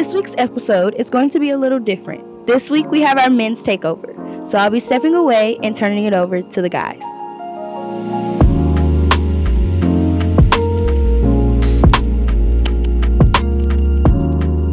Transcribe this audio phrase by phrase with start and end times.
[0.00, 2.46] this week's episode is going to be a little different.
[2.46, 6.14] This week we have our men's takeover, so I'll be stepping away and turning it
[6.14, 7.02] over to the guys.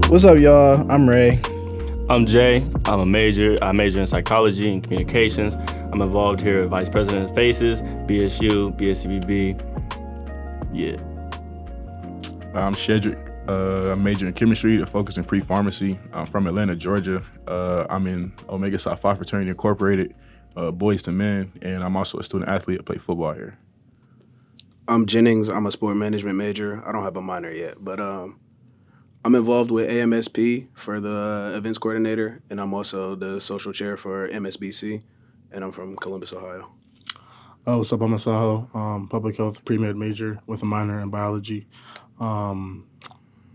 [0.10, 0.90] What's up, y'all?
[0.90, 1.42] I'm Ray.
[2.10, 2.62] I'm Jay.
[2.86, 3.58] I'm a major.
[3.62, 5.58] I major in psychology and communications.
[5.92, 9.60] I'm involved here at Vice President Faces, BSU, BSCBB.
[10.72, 10.96] Yeah.
[12.58, 13.27] I'm Shedrick.
[13.48, 15.98] Uh, I major in chemistry, to focus in pre-pharmacy.
[16.12, 17.24] I'm from Atlanta, Georgia.
[17.48, 20.16] Uh, I'm in Omega Psi Phi Fraternity Incorporated,
[20.58, 22.80] uh, Boys to Men, and I'm also a student athlete.
[22.82, 23.58] I play football here.
[24.90, 25.50] I'm Jennings.
[25.50, 26.84] I'm a sport management major.
[26.86, 28.40] I don't have a minor yet, but um,
[29.24, 34.28] I'm involved with AMSP for the events coordinator, and I'm also the social chair for
[34.30, 35.04] MSBC,
[35.52, 36.72] and I'm from Columbus, Ohio.
[37.66, 38.02] Oh, what's up?
[38.02, 41.68] I'm Asaho, um, public health pre-med major with a minor in biology.
[42.20, 42.88] Um,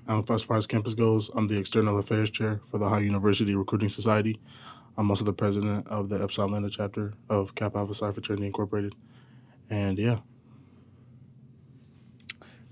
[0.09, 3.01] Um, and as far as campus goes, I'm the external affairs chair for the Ohio
[3.01, 4.41] University Recruiting Society.
[4.97, 8.95] I'm also the president of the Epsilon Lambda chapter of Kappa Alpha Psi Fraternity Incorporated.
[9.71, 10.19] And yeah,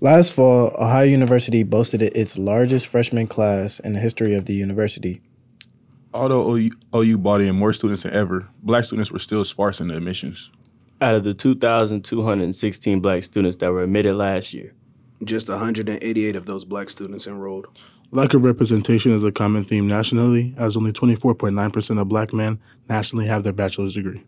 [0.03, 5.21] Last fall, Ohio University boasted its largest freshman class in the history of the university.
[6.11, 9.89] Although OU, OU brought in more students than ever, black students were still sparse in
[9.89, 10.49] the admissions.
[10.99, 14.73] Out of the 2,216 black students that were admitted last year,
[15.23, 17.67] Just 188 of those black students enrolled.
[18.11, 23.27] lack of representation is a common theme nationally, as only 24.9% of black men nationally
[23.27, 24.23] have their bachelor's degree.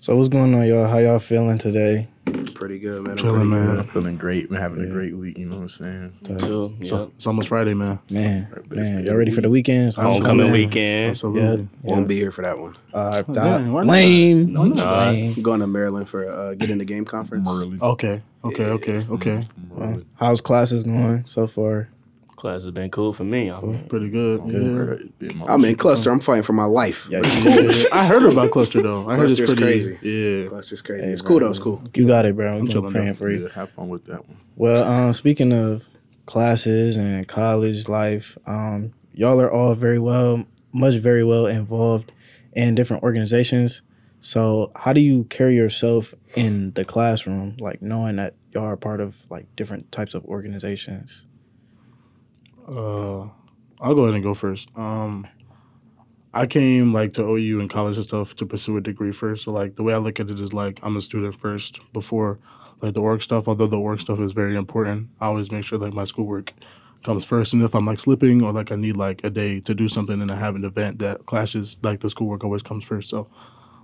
[0.00, 0.86] So what's going on, y'all?
[0.86, 2.06] How y'all feeling today?
[2.54, 3.12] Pretty good, man.
[3.12, 3.78] I'm Chilling, pretty man.
[3.80, 4.48] I'm feeling great.
[4.48, 5.36] We're having a great week.
[5.38, 6.38] You know what I'm saying?
[6.38, 6.76] too.
[6.78, 6.84] Yeah.
[6.84, 7.98] So it's almost Friday, man.
[8.08, 9.94] Man, Right, man, y'all ready for the weekend?
[9.94, 10.66] Homecoming Absolutely.
[10.66, 11.10] weekend.
[11.10, 11.40] Absolutely.
[11.56, 11.68] good.
[11.82, 12.76] Won't be here for that one.
[12.94, 13.86] Uh, man, why not?
[13.90, 14.54] lame.
[14.54, 15.08] Why not?
[15.08, 15.34] Lame.
[15.36, 17.48] I'm going to Maryland for uh, get in the game conference.
[17.48, 17.78] Early.
[17.80, 19.44] Okay, okay, okay, okay.
[19.70, 21.88] Well, how's classes going so far?
[22.38, 23.50] Class has been cool for me.
[23.50, 25.10] I mean, Pretty good.
[25.20, 25.44] Yeah.
[25.48, 26.12] I'm in cluster.
[26.12, 27.08] I'm fighting for my life.
[27.10, 29.08] Yeah, you, I heard about cluster though.
[29.08, 29.98] I heard it's Cluster's pretty crazy.
[30.08, 30.48] Yeah.
[30.48, 31.04] Cluster's crazy.
[31.04, 31.50] Hey, it's cool though.
[31.50, 31.82] It's cool.
[31.94, 32.56] you got it, bro.
[32.56, 33.14] I'm, chilling praying though.
[33.14, 33.42] for you.
[33.42, 34.38] Yeah, have fun with that one.
[34.54, 35.84] Well, um, speaking of
[36.26, 42.12] classes and college life, um, y'all are all very well, much very well involved
[42.52, 43.82] in different organizations.
[44.20, 49.00] So, how do you carry yourself in the classroom, like knowing that y'all are part
[49.00, 51.24] of like different types of organizations?
[52.68, 53.28] Uh,
[53.80, 54.68] I'll go ahead and go first.
[54.76, 55.26] Um,
[56.34, 59.44] I came like to OU in college and stuff to pursue a degree first.
[59.44, 62.38] So like the way I look at it is like I'm a student first before
[62.80, 63.48] like the work stuff.
[63.48, 66.52] Although the work stuff is very important, I always make sure like my schoolwork
[67.02, 67.54] comes first.
[67.54, 70.20] And if I'm like slipping or like I need like a day to do something
[70.20, 73.08] and I have an event that clashes, like the schoolwork always comes first.
[73.08, 73.30] So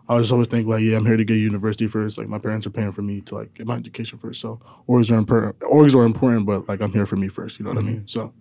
[0.09, 2.19] I just always think like, yeah, I'm here to get university first.
[2.19, 4.41] Like my parents are paying for me to like get my education first.
[4.41, 5.59] So orgs are important.
[5.61, 7.59] Orgs are important, but like I'm here for me first.
[7.59, 8.06] You know what I mean?
[8.06, 8.34] So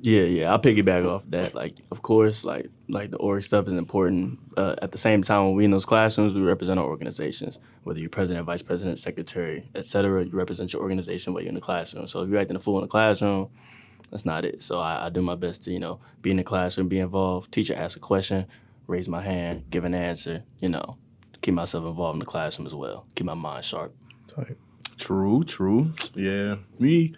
[0.00, 0.50] yeah, yeah.
[0.50, 1.54] I'll piggyback off that.
[1.54, 4.38] Like, of course, like like the org stuff is important.
[4.56, 7.58] Uh, at the same time, when we in those classrooms, we represent our organizations.
[7.84, 11.60] Whether you're president, vice president, secretary, etc., you represent your organization while you're in the
[11.60, 12.06] classroom.
[12.06, 13.50] So if you're acting a fool in the classroom,
[14.10, 14.62] that's not it.
[14.62, 17.52] So I, I do my best to you know be in the classroom, be involved.
[17.52, 18.46] Teacher asks a question,
[18.86, 20.44] raise my hand, give an answer.
[20.60, 20.98] You know,
[21.40, 23.06] keep myself involved in the classroom as well.
[23.14, 23.94] Keep my mind sharp.
[24.96, 25.92] True, true.
[26.14, 27.14] Yeah, me.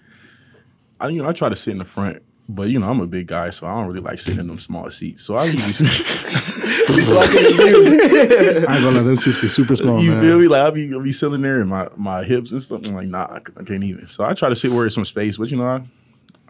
[1.00, 2.22] I you know I try to sit in the front,
[2.54, 4.58] but you know I'm a big guy, so I don't really like sitting in them
[4.58, 5.22] small seats.
[5.22, 5.88] So I usually
[6.90, 10.22] I ain't gonna let them seats be super small, you man.
[10.22, 10.48] feel me?
[10.48, 12.82] Like I'll be, I'll be sitting there and my, my hips and stuff.
[12.88, 14.06] I'm like, nah, I can't even.
[14.08, 15.76] So I try to sit where there's some space, but you know, I,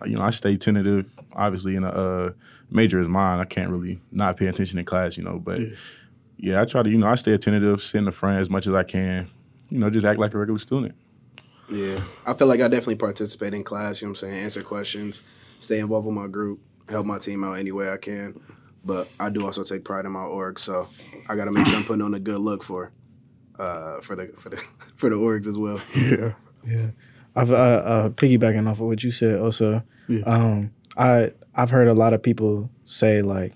[0.01, 1.11] I- you know, I stay tentative.
[1.35, 2.31] Obviously, in a uh,
[2.71, 3.39] major is mine.
[3.39, 5.39] I can't really not pay attention in class, you know.
[5.39, 5.61] But
[6.39, 6.63] yeah.
[6.63, 8.73] I try to, you know, I stay attentive, sit in the front as much as
[8.73, 9.29] I can.
[9.69, 10.95] You know, just act like a regular student.
[11.71, 14.01] Yeah, I feel like I definitely participate in class.
[14.01, 14.43] You know what I'm saying?
[14.45, 15.23] Answer questions,
[15.61, 18.39] stay involved with my group, help my team out any way I can.
[18.85, 20.89] But I do also take pride in my org, so
[21.29, 22.91] I got to make sure I'm putting on a good look for,
[23.59, 24.57] uh, for the for the
[24.97, 25.81] for the orgs as well.
[25.97, 26.33] Yeah.
[26.67, 26.91] Yeah,
[27.35, 29.41] I've uh, uh, piggybacking off of what you said.
[29.41, 30.21] Also, Yeah.
[30.27, 33.55] um, I I've heard a lot of people say like,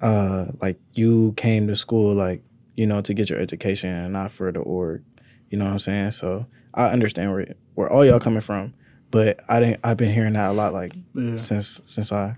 [0.00, 2.42] uh, like you came to school like
[2.76, 5.02] you know to get your education and not for the org.
[5.50, 6.10] You know what I'm saying?
[6.12, 8.74] So I understand where where all y'all coming from,
[9.12, 9.78] but I didn't.
[9.84, 11.38] I've been hearing that a lot like Yeah.
[11.38, 12.34] since since I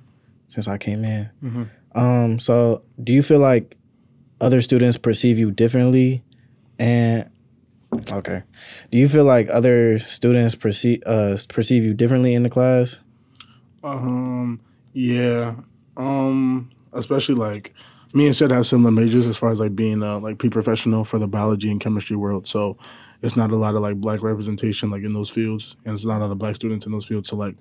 [0.49, 1.31] since I came in.
[1.43, 1.69] Mhm.
[1.95, 3.77] Um, so do you feel like
[4.41, 6.23] other students perceive you differently,
[6.79, 7.31] and
[8.11, 8.43] Okay.
[8.91, 12.99] Do you feel like other students perceive uh perceive you differently in the class?
[13.85, 14.61] Um,
[14.93, 15.55] yeah.
[15.97, 17.73] Um, especially like
[18.13, 21.29] me and have similar majors as far as like being uh, like pre-professional for the
[21.29, 22.47] biology and chemistry world.
[22.47, 22.77] So
[23.25, 26.19] it's not a lot of like black representation like in those fields, and it's not
[26.19, 27.29] a lot of black students in those fields.
[27.29, 27.57] So like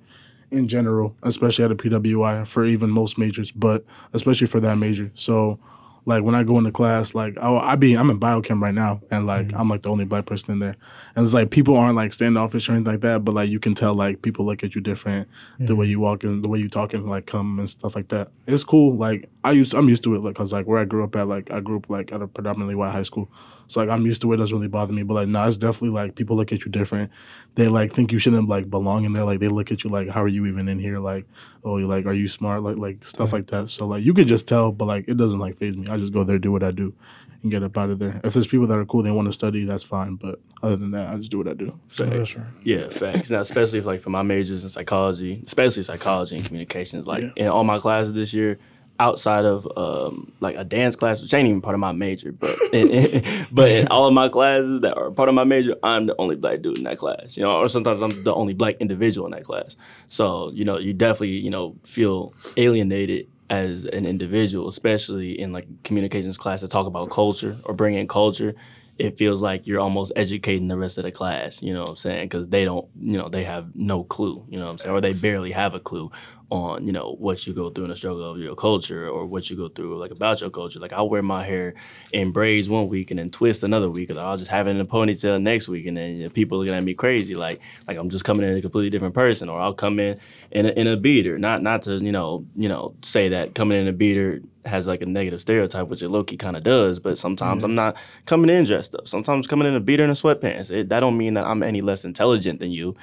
[0.51, 3.83] in general, especially at a PWI for even most majors, but
[4.13, 5.11] especially for that major.
[5.15, 5.59] So
[6.05, 9.01] like when I go into class, like I, I be I'm in biochem right now,
[9.09, 9.57] and like Mm-hmm.
[9.57, 10.75] I'm like the only black person in there,
[11.15, 13.73] and it's like people aren't like standoffish or anything like that, but like you can
[13.73, 15.75] tell like people look at you different, the Mm-hmm.
[15.79, 18.27] way you walk and the way you talk and like come and stuff like that.
[18.45, 18.95] It's cool.
[18.97, 21.27] Like I used I'm used to it, like cause like where I grew up at,
[21.27, 23.31] like I grew up like at a predominantly white high school,
[23.73, 24.35] so like I'm used to it.
[24.35, 26.69] it doesn't really bother me, but like no, it's definitely like people look at you
[26.69, 27.11] different.
[27.55, 29.23] They like think you shouldn't like belong in there.
[29.23, 30.99] Like they look at you like how are you even in here?
[30.99, 31.25] Like
[31.63, 32.61] oh you like are you smart?
[32.61, 33.69] Like like stuff like that.
[33.69, 35.87] So like you could just tell, but like it doesn't like phase me.
[35.87, 36.93] I just go there, do what I do,
[37.41, 38.21] and get up out of there.
[38.23, 40.17] If there's people that are cool, they want to study, that's fine.
[40.17, 41.79] But other than that, I just do what I do.
[41.87, 42.35] Facts.
[42.63, 43.31] Yeah, facts.
[43.31, 47.47] Now, especially if, like for my majors in psychology, especially psychology and communications, like in
[47.47, 48.59] all my classes this year,
[48.99, 52.57] outside of um, like a dance class, which ain't even part of my major, but
[52.73, 56.15] in, but in all of my classes that are part of my major, I'm the
[56.17, 57.37] only black dude in that class.
[57.37, 59.75] You know, or sometimes I'm the only black individual in that class.
[60.07, 65.67] So you know, you definitely you know feel alienated as an individual, especially in like
[65.83, 68.55] communications class to talk about culture or bring in culture
[68.99, 71.95] it feels like you're almost educating the rest of the class, you know what I'm
[71.95, 72.25] saying?
[72.25, 74.95] Because they don't, you know, they have no clue, you know what I'm saying?
[74.95, 76.11] Or they barely have a clue
[76.53, 79.49] on, you know, what you go through in the struggle of your culture or what
[79.49, 80.79] you go through, like, about your culture.
[80.79, 81.73] Like, I'll wear my hair
[82.11, 84.79] in braids one week and then twist another week, or I'll just have it in
[84.79, 87.97] a ponytail next week, and then you know, people looking at me crazy, like, like
[87.97, 90.19] I'm just coming in a completely different person, or I'll come in
[90.51, 91.39] in a, in a beater.
[91.39, 95.01] Not not to, you know, you know, say that coming in a beater has like
[95.01, 96.99] a negative stereotype, which it low key kind of does.
[96.99, 97.71] But sometimes mm-hmm.
[97.71, 99.07] I'm not coming in dressed up.
[99.07, 100.69] Sometimes coming in a beater and a sweatpants.
[100.71, 102.95] It, that don't mean that I'm any less intelligent than you.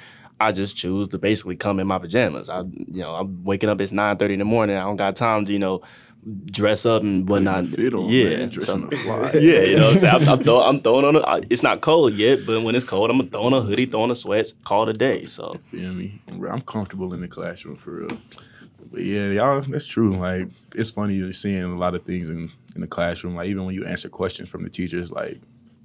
[0.47, 2.49] I just choose to basically come in my pajamas.
[2.49, 3.79] I, you know, I'm waking up.
[3.81, 4.75] It's nine thirty in the morning.
[4.77, 5.81] I don't got time to, you know,
[6.45, 7.65] dress up and whatnot.
[7.65, 9.31] fit on, yeah, man, so- fly.
[9.35, 10.15] yeah, you know what I'm saying.
[10.15, 11.15] I'm, I'm, throw, I'm throwing on.
[11.15, 14.05] A, I- it's not cold yet, but when it's cold, I'm on a hoodie, throwing
[14.05, 15.25] on a sweats, call it a day.
[15.25, 16.21] So Feel me?
[16.29, 18.17] I'm comfortable in the classroom for real.
[18.91, 20.17] But yeah, y'all, that's true.
[20.17, 23.35] Like it's funny you're seeing a lot of things in, in the classroom.
[23.35, 25.39] Like even when you answer questions from the teachers, like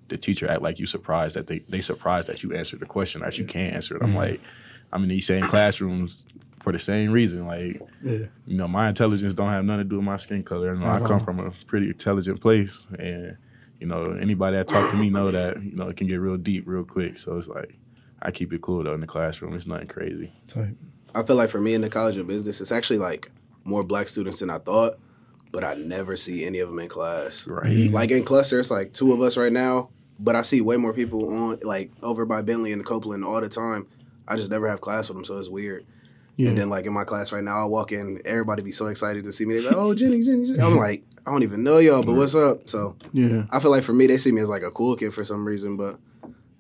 [0.09, 3.23] the teacher act like you surprised that they they surprised that you answered the question
[3.23, 4.03] that you can't answer it.
[4.03, 4.19] I'm mm-hmm.
[4.19, 4.41] like,
[4.93, 6.27] I'm in these same classrooms
[6.61, 7.47] for the same reason.
[7.47, 8.27] Like Yeah.
[8.47, 10.75] you know, my intelligence don't have nothing to do with my skin color.
[10.75, 13.37] You know, I come from a pretty intelligent place, and
[13.81, 16.37] you know, anybody that talk to me know that you know it can get real
[16.37, 17.19] deep real quick.
[17.19, 17.77] So it's like
[18.23, 19.55] I keep it cool though in the classroom.
[19.55, 20.33] It's nothing crazy.
[20.47, 20.77] Type.
[21.15, 23.31] I feel like for me in the College of Business, it's actually like
[23.65, 24.99] more black students than I thought,
[25.53, 27.47] but I never see any of them in class.
[27.47, 27.91] Right.
[27.91, 30.93] Like in cluster, it's like two of us right now, but I see way more
[30.93, 33.87] people on like over by Bentley and Copeland all the time.
[34.29, 35.87] I just never have class with them, so it's weird.
[36.37, 36.51] Yeah.
[36.51, 39.25] And then like in my class right now, I walk in, everybody be so excited
[39.25, 39.55] to see me.
[39.55, 42.35] They're like, "Oh, Jenny, Jenny, Jenny." I'm like, I don't even know y'all, but what's
[42.35, 42.69] up?
[42.69, 43.45] So Yeah.
[43.51, 45.45] I feel like for me, they see me as like a cool kid for some
[45.47, 45.99] reason, but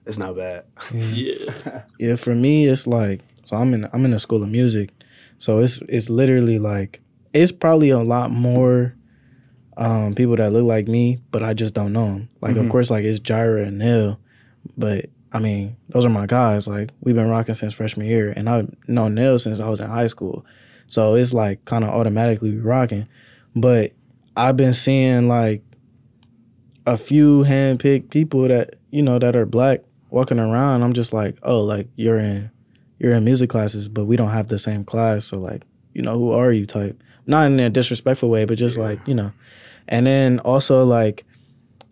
[0.07, 0.65] it's not bad.
[0.95, 3.57] yeah, Yeah, for me, it's like so.
[3.57, 4.91] I'm in I'm in a school of music,
[5.39, 7.01] so it's it's literally like
[7.35, 8.95] it's probably a lot more
[9.77, 12.29] um, people that look like me, but I just don't know them.
[12.41, 14.19] Like, of course, like it's Jira and Nil,
[14.77, 16.67] but I mean, those are my guys.
[16.67, 19.91] Like, we've been rocking since freshman year, and I've known Nil since I was in
[19.91, 20.45] high school,
[20.87, 23.07] so it's like kind of automatically rocking.
[23.55, 23.93] But
[24.37, 25.63] I've been seeing like
[26.87, 29.81] a few handpicked people that you know that are black
[30.11, 30.83] walking around.
[30.83, 32.51] I'm just like, oh, like you're in
[32.99, 35.27] you're in music classes, but we don't have the same class.
[35.27, 35.63] So like,
[35.93, 36.65] you know, who are you?
[36.65, 39.33] Type not in a disrespectful way, but just like you know.
[39.89, 41.25] And then also like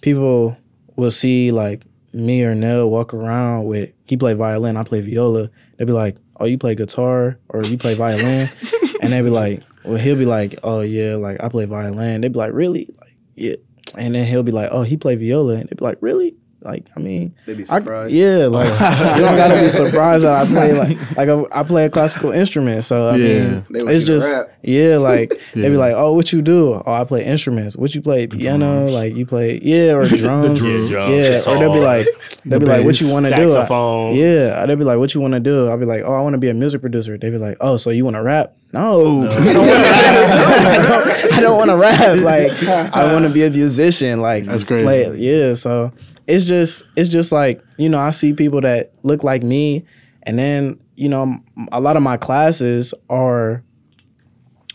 [0.00, 0.56] people
[0.96, 1.82] will see like
[2.12, 5.50] me or Nell walk around with he play violin, I play viola.
[5.76, 8.50] They'll be like, oh, you play guitar or you play violin,
[9.00, 12.20] and they be like, well, he'll be like, oh yeah, like I play violin.
[12.20, 12.88] They'd be like, really?
[13.00, 13.56] Like yeah.
[13.96, 16.36] And then he'll be like, oh, he play viola, and they'd be like, really?
[16.64, 18.14] Like I mean, They be I- surprised.
[18.14, 18.68] yeah, like
[19.16, 22.30] you don't gotta be surprised that I play like like a, I play a classical
[22.32, 22.84] instrument.
[22.84, 23.44] So I Yeah.
[23.48, 24.50] mean, it's just rap.
[24.62, 25.68] yeah, like they Yeah.
[25.68, 26.74] be like, oh, what you do?
[26.74, 27.76] Oh, I play instruments.
[27.76, 28.26] What you play?
[28.26, 28.86] Piano?
[28.88, 30.60] Like you play yeah, or drums.
[30.60, 30.90] drums.
[30.90, 32.06] Yeah, Yeah, or they'll be like
[32.44, 33.50] they'll be like, what you want to do?
[33.50, 34.14] saxophone.
[34.16, 35.68] Yeah, they'll be like, what you want to do?
[35.68, 37.18] I'll be like, oh, I want to be a music producer.
[37.18, 38.54] They'd be like, oh, so you want to rap?
[38.72, 41.32] No, I don't want to rap.
[41.32, 42.18] I don't want to rap.
[42.18, 42.52] Like
[42.94, 44.20] I want to be a musician.
[44.20, 44.84] Like That's crazy.
[44.84, 45.92] play- yeah, so
[46.26, 49.84] it's just it's just like you know I see people that look like me,
[50.22, 51.38] and then you know
[51.72, 53.62] a lot of my classes are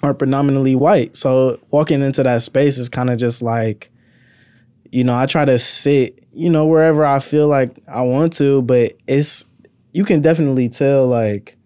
[0.04, 1.16] are predominantly white.
[1.16, 3.92] So walking into that space is kind of just like,
[4.92, 8.62] you know, I try to sit, you know, wherever I feel like I want to,
[8.62, 9.46] but it's
[9.92, 11.58] you can definitely tell like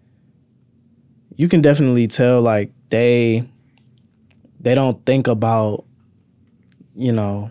[1.36, 3.48] you can definitely tell like they
[4.60, 5.84] they don't think about
[6.94, 7.50] you know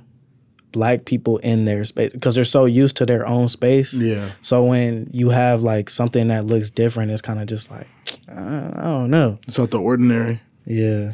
[0.74, 3.94] black people in their space because they're so used to their own space.
[3.94, 4.32] Yeah.
[4.42, 7.88] So when you have like something that looks different, it's kind of just like
[8.27, 9.39] I, I don't know.
[9.48, 10.42] It's out the ordinary.
[10.65, 11.13] Yeah.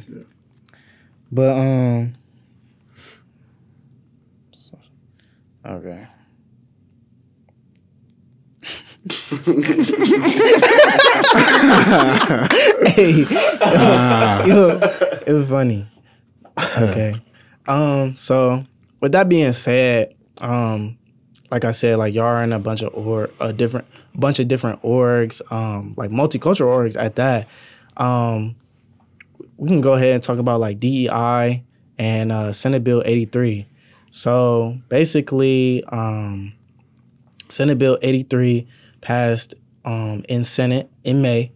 [1.31, 2.15] But um
[5.65, 6.07] Okay.
[12.85, 13.11] hey,
[14.47, 14.79] yo,
[15.25, 15.87] it was funny.
[16.77, 17.15] Okay.
[17.67, 18.15] Um.
[18.15, 18.65] So,
[18.99, 20.97] with that being said, um,
[21.51, 24.47] like I said, like y'all are in a bunch of or a different bunch of
[24.47, 27.47] different orgs, um, like multicultural orgs at that.
[27.97, 28.55] Um,
[29.57, 31.63] we can go ahead and talk about like DEI
[31.97, 33.67] and uh, Senate Bill 83.
[34.11, 36.53] So basically, um,
[37.49, 38.67] Senate Bill 83
[39.01, 39.53] passed
[39.85, 41.51] um, in Senate in May.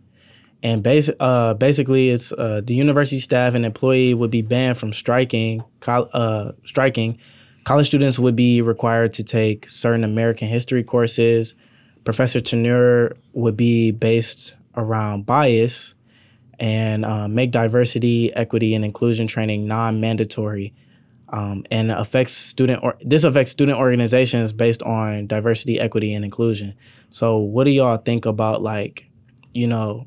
[0.62, 4.94] And basi- uh, basically, it's uh, the university staff and employee would be banned from
[4.94, 5.64] striking.
[5.82, 7.18] Col- uh, striking,
[7.64, 11.56] college students would be required to take certain American history courses.
[12.04, 15.96] Professor tenure would be based around bias,
[16.60, 20.74] and uh, make diversity, equity, and inclusion training non-mandatory.
[21.30, 26.76] Um, and affects student or this affects student organizations based on diversity, equity, and inclusion.
[27.10, 29.10] So, what do y'all think about like,
[29.52, 30.06] you know,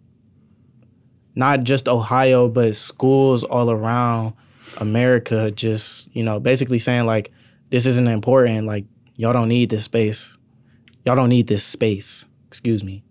[1.35, 4.35] not just Ohio, but schools all around
[4.79, 7.33] America just, you know, basically saying like
[7.71, 8.85] this isn't important, like
[9.17, 10.37] y'all don't need this space.
[11.05, 12.25] Y'all don't need this space.
[12.49, 13.03] Excuse me.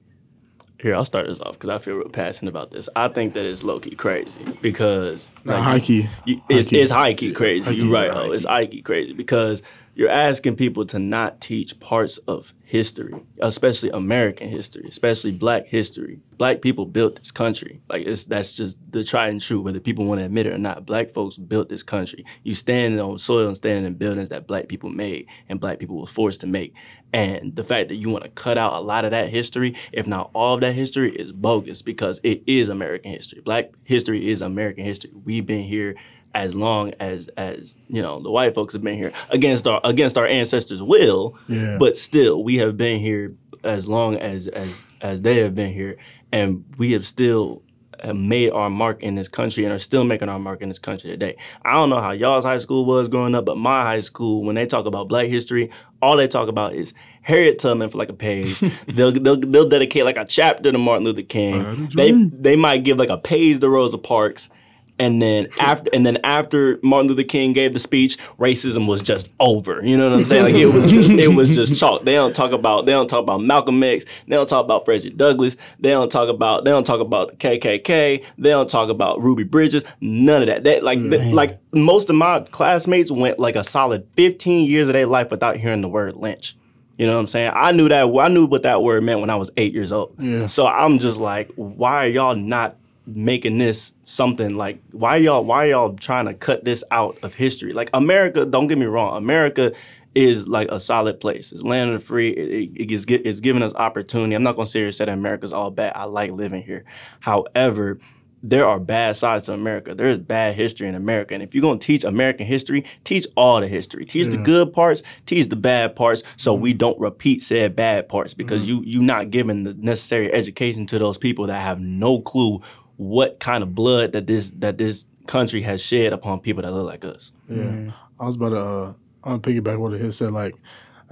[0.81, 2.89] Here, I'll start this off because I feel real passionate about this.
[2.95, 6.09] I think that it's low key crazy because Not high key.
[6.25, 6.81] You, it's, High-key.
[6.81, 7.65] it's high key crazy.
[7.65, 8.17] High-key, You're right, right.
[8.17, 9.63] oh, it's high key crazy because
[9.96, 16.20] you're asking people to not teach parts of history, especially American history, especially Black history.
[16.38, 17.82] Black people built this country.
[17.90, 20.58] Like it's that's just the tried and true, whether people want to admit it or
[20.58, 20.86] not.
[20.86, 22.25] Black folks built this country.
[22.44, 25.98] You stand on soil and stand in buildings that Black people made and Black people
[26.00, 26.74] were forced to make.
[27.14, 30.06] And the fact that you want to cut out a lot of that history, if
[30.06, 33.40] not all of that history, is bogus because it is American history.
[33.40, 35.12] Black history is American history.
[35.24, 35.96] We've been here
[36.36, 40.18] as long as as you know the white folks have been here against our against
[40.18, 41.36] our ancestors' will.
[41.48, 41.77] Yeah.
[41.80, 45.98] But still, we have been here as long as as as they have been here,
[46.32, 47.63] and we have still
[48.04, 50.77] have made our mark in this country and are still making our mark in this
[50.80, 51.38] country today.
[51.63, 54.56] I don't know how y'all's high school was growing up, but my high school, when
[54.56, 58.13] they talk about Black history, all they talk about is Harriet Tubman for like a
[58.13, 58.60] page.
[58.88, 61.88] they'll, they'll they'll dedicate like a chapter to Martin Luther King.
[61.96, 64.50] They they might give like a page to Rosa Parks.
[64.98, 69.30] And then after, and then after Martin Luther King gave the speech, racism was just
[69.42, 69.82] over.
[69.84, 70.44] You know what I'm saying?
[70.46, 72.06] Like it was, just, it was just chalk.
[72.06, 74.06] They don't talk about, they don't talk about Malcolm X.
[74.28, 75.58] They don't talk about Frederick Douglass.
[75.82, 78.24] They don't talk about, they don't talk about the KKK.
[78.38, 79.84] They don't talk about Ruby Bridges.
[80.00, 80.64] None of that.
[80.64, 84.94] That like, that- like most of my classmates went like a solid 15 years of
[84.94, 86.56] their life without hearing the word lynch.
[86.98, 87.52] You know what I'm saying?
[87.54, 88.06] I knew that.
[88.06, 90.16] I knew what that word meant when I was eight years old.
[90.18, 90.48] Yeah.
[90.48, 94.81] So I'm just like, why are y'all not making this something like?
[94.91, 95.43] Why y'all?
[95.43, 97.74] Why y'all trying to cut this out of history?
[97.74, 99.17] Like America, don't get me wrong.
[99.17, 99.74] America
[100.15, 101.51] is like a solid place.
[101.51, 102.29] It's land of the free.
[102.29, 104.33] It, it, it gives, it's giving us opportunity.
[104.33, 105.93] I'm not gonna sit here say that America's all bad.
[105.95, 106.85] I like living here.
[107.19, 108.00] However,
[108.47, 109.95] there are bad sides to America.
[109.95, 111.33] There is bad history in America.
[111.33, 114.05] And if you're going to teach American history, teach all the history.
[114.05, 116.62] Teach the good parts, teach the bad parts so mm-hmm.
[116.62, 118.83] we don't repeat said bad parts because mm-hmm.
[118.83, 122.62] you you're not giving the necessary education to those people that have no clue
[122.98, 126.86] what kind of blood that this that this country has shed upon people that look
[126.86, 127.32] like us.
[127.50, 127.92] Yeah.
[128.20, 130.54] I was about to uh I'm gonna piggyback what it said, like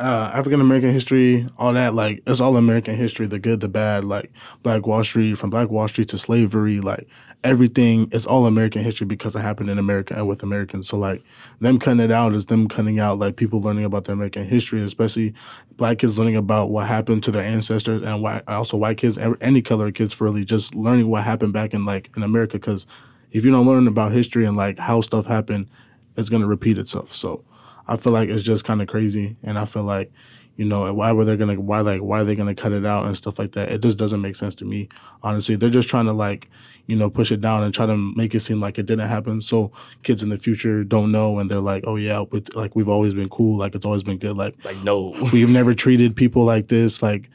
[0.03, 4.03] uh, African American history, all that, like it's all American history, the good, the bad,
[4.03, 7.07] like Black Wall Street, from Black Wall Street to slavery, like
[7.41, 10.89] everything is all American history because it happened in America and with Americans.
[10.89, 11.23] So like
[11.61, 14.81] them cutting it out is them cutting out like people learning about their American history,
[14.81, 15.33] especially
[15.77, 19.61] black kids learning about what happened to their ancestors and why also white kids, any
[19.61, 22.57] color kids really just learning what happened back in like in America.
[22.57, 22.85] Because
[23.31, 25.69] if you don't learn about history and like how stuff happened,
[26.17, 27.15] it's gonna repeat itself.
[27.15, 27.45] So
[27.87, 30.11] I feel like it's just kind of crazy, and I feel like
[30.55, 33.05] you know why were they gonna why like why are they gonna cut it out
[33.05, 33.71] and stuff like that?
[33.71, 34.89] It just doesn't make sense to me.
[35.21, 36.49] Honestly, they're just trying to like
[36.85, 39.41] you know push it down and try to make it seem like it didn't happen,
[39.41, 39.71] so
[40.03, 43.13] kids in the future don't know, and they're like, oh yeah, but like we've always
[43.13, 45.13] been cool, like it's always been good, like Like no.
[45.33, 47.29] we've never treated people like this, like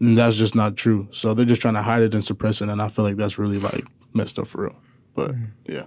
[0.00, 1.08] and that's just not true.
[1.10, 3.38] So they're just trying to hide it and suppress it, and I feel like that's
[3.38, 4.80] really like messed up for real.
[5.14, 5.48] But mm.
[5.66, 5.84] yeah.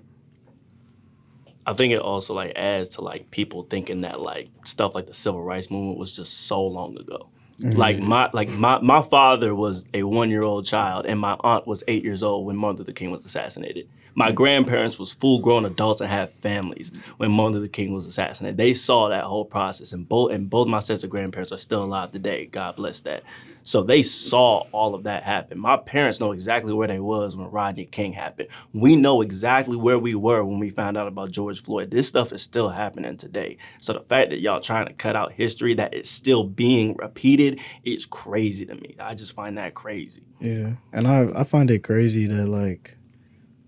[1.69, 5.13] I think it also like adds to like people thinking that like stuff like the
[5.13, 7.29] civil rights movement was just so long ago.
[7.59, 7.77] Mm-hmm.
[7.77, 11.67] Like my like my my father was a one year old child and my aunt
[11.67, 13.88] was eight years old when Martin Luther King was assassinated.
[14.15, 14.35] My mm-hmm.
[14.35, 18.57] grandparents was full grown adults and had families when Martin Luther King was assassinated.
[18.57, 21.83] They saw that whole process and both and both my sets of grandparents are still
[21.83, 22.47] alive today.
[22.47, 23.23] God bless that.
[23.69, 25.59] So they saw all of that happen.
[25.59, 28.49] My parents know exactly where they was when Rodney King happened.
[28.73, 31.91] We know exactly where we were when we found out about George Floyd.
[31.91, 33.57] This stuff is still happening today.
[33.79, 37.59] So the fact that y'all trying to cut out history that is still being repeated
[37.83, 38.95] is crazy to me.
[38.99, 40.23] I just find that crazy.
[40.39, 42.97] Yeah, and I I find it crazy that like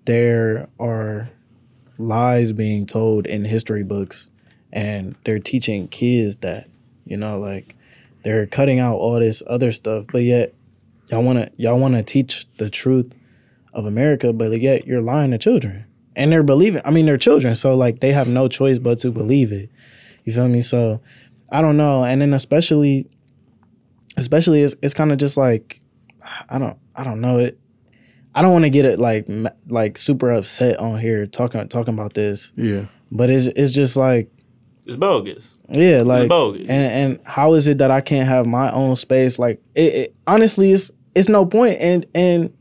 [0.05, 1.29] there are
[1.99, 4.31] lies being told in history books,
[4.73, 6.71] and they're teaching kids that
[7.05, 7.75] you know like
[8.23, 10.53] they're cutting out all this other stuff, but yet
[11.09, 13.11] y'all wanna y'all wanna teach the truth
[13.73, 15.85] of America, but yet you're lying to children,
[16.15, 16.81] and they're believing.
[16.85, 19.69] I mean, they're children, so like they have no choice but to believe it.
[20.25, 20.61] You feel me?
[20.61, 21.01] So
[21.51, 23.07] I don't know, and then especially,
[24.17, 25.81] especially it's it's kind of just like
[26.49, 27.57] I don't I don't know it.
[28.33, 29.27] I don't want to get it like
[29.67, 32.85] like super upset on here talking talking about this, Yeah.
[33.11, 34.29] but it's it's just like
[34.85, 35.57] It's bogus.
[35.69, 36.61] yeah, like bogus.
[36.61, 39.37] and and how is it that I can't have my own space?
[39.37, 42.53] Like it, it honestly, it's it's no point and in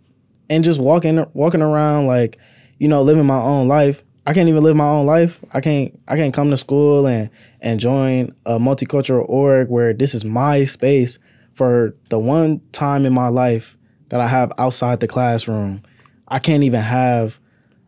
[0.49, 2.39] and just walking walking around like
[2.79, 4.05] you know living my own life.
[4.27, 5.43] I can't even live my own life.
[5.55, 10.15] I can't I can't come to school and and join a multicultural org where this
[10.15, 11.19] is my space
[11.55, 13.77] for the one time in my life
[14.11, 15.83] that I have outside the classroom.
[16.29, 17.40] I can't even have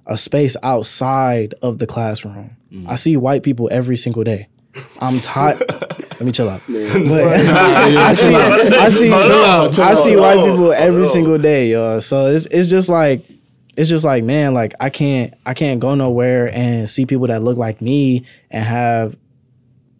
[0.06, 2.56] a space outside of the classroom.
[2.87, 4.49] I see white people every single day.
[5.00, 5.61] I'm tired.
[5.71, 6.62] Let me chill out.
[6.66, 12.00] But I see, I see, I see white people every single day, y'all.
[12.00, 13.25] So it's it's just like
[13.76, 17.42] it's just like man, like I can't I can't go nowhere and see people that
[17.42, 19.16] look like me and have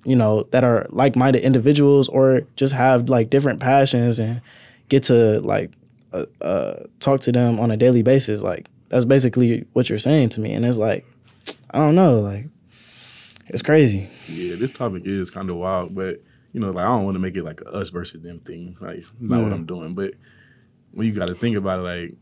[0.05, 4.41] you know that are like-minded individuals or just have like different passions and
[4.89, 5.71] get to like
[6.13, 8.43] uh, uh, talk to them on a daily basis.
[8.43, 11.07] Like that's basically what you're saying to me, and it's like
[11.71, 12.45] I don't know, like
[13.49, 14.11] it's crazy.
[14.29, 16.23] Yeah, this topic is kind of wild, but
[16.53, 18.77] you know, like I don't want to make it like a us versus them thing.
[18.83, 20.13] Like not what I'm doing, but
[20.91, 22.15] when you got to think about it, like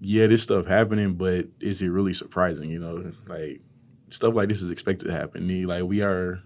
[0.00, 2.70] yeah, this stuff happening, but is it really surprising?
[2.70, 3.60] You know, like
[4.10, 5.64] stuff like this is expected to happen.
[5.64, 6.42] Like we are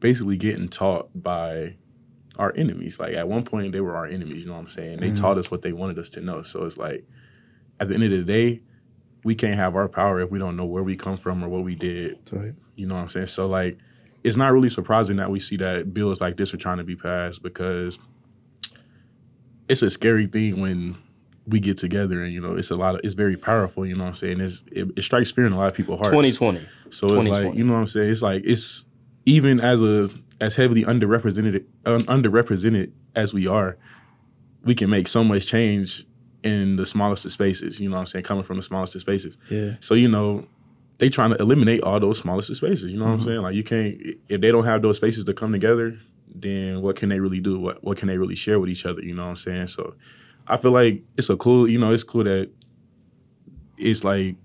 [0.00, 1.76] basically getting taught by
[2.40, 2.98] our enemies.
[2.98, 4.42] Like at one point, they were our enemies.
[4.42, 4.98] You know what I'm saying?
[4.98, 5.22] They mm-hmm.
[5.22, 6.42] taught us what they wanted us to know.
[6.42, 7.06] So it's like
[7.80, 8.60] at the end of the day,
[9.24, 11.64] we can't have our power if we don't know where we come from or what
[11.64, 13.26] we did So, you know what I'm saying?
[13.28, 13.78] So like
[14.22, 16.96] it's not really surprising that we see that bills like this are trying to be
[16.96, 17.98] passed because
[19.68, 20.96] it's a scary thing when
[21.46, 24.04] we get together and you know it's a lot of it's very powerful, you know
[24.04, 24.40] what I'm saying?
[24.40, 26.10] It's it, it strikes fear in a lot of people's hearts.
[26.10, 26.66] 2020.
[26.90, 28.10] So it's like you know what I'm saying?
[28.10, 28.84] It's like it's
[29.26, 30.08] even as a
[30.40, 33.76] as heavily underrepresented un, underrepresented as we are,
[34.64, 36.06] we can make so much change
[36.44, 39.00] in the smallest of spaces, you know what I'm saying, coming from the smallest of
[39.00, 39.36] spaces.
[39.50, 40.46] yeah, So you know,
[40.98, 42.92] they trying to eliminate all those smallest of spaces.
[42.92, 43.26] You know what I'm mm-hmm.
[43.26, 43.42] saying?
[43.42, 43.96] Like you can't
[44.28, 45.98] if they don't have those spaces to come together,
[46.32, 47.58] then what can they really do?
[47.58, 49.02] What what can they really share with each other?
[49.02, 49.68] You know what I'm saying?
[49.68, 49.94] So
[50.46, 51.68] I feel like it's a cool.
[51.68, 52.50] You know, it's cool that
[53.78, 54.36] it's like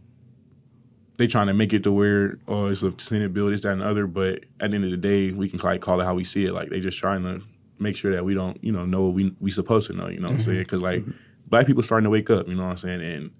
[1.17, 3.81] they trying to make it to where oh it's a Senate bill, this, that, and
[3.81, 4.07] the other.
[4.07, 6.45] But at the end of the day, we can like call it how we see
[6.45, 6.53] it.
[6.53, 7.41] Like they just trying to
[7.77, 10.07] make sure that we don't you know know what we we supposed to know.
[10.07, 10.45] You know what I'm mm-hmm.
[10.45, 10.59] saying?
[10.59, 11.11] Because like mm-hmm.
[11.49, 12.47] Black people starting to wake up.
[12.47, 13.01] You know what I'm saying?
[13.01, 13.31] And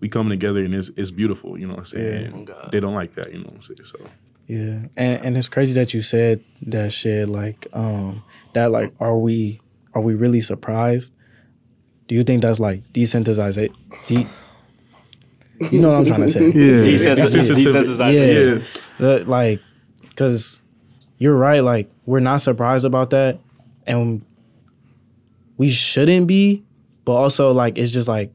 [0.00, 1.58] we coming together and it's it's beautiful.
[1.58, 2.06] You know what I'm saying?
[2.22, 2.28] Yeah.
[2.28, 2.68] And Oh, God.
[2.72, 3.32] they don't like that.
[3.32, 3.84] You know what I'm saying?
[3.84, 3.98] So
[4.46, 7.28] yeah, and and it's crazy that you said that shit.
[7.28, 8.22] Like, um,
[8.54, 9.60] that like, are we
[9.94, 11.12] are we really surprised?
[12.08, 13.74] Do you think that's like desensitization?
[14.06, 14.26] De-
[15.72, 16.44] you know what I'm trying to say?
[16.54, 16.84] Yeah.
[17.16, 17.64] Desensitization.
[17.64, 18.58] Desensitization.
[18.60, 18.64] Yeah.
[18.98, 19.60] The, like,
[20.02, 20.60] because
[21.18, 21.60] you're right.
[21.64, 23.40] Like, we're not surprised about that,
[23.86, 24.22] and
[25.56, 26.62] we shouldn't be.
[27.06, 28.32] But also, like, it's just like,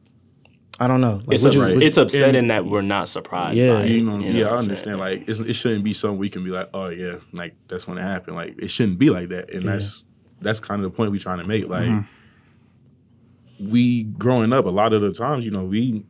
[0.79, 1.21] I don't know.
[1.25, 3.91] Like, It's, what you- ups- what it's upsetting that we're not surprised Yeah, by it.
[3.91, 4.69] you know, you yeah, what I I'm saying?
[4.69, 4.99] understand.
[4.99, 7.99] Like it's, it shouldn't be something we can be like, oh yeah, like that's when
[7.99, 8.35] it happened.
[8.37, 9.53] Like it shouldn't be like that.
[9.53, 10.05] And that's
[10.41, 11.67] that's kind of the point we're trying to make.
[11.67, 13.69] Like mm-hmm.
[13.69, 16.03] we growing up, a lot of the times, you know, we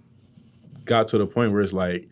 [0.85, 2.07] got to the point where it's like,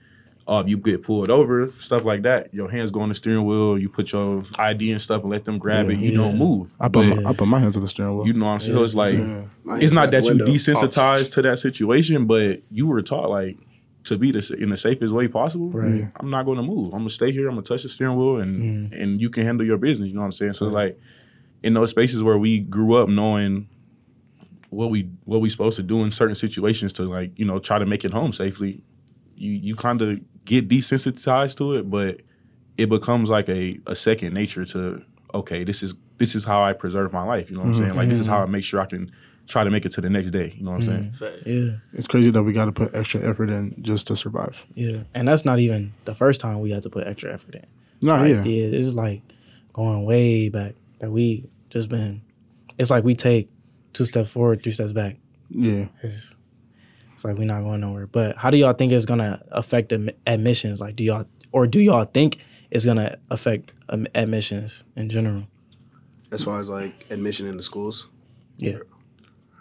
[0.49, 3.77] oh, you get pulled over, stuff like that, your hands go on the steering wheel,
[3.77, 5.93] you put your ID and stuff and let them grab Yeah.
[5.93, 6.73] it, you don't move.
[6.79, 8.25] I put But my, I put my hands on the steering wheel.
[8.25, 8.73] you know what I'm saying?
[8.73, 9.45] So it's like Yeah.
[9.77, 10.47] It's not out that you window.
[10.47, 13.57] desensitized to that situation, but you were taught like
[14.05, 15.69] to be the, in the safest way possible.
[15.69, 16.11] Right.
[16.15, 16.93] I'm not going to move.
[16.93, 17.47] I'm gonna stay here.
[17.47, 19.01] I'm gonna touch the steering wheel, and mm.
[19.01, 20.07] and you can handle your business.
[20.07, 20.53] You know what I'm saying?
[20.53, 20.99] So like
[21.61, 23.69] in those spaces where we grew up knowing
[24.71, 27.77] what we what we supposed to do in certain situations to like you know try
[27.77, 28.81] to make it home safely,
[29.35, 32.21] you you kind of get desensitized to it, but
[32.75, 36.73] it becomes like a, a second nature to okay, this is this is how I
[36.73, 37.49] preserve my life.
[37.49, 37.83] You know what I'm mm-hmm.
[37.83, 37.95] saying?
[37.95, 39.11] Like this is how I make sure I can
[39.45, 40.55] try to make it to the next day.
[40.57, 41.13] You know what I'm saying?
[41.19, 41.41] Mm.
[41.45, 41.77] Yeah.
[41.93, 44.65] It's crazy that we got to put extra effort in just to survive.
[44.73, 47.65] Yeah, and that's not even the first time we had to put extra effort in.
[48.01, 48.69] No, Like, yeah.
[48.69, 49.21] This is like
[49.73, 52.21] going way back that we just been.
[52.79, 53.49] It's like we take
[53.93, 55.17] two steps forward, three steps back.
[55.49, 55.89] Yeah.
[56.01, 56.35] It's,
[57.19, 58.07] it's like we're not going nowhere.
[58.07, 60.79] But how do y'all think it's gonna affect admi- admissions?
[60.79, 62.37] Like, do y'all or do y'all think
[62.71, 65.43] it's gonna affect um, admissions in general?
[66.31, 68.07] As far as like admission into schools,
[68.57, 68.77] Yeah.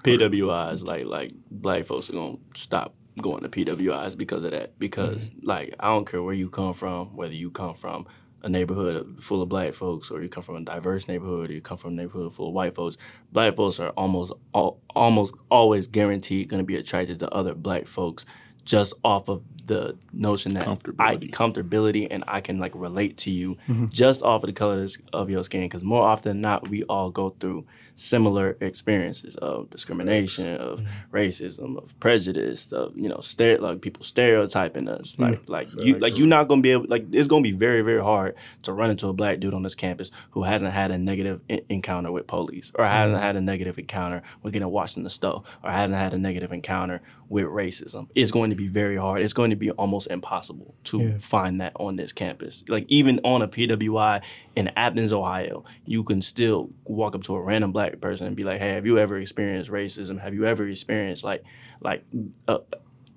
[0.05, 4.79] PWIs, like like black folks are gonna stop going to PWIs because of that.
[4.79, 5.47] Because Mm-hmm.
[5.49, 8.07] like I don't care where you come from, whether you come from
[8.43, 11.61] a neighborhood full of black folks or you come from a diverse neighborhood or you
[11.61, 12.97] come from a neighborhood full of white folks,
[13.33, 18.25] black folks are almost al- almost always guaranteed gonna be attracted to other black folks
[18.65, 21.31] just off of the notion that I Comfortability.
[21.31, 23.87] comfortability and I can like relate to you mm-hmm.
[23.87, 25.63] just off of the color of your skin.
[25.63, 27.67] Because more often than not, we all go through
[27.99, 31.17] similar experiences of discrimination, of mm-hmm.
[31.17, 35.17] racism, of prejudice, of you know, stere- like people stereotyping us.
[35.19, 38.01] Like like you like you're not gonna be able like it's gonna be very very
[38.01, 41.43] hard to run into a black dude on this campus who hasn't had a negative
[41.49, 43.25] en- encounter with police or hasn't mm-hmm.
[43.25, 46.53] had a negative encounter with getting washed in the stove or hasn't had a negative
[46.53, 48.09] encounter with racism.
[48.15, 49.23] It's going to be very hard.
[49.23, 52.65] It's going to be almost impossible to find that on this campus.
[52.69, 54.23] Like even on a PWI
[54.57, 58.45] in Athens, Ohio, you can still walk up to a random black person and be
[58.45, 60.21] like, "Hey, have you ever experienced racism?
[60.21, 61.43] Have you ever experienced like
[61.81, 62.05] like
[62.47, 62.59] uh,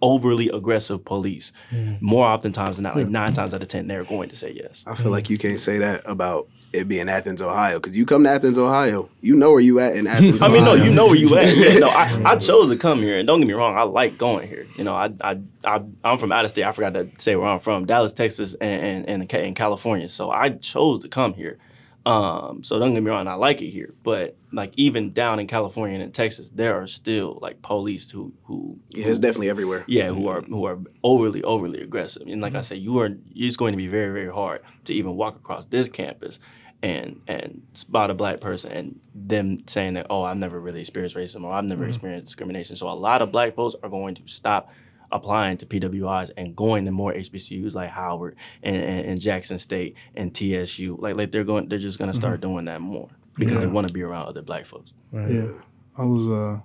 [0.02, 1.52] overly aggressive police?"
[2.00, 4.84] More oftentimes than not, like nine times out of ten, they're going to say yes.
[4.88, 8.24] I feel like you can't say that about it being Athens, Ohio, because you come
[8.24, 10.42] to Athens, Ohio, you know where you at in Athens.
[10.42, 11.56] I mean, no, you know where you at.
[11.56, 14.18] Yeah, no, I, I chose to come here, and don't get me wrong, I like
[14.18, 14.66] going here.
[14.78, 16.64] You know, I I, I I'm from out of state.
[16.64, 20.10] I forgot to say where I'm from, Dallas, Texas, and and, and in California.
[20.10, 21.60] So I chose to come here.
[22.06, 23.94] Um, so don't get me wrong, I like it here.
[24.02, 28.34] But like even down in California and in Texas, there are still like police who
[28.46, 29.84] who Yeah, it's definitely everywhere.
[29.88, 32.24] yeah, who are who are overly overly aggressive.
[32.28, 35.16] And like I said, you are it's going to be very very hard to even
[35.16, 36.40] walk across this campus
[36.84, 41.16] and and spot a black person and them saying that oh I've never really experienced
[41.16, 42.76] racism or I've never experienced discrimination.
[42.76, 44.72] So a lot of black folks are going to stop
[45.12, 49.96] applying to PWIs and going to more HBCUs like Howard and, and, and Jackson State
[50.16, 50.98] and TSU.
[51.00, 53.94] Like like they're going they're just gonna start doing that more because they want to
[53.94, 54.94] be around other black folks.
[55.14, 55.52] Yeah,
[55.98, 56.28] I was.
[56.28, 56.62] uh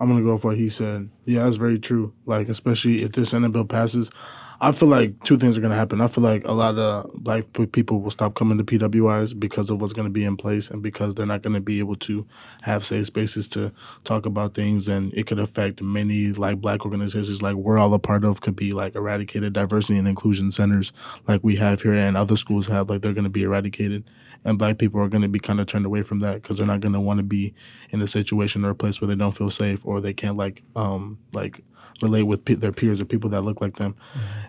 [0.00, 1.10] I'm gonna go off what he said.
[1.24, 2.14] Yeah, that's very true.
[2.24, 4.10] Like, especially if this Senate bill passes,
[4.60, 6.00] I feel like two things are gonna happen.
[6.00, 9.80] I feel like a lot of black people will stop coming to PWIs because of
[9.80, 12.26] what's gonna be in place, and because they're not gonna be able to
[12.62, 17.40] have safe spaces to talk about things, and it could affect many like black organizations,
[17.40, 19.52] like we're all a part of, could be like eradicated.
[19.52, 20.92] Diversity and inclusion centers,
[21.28, 24.02] like we have here, and other schools have, like they're gonna be eradicated
[24.44, 26.66] and black people are going to be kind of turned away from that because they're
[26.66, 27.54] not going to want to be
[27.90, 30.62] in a situation or a place where they don't feel safe or they can't like
[30.76, 31.62] um like
[32.02, 33.94] relate with pe- their peers or people that look like them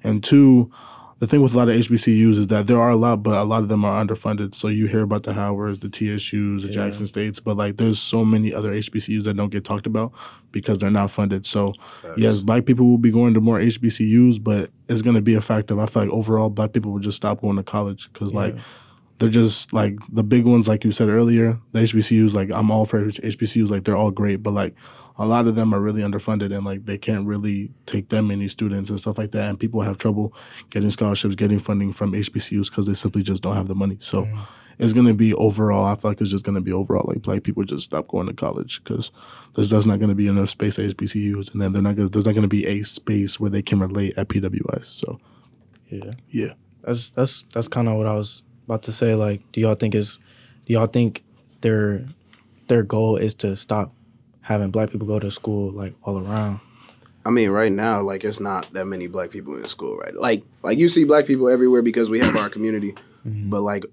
[0.03, 0.71] and two
[1.19, 3.43] the thing with a lot of HBCUs is that there are a lot, but a
[3.43, 4.55] lot of them are underfunded.
[4.55, 8.23] So you hear about the Howards, the TSUs, the Jackson States, but like there's so
[8.23, 10.13] many other HBCUs that don't get talked about
[10.53, 11.45] because they're not funded.
[11.45, 11.73] So
[12.15, 15.41] yes, black people will be going to more HBCUs, but it's going to be a
[15.41, 18.33] fact of I feel like overall black people will just stop going to college because
[18.33, 18.55] like
[19.19, 21.57] they're just like the big ones, like you said earlier.
[21.73, 24.73] The HBCUs, like I'm all for HBCUs, like they're all great, but like
[25.19, 28.47] a lot of them are really underfunded and like they can't really take that many
[28.47, 29.49] students and stuff like that.
[29.49, 30.33] And people have trouble
[30.69, 33.97] getting scholarships, getting funding from HBCUs because they simply just don't have the money.
[33.99, 34.39] So mm.
[34.79, 35.85] it's gonna be overall.
[35.85, 38.33] I feel like it's just gonna be overall like black people just stop going to
[38.33, 39.11] college because
[39.55, 42.25] there's just not gonna be enough space at HBCUs, and then they're not gonna, there's
[42.25, 44.85] not gonna be a space where they can relate at PWIs.
[44.85, 45.19] So
[45.89, 46.11] Yeah.
[46.29, 46.53] yeah.
[46.83, 49.15] That's that's that's kind of what I was about to say.
[49.15, 50.17] Like, do y'all think is,
[50.65, 51.25] do y'all think
[51.59, 52.05] their
[52.69, 53.93] their goal is to stop
[54.49, 56.59] having black people go to school like all around?
[57.23, 60.15] I mean, right now, like it's not that many black people in school, right?
[60.15, 62.93] Like, like you see black people everywhere because we have our community,
[63.25, 63.49] mm-hmm.
[63.49, 63.85] but like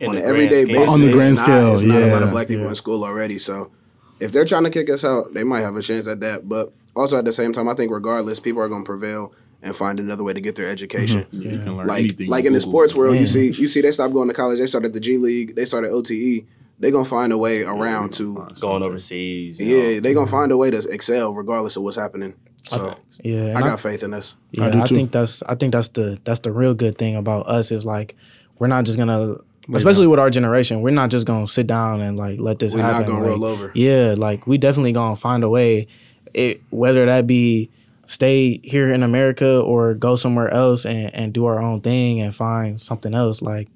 [0.00, 2.12] In on the an everyday basis, On the it's grand not- scale, it's not a
[2.12, 2.70] lot of black people yeah.
[2.70, 3.38] in school already.
[3.38, 3.70] So,
[4.18, 6.48] if they're trying to kick us out, they might have a chance at that.
[6.48, 9.76] But also at the same time, I think regardless, people are going to prevail and
[9.76, 11.24] find another way to get their education.
[11.24, 11.42] Mm-hmm.
[11.42, 13.80] You can learn Like, anything like on in the sports world, you see, you see,
[13.80, 14.58] they stopped going to college.
[14.58, 15.54] They started the G League.
[15.54, 16.44] They started OTE.
[16.78, 18.48] They gonna find a way around to.
[18.60, 19.58] Going overseas.
[19.60, 20.00] you Yeah, know.
[20.00, 22.34] they gonna find a way to excel regardless of what's happening.
[22.64, 24.36] So Yeah, I got faith in us.
[24.50, 24.94] Yeah, I, do too.
[24.94, 28.16] think that's I think that's the that's the real good thing about us is like
[28.58, 29.36] we're not just gonna
[29.72, 32.82] especially with our generation, we're not just gonna sit down and like let this We're
[32.82, 33.06] not happen.
[33.08, 33.70] gonna like, roll over.
[33.74, 35.86] Yeah, like we definitely gonna find a way.
[36.34, 37.70] It whether that be
[38.06, 42.34] stay here in America or go somewhere else and, and do our own thing and
[42.34, 43.40] find something else.
[43.42, 43.68] Like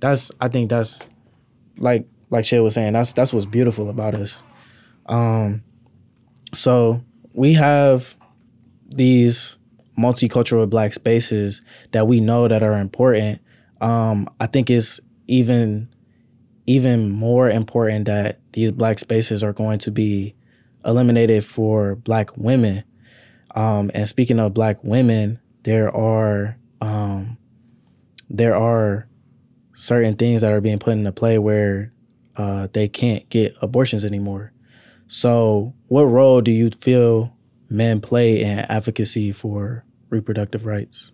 [0.00, 1.06] that's I think that's
[1.78, 4.40] like like Shay was saying, that's that's what's beautiful about us.
[5.06, 5.62] Um
[6.54, 8.14] so we have
[8.88, 9.58] these
[9.98, 11.62] multicultural black spaces
[11.92, 13.40] that we know that are important
[13.80, 15.88] um i think it's even
[16.66, 20.34] even more important that these black spaces are going to be
[20.84, 22.84] eliminated for black women.
[23.54, 27.38] Um, and speaking of black women, there are um,
[28.28, 29.08] there are
[29.74, 31.92] certain things that are being put into play where
[32.36, 34.52] uh, they can't get abortions anymore.
[35.08, 37.36] So, what role do you feel
[37.68, 41.12] men play in advocacy for reproductive rights?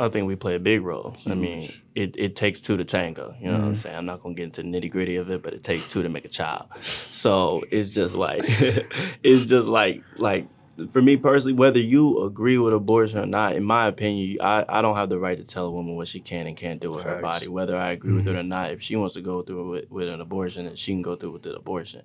[0.00, 1.16] I think we play a big role.
[1.26, 3.34] I mean, it, it takes two to tango.
[3.40, 3.74] You know what I'm Mm-hmm.
[3.74, 3.96] saying?
[3.96, 6.08] I'm not gonna get into the nitty gritty of it, but it takes two to
[6.08, 6.66] make a child.
[7.10, 8.42] So it's just like
[9.24, 10.46] it's just like like
[10.90, 14.82] for me personally, whether you agree with abortion or not, in my opinion, I, I
[14.82, 17.02] don't have the right to tell a woman what she can and can't do with
[17.04, 18.38] her body, whether I agree with it Mm-hmm.
[18.38, 18.70] or not.
[18.72, 21.32] If she wants to go through with, with an abortion, then she can go through
[21.32, 22.02] with the abortion.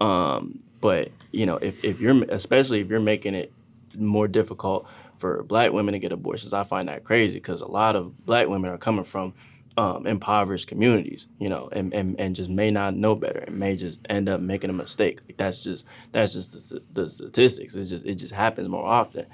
[0.00, 3.52] Um, but you know, if, if you're especially if you're making it
[3.94, 7.96] more difficult for black women to get abortions, I find that crazy because a lot
[7.96, 9.34] of black women are coming from
[9.78, 13.76] um, impoverished communities, you know, and, and, and just may not know better and may
[13.76, 15.20] just end up making a mistake.
[15.28, 17.76] Like that's just that's just the, the statistics.
[17.76, 19.26] It's just it just happens more often,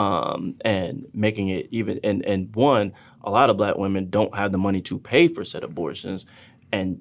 [0.00, 4.50] um, and making it even and and one a lot of black women don't have
[4.50, 6.26] the money to pay for said abortions,
[6.72, 7.00] and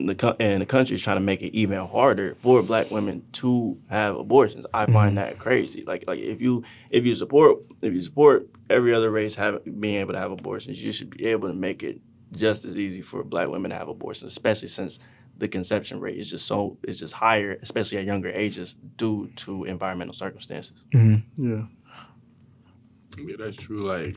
[0.00, 3.78] the and the country is trying to make it even harder for black women to
[3.88, 4.66] have abortions.
[4.74, 5.84] I find that crazy.
[5.86, 9.96] Like like if you if you support if you support every other race have being
[10.00, 12.00] able to have abortions, you should be able to make it
[12.32, 14.98] just as easy for black women to have abortions, especially since
[15.36, 19.64] the conception rate is just so is just higher, especially at younger ages, due to
[19.64, 20.74] environmental circumstances.
[20.94, 21.52] Mm-hmm.
[21.52, 21.64] Yeah.
[23.18, 23.86] Yeah, that's true.
[23.86, 24.16] Like,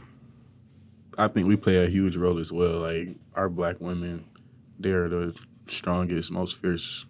[1.18, 2.80] I think we play a huge role as well.
[2.80, 4.26] Like, our black women,
[4.80, 5.36] they're the
[5.68, 7.06] strongest, most fierce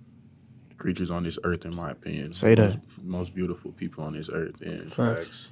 [0.78, 2.34] creatures on this earth, in my opinion.
[2.34, 2.80] Say that.
[2.98, 4.62] Most, most beautiful people on this earth.
[4.62, 5.52] And Facts.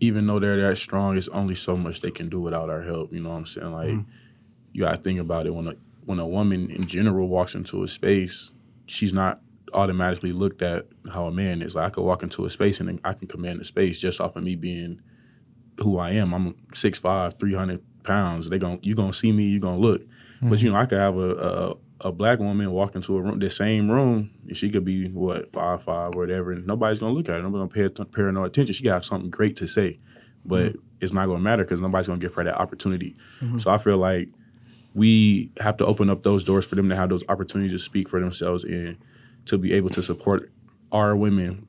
[0.00, 3.12] even though they're that strong, it's only so much they can do without our help.
[3.12, 3.72] You know what I'm saying?
[3.72, 4.10] Like, mm-hmm.
[4.72, 7.88] You gotta think about it when a when a woman in general walks into a
[7.88, 8.52] space,
[8.86, 9.40] she's not
[9.72, 11.74] automatically looked at how a man is.
[11.74, 14.34] Like, I could walk into a space and I can command the space just off
[14.34, 15.00] of me being
[15.78, 16.34] who I am.
[16.34, 18.48] I'm 6'5", 300 pounds.
[18.48, 20.02] They gon' you gonna see me, you gonna look.
[20.40, 20.66] But mm-hmm.
[20.66, 23.50] you know, I could have a, a a black woman walk into a room, the
[23.50, 27.28] same room, and she could be what five five or whatever, and nobody's gonna look
[27.28, 27.42] at her.
[27.42, 28.74] Nobody's gonna pay, pay her no attention.
[28.74, 29.98] She got have something great to say,
[30.44, 30.78] but mm-hmm.
[31.00, 33.16] it's not gonna matter because nobody's gonna give her that opportunity.
[33.40, 33.58] Mm-hmm.
[33.58, 34.30] So I feel like
[34.94, 38.08] we have to open up those doors for them to have those opportunities to speak
[38.08, 38.96] for themselves and
[39.46, 40.50] to be able to support
[40.92, 41.66] our women.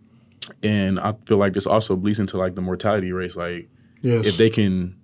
[0.63, 3.35] And I feel like this also bleeds into like the mortality rates.
[3.35, 3.69] Like
[4.01, 4.25] Yes.
[4.25, 4.95] if they can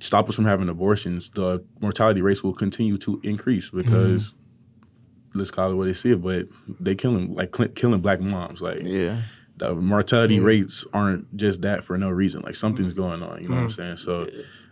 [0.00, 5.38] stop us from having abortions, the mortality rates will continue to increase because mm-hmm.
[5.38, 6.46] let's call it what they see it, but
[6.80, 8.62] they killing like cl- killing black moms.
[8.62, 9.22] Like Yeah.
[9.58, 12.40] the mortality rates aren't just that for no reason.
[12.40, 13.02] Like something's mm-hmm.
[13.02, 13.42] going on.
[13.42, 13.82] You know what I'm mm-hmm.
[13.82, 13.96] saying?
[13.96, 14.28] So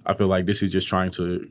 [0.07, 1.49] I feel like this is just trying to,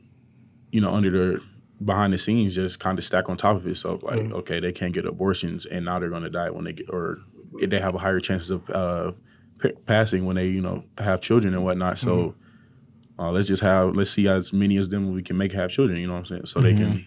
[0.72, 1.40] you know, under the
[1.84, 4.02] behind the scenes, just kind of stack on top of itself.
[4.02, 6.90] Like, okay, they can't get abortions, and now they're going to die when they get,
[6.90, 7.18] or
[7.60, 9.12] they have a higher chances of uh,
[9.58, 11.98] p- passing when they, you know, have children and whatnot.
[11.98, 12.34] So
[13.18, 15.98] uh, let's just have let's see as many as them we can make have children.
[16.00, 16.46] You know what I'm saying?
[16.46, 17.06] So they can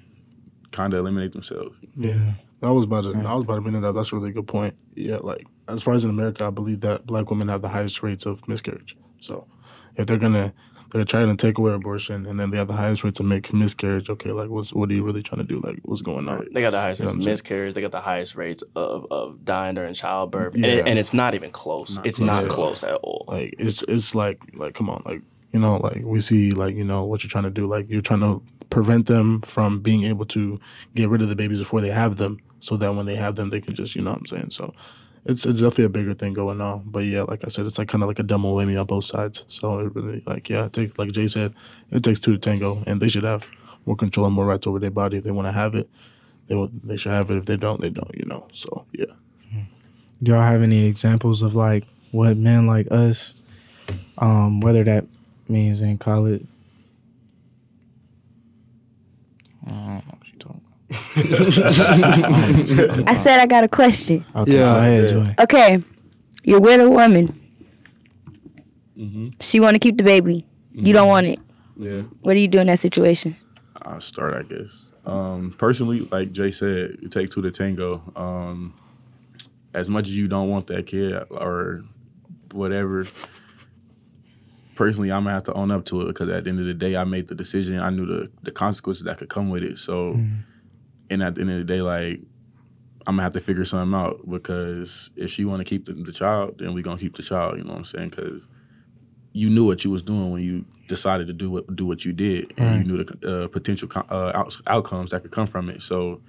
[0.72, 1.76] kind of eliminate themselves.
[1.98, 3.14] Yeah, I was about to.
[3.18, 3.96] I was about to bring that up.
[3.96, 4.76] That's a really good point.
[4.94, 8.04] Yeah, like as far as in America, I believe that black women have the highest
[8.04, 8.96] rates of miscarriage.
[9.20, 9.48] So
[9.96, 10.54] if they're gonna
[10.92, 13.52] they're trying to take away abortion and then they have the highest rates of make
[13.54, 15.60] miscarriage, okay, like what's what are you really trying to do?
[15.64, 16.48] Like what's going on?
[16.54, 17.74] They got the highest You rates of I'm miscarriage.
[17.74, 20.72] They got the highest rates of, of dying during childbirth, and, Yeah.
[20.72, 21.98] it, and it's not even close.
[22.04, 22.56] it's close not at all.
[22.56, 23.26] close at all.
[23.28, 25.22] Like it's it's like like come on, like
[25.52, 27.66] you know, like we see like, you know, what you're trying to do.
[27.68, 30.60] Like you're trying to prevent them from being able to
[30.96, 33.52] get rid of the babies before they have them so that when they have them
[33.52, 34.50] they can just you know what I'm saying.
[34.50, 34.74] So
[35.26, 36.84] it's it's definitely a bigger thing going on.
[36.86, 39.44] But yeah, like I said, it's like kinda like a double whammy on both sides.
[39.48, 41.54] So it really like yeah, it takes like Jay said,
[41.90, 43.50] it takes two to tango and they should have
[43.86, 45.90] more control and more rights over their body if they want to have it.
[46.48, 47.38] They will, they should have it.
[47.38, 48.16] If they don't, they don't.
[48.16, 48.48] You know.
[48.54, 49.14] So yeah.
[50.22, 53.36] Do y'all have any examples of like what men like us,
[54.20, 55.06] um, whether that
[55.50, 56.46] means in college?
[61.16, 63.10] I don't know what you talking about.
[63.10, 64.26] I said I got a question.
[64.36, 65.10] Okay, Yeah, go ahead.
[65.10, 65.36] Joi.
[65.44, 65.84] Okay,
[66.44, 67.42] you're with a woman.
[69.42, 70.46] She want to keep the baby.
[70.72, 71.40] You don't want it.
[71.78, 72.02] Yeah.
[72.22, 73.36] What do you do in that situation?
[73.82, 74.70] I'll start, I guess.
[75.06, 78.02] Um, personally, like Jay said, it takes two to tango.
[78.16, 78.74] Um,
[79.74, 81.84] as much as you don't want that kid or
[82.54, 83.06] whatever,
[84.76, 86.74] personally, I'm gonna have to own up to it because at the end of the
[86.74, 87.80] day, I made the decision.
[87.80, 89.78] I knew the the consequences that could come with it.
[89.78, 90.18] So,
[91.10, 92.20] and at the end of the day, like
[93.08, 96.12] I'm gonna have to figure something out because if she want to keep the, the
[96.12, 97.58] child, then we gonna keep the child.
[97.58, 98.10] You know what I'm saying?
[98.10, 98.42] Because
[99.34, 102.14] you knew what you was doing when you decided to do what do what you
[102.14, 105.70] did, and you knew the uh, potential co- uh, out, outcomes that could come from
[105.70, 105.82] it.
[105.82, 106.22] So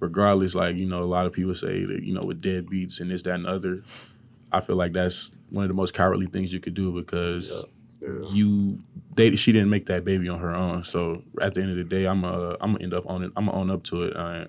[0.00, 3.10] regardless, like you know, a lot of people say that you know with deadbeats and
[3.10, 3.82] this, that, and other.
[4.54, 7.64] I feel like that's one of the most cowardly things you could do because
[8.30, 8.78] you
[9.14, 10.84] they she didn't make that baby on her own.
[10.84, 13.32] So at the end of the day, I'm uh I'm gonna end up on it.
[13.36, 14.16] I'm gonna own up to it.
[14.16, 14.46] I,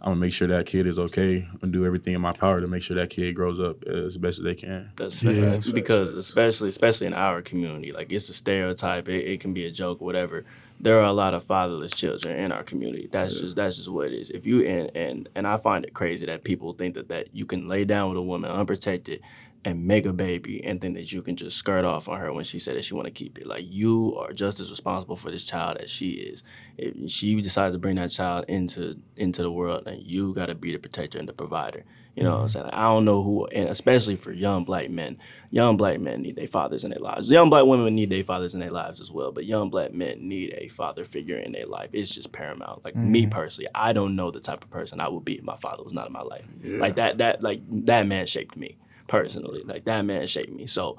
[0.00, 2.68] I'm gonna make sure that kid is okay and do everything in my power to
[2.68, 4.90] make sure that kid grows up as best as they can.
[4.96, 5.50] That's Yeah.
[5.50, 5.66] facts.
[5.72, 9.08] because especially especially in our community, like it's a stereotype.
[9.08, 10.44] It, it can be a joke, whatever.
[10.80, 13.08] There are a lot of fatherless children in our community.
[13.10, 14.30] That's just that's just what it is.
[14.30, 17.44] If you and and and I find it crazy that people think that that you
[17.44, 19.20] can lay down with a woman unprotected
[19.64, 22.44] and make a baby and think that you can just skirt off on her when
[22.44, 23.46] she said that she want to keep it.
[23.46, 26.42] Like you are just as responsible for this child as she is.
[26.76, 30.54] If she decides to bring that child into into the world, and you got to
[30.54, 31.84] be the protector and the provider.
[32.14, 32.52] You know what I'm mm-hmm.
[32.52, 32.64] saying?
[32.64, 35.18] Like, I don't know who, and especially for young black men,
[35.50, 37.30] young black men need their fathers in their lives.
[37.30, 40.26] Young black women need their fathers in their lives as well, but young black men
[40.26, 41.90] need a father figure in their life.
[41.92, 42.84] It's just paramount.
[42.84, 43.30] Like me mm-hmm.
[43.30, 45.92] personally, I don't know the type of person I would be if my father was
[45.92, 46.48] not in my life.
[46.64, 49.62] Like that, that, like that man shaped me personally.
[49.64, 50.66] Like that man shaped me.
[50.66, 50.96] So,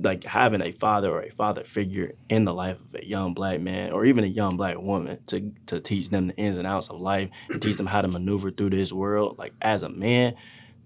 [0.00, 3.60] like having a father or a father figure in the life of a young black
[3.60, 6.88] man or even a young black woman to to teach them the ins and outs
[6.88, 10.34] of life and teach them how to maneuver through this world like as a man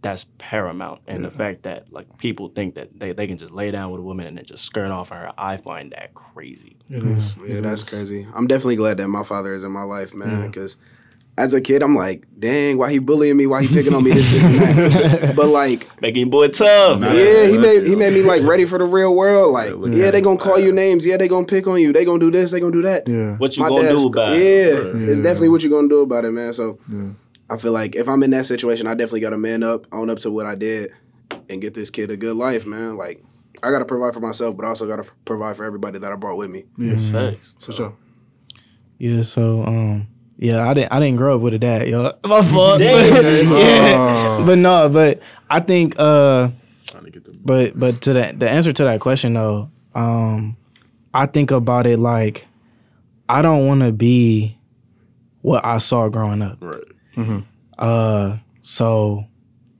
[0.03, 3.71] that's paramount and the fact that like people think that they, they can just lay
[3.73, 7.05] down with a woman and then just skirt off her i find that crazy It
[7.05, 7.37] is.
[7.45, 7.89] Yeah, It that's is.
[7.89, 8.27] crazy.
[8.35, 10.47] I'm definitely glad that my father is in my life, man.
[10.47, 10.77] Because
[11.39, 13.47] as a kid, I'm like, dang, why he bullying me?
[13.47, 14.11] Why he picking on me?
[14.13, 14.55] This, this, and
[14.93, 15.37] that.
[15.37, 18.79] But like, making boy tough Nah, yeah, he made he made me like ready for
[18.79, 19.53] the real world.
[19.53, 21.07] Like, look yeah, they gonna call you names.
[21.07, 21.93] Yeah, they gonna pick on you.
[21.93, 22.51] They gonna do this.
[22.51, 23.09] They gonna do that.
[23.09, 23.37] Yeah.
[23.39, 25.89] what you My gonna dad's- do about yeah, it Yeah, it's definitely what you gonna
[25.89, 26.53] do about it, man.
[26.53, 26.79] So
[27.49, 30.19] I feel like if I'm in that situation, I definitely gotta man up, own up
[30.21, 30.91] to what I did,
[31.49, 32.97] and get this kid a good life, man.
[32.99, 33.25] Like
[33.63, 36.37] I gotta provide for myself, but I also gotta provide for everybody that I brought
[36.37, 36.65] with me.
[36.77, 36.99] Yeah.
[37.11, 37.55] Facts.
[37.59, 37.97] For sure.
[38.99, 40.09] Yeah, so um
[40.43, 42.15] yeah, I didn't I didn't grow up with a dad, yo.
[42.25, 42.81] My fault.
[42.81, 43.53] Damn.
[43.53, 44.43] yeah.
[44.45, 46.51] But no, but I think uh
[46.87, 50.57] Trying to get the but but to that the answer to that question though, um
[51.15, 52.49] I think about it like
[53.29, 54.59] I don't want to be
[55.43, 56.59] what I saw growing up.
[56.61, 57.45] right.
[57.79, 59.25] Uh so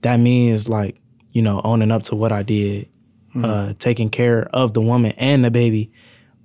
[0.01, 1.01] that means like,
[1.33, 2.87] you know, owning up to what I did,
[3.35, 5.91] uh taking care of the woman and the baby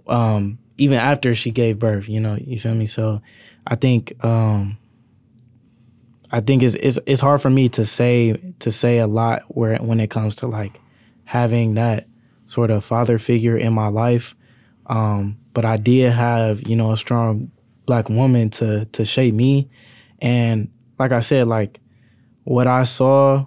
[0.09, 2.87] um even after she gave birth, you know, you feel me?
[2.87, 3.21] So
[3.69, 4.79] I think um
[6.31, 9.77] I think it's it's it's hard for me to say to say a lot where
[9.77, 10.81] when it comes to like
[11.25, 12.07] having that
[12.47, 14.35] sort of father figure in my life.
[14.87, 17.51] Um, but I did have, you know, a strong
[17.87, 19.69] black woman to to shape me.
[20.21, 21.81] And like I said, like
[22.45, 23.47] what I saw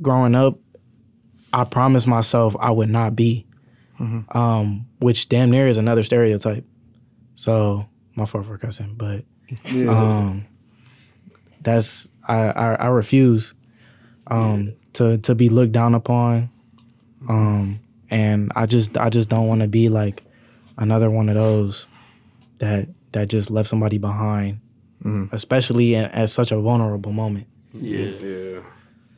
[0.00, 0.58] growing up,
[1.52, 3.46] I promised myself I would not be.
[4.30, 6.64] Um, which damn near is another stereotype.
[7.34, 9.24] So my fault for cussing, but
[9.88, 10.46] um,
[11.62, 13.54] that's I, I I refuse
[14.28, 16.50] um to to be looked down upon.
[17.28, 20.24] Um, and I just I just don't want to be like
[20.78, 21.86] another one of those
[22.58, 24.60] that that just left somebody behind,
[25.32, 27.46] especially in, at such a vulnerable moment.
[27.74, 28.60] yeah Yeah.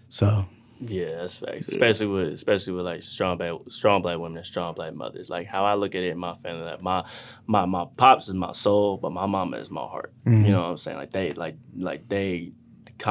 [0.09, 0.47] So
[0.85, 1.69] Yeah, that's facts.
[1.69, 5.31] Especially with especially with like strong black strong black women and strong black mothers.
[5.31, 7.05] Like how I look at it in my family, like my
[7.47, 10.13] my my pops is my soul, but my mama is my heart.
[10.25, 10.51] You mm-hmm.
[10.51, 10.97] know what I'm saying?
[10.97, 12.53] Like they like like they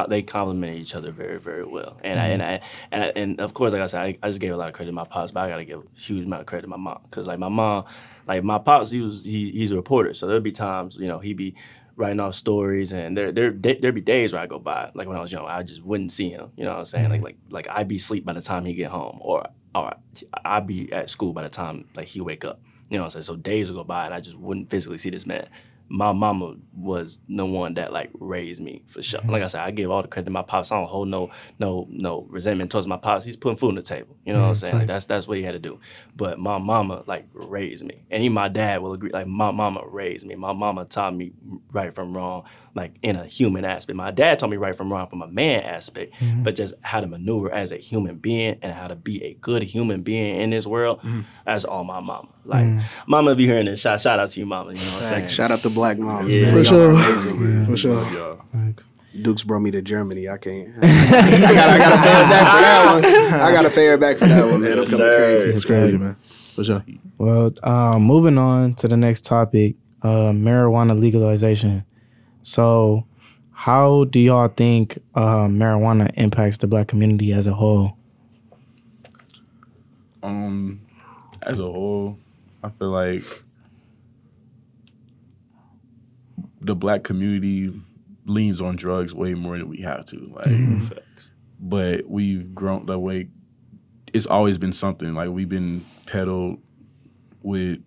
[0.07, 1.97] they complement each other very very well.
[2.03, 2.51] And I, and mm-hmm.
[2.51, 4.67] I and I, and of course, like I said, I, I just gave a lot
[4.67, 6.67] of credit to my pops, but I gotta give a huge amount of credit to
[6.67, 7.85] my mom because like my mom,
[8.27, 11.19] like my pops, he was he, he's a reporter, so there'd be times you know
[11.19, 11.55] he'd be
[12.01, 15.15] writing off stories, and there there there'd be days where I go by, like when
[15.15, 16.51] I was young, I just wouldn't see him.
[16.57, 17.03] You know what I'm saying?
[17.05, 17.23] Mm-hmm.
[17.23, 19.93] Like like like I'd be asleep by the time he get home, or or
[20.43, 22.59] I'd be at school by the time like he wake up.
[22.89, 23.23] You know what I'm saying?
[23.23, 25.47] So days would go by, and I just wouldn't physically see this man.
[25.91, 29.19] My mama was the one that like raised me for sure.
[29.19, 29.29] Mm-hmm.
[29.29, 30.71] Like I said, I give all the credit to my pops.
[30.71, 33.25] I don't hold no no no resentment towards my pops.
[33.25, 34.15] He's putting food on the table.
[34.25, 34.65] You know what I'm mm-hmm.
[34.65, 34.77] saying?
[34.79, 35.79] Like that's that's what he had to do.
[36.15, 39.11] But my mama like raised me, and even my dad will agree.
[39.11, 40.35] Like my mama raised me.
[40.35, 41.33] My mama taught me
[41.71, 43.97] right from wrong, like in a human aspect.
[43.97, 46.43] My dad taught me right from wrong from a man aspect, mm-hmm.
[46.43, 49.63] but just how to maneuver as a human being and how to be a good
[49.63, 51.01] human being in this world.
[51.45, 52.29] That's all my mama.
[52.43, 52.67] Like
[53.07, 54.71] mama, be hearing this, shout shout out to you, mama.
[54.73, 55.27] You know what I'm saying?
[55.29, 56.29] Shout out to Black Moms.
[56.31, 56.45] Yeah.
[56.49, 56.93] For Y'all sure.
[56.93, 57.65] are amazing.
[57.65, 58.03] For sure.
[58.53, 58.71] Yeah.
[59.21, 60.27] Dukes brought me to Germany.
[60.29, 60.69] I can't.
[60.81, 63.41] I gotta, I gotta pay her back for that one.
[63.41, 64.71] I gotta pay her back for that one, man.
[64.73, 65.17] I'm Yes, coming sir.
[65.17, 65.49] crazy.
[65.49, 66.15] It's crazy, man.
[66.55, 66.83] For sure.
[67.17, 71.83] Well, um, moving on to the next topic, uh, marijuana legalization.
[72.41, 73.05] So,
[73.51, 77.97] how do y'all think uh, marijuana impacts the black community as a whole?
[80.23, 80.81] Um,
[81.41, 82.17] as a whole,
[82.63, 83.23] I feel like
[86.61, 87.73] the black community
[88.25, 90.31] leans on drugs way more than we have to.
[90.33, 90.79] Like, mm-hmm.
[90.81, 91.31] Facts.
[91.59, 93.29] but we've grown that way.
[94.13, 96.59] It's always been something like we've been peddled
[97.41, 97.79] with,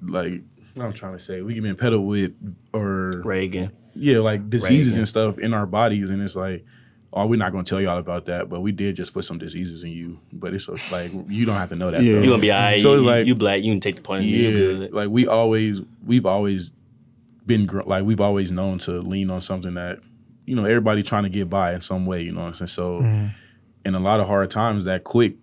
[0.00, 0.42] like
[0.80, 1.42] I'm trying to say.
[1.42, 2.32] We've been peddled with,
[2.72, 3.72] or Reagan.
[3.94, 5.00] yeah, like diseases Reagan.
[5.00, 6.64] and stuff in our bodies, and it's like,
[7.14, 9.84] oh, we're not gonna tell y'all about that, but we did just put some diseases
[9.84, 10.20] in you.
[10.32, 12.02] But it's uh, like you don't have to know that.
[12.02, 12.16] Yeah.
[12.16, 12.22] though.
[12.22, 12.82] You gonna be alright.
[12.82, 13.62] So you, it's like- you black.
[13.62, 14.24] You can take the point.
[14.24, 14.92] You good.
[14.92, 16.72] like we always we've always
[17.46, 20.00] been gr- like we've always known to lean on something that
[20.46, 22.66] you know everybody trying to get by in some way you know what i'm saying
[22.68, 23.26] so mm-hmm.
[23.84, 25.36] in a lot of hard times that quick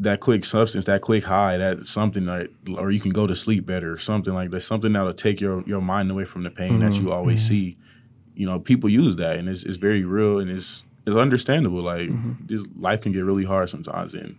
[0.00, 3.64] that quick substance that quick high that something that or you can go to sleep
[3.64, 6.94] better something like that something that'll take your your mind away from the pain that
[6.94, 7.12] you mm-hmm.
[7.12, 7.48] always mm-hmm.
[7.48, 7.76] see
[8.34, 11.82] you know people use that and it's, it's very real and it's it's understandable.
[11.82, 12.46] Like mm-hmm.
[12.46, 14.38] this life can get really hard sometimes and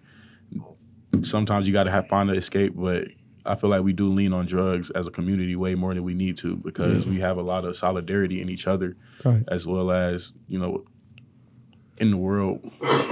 [1.21, 3.05] sometimes you got to have find an escape but
[3.45, 6.13] i feel like we do lean on drugs as a community way more than we
[6.13, 9.43] need to because we have a lot of solidarity in each other Right.
[9.47, 10.83] as well as you know
[11.97, 12.59] in the world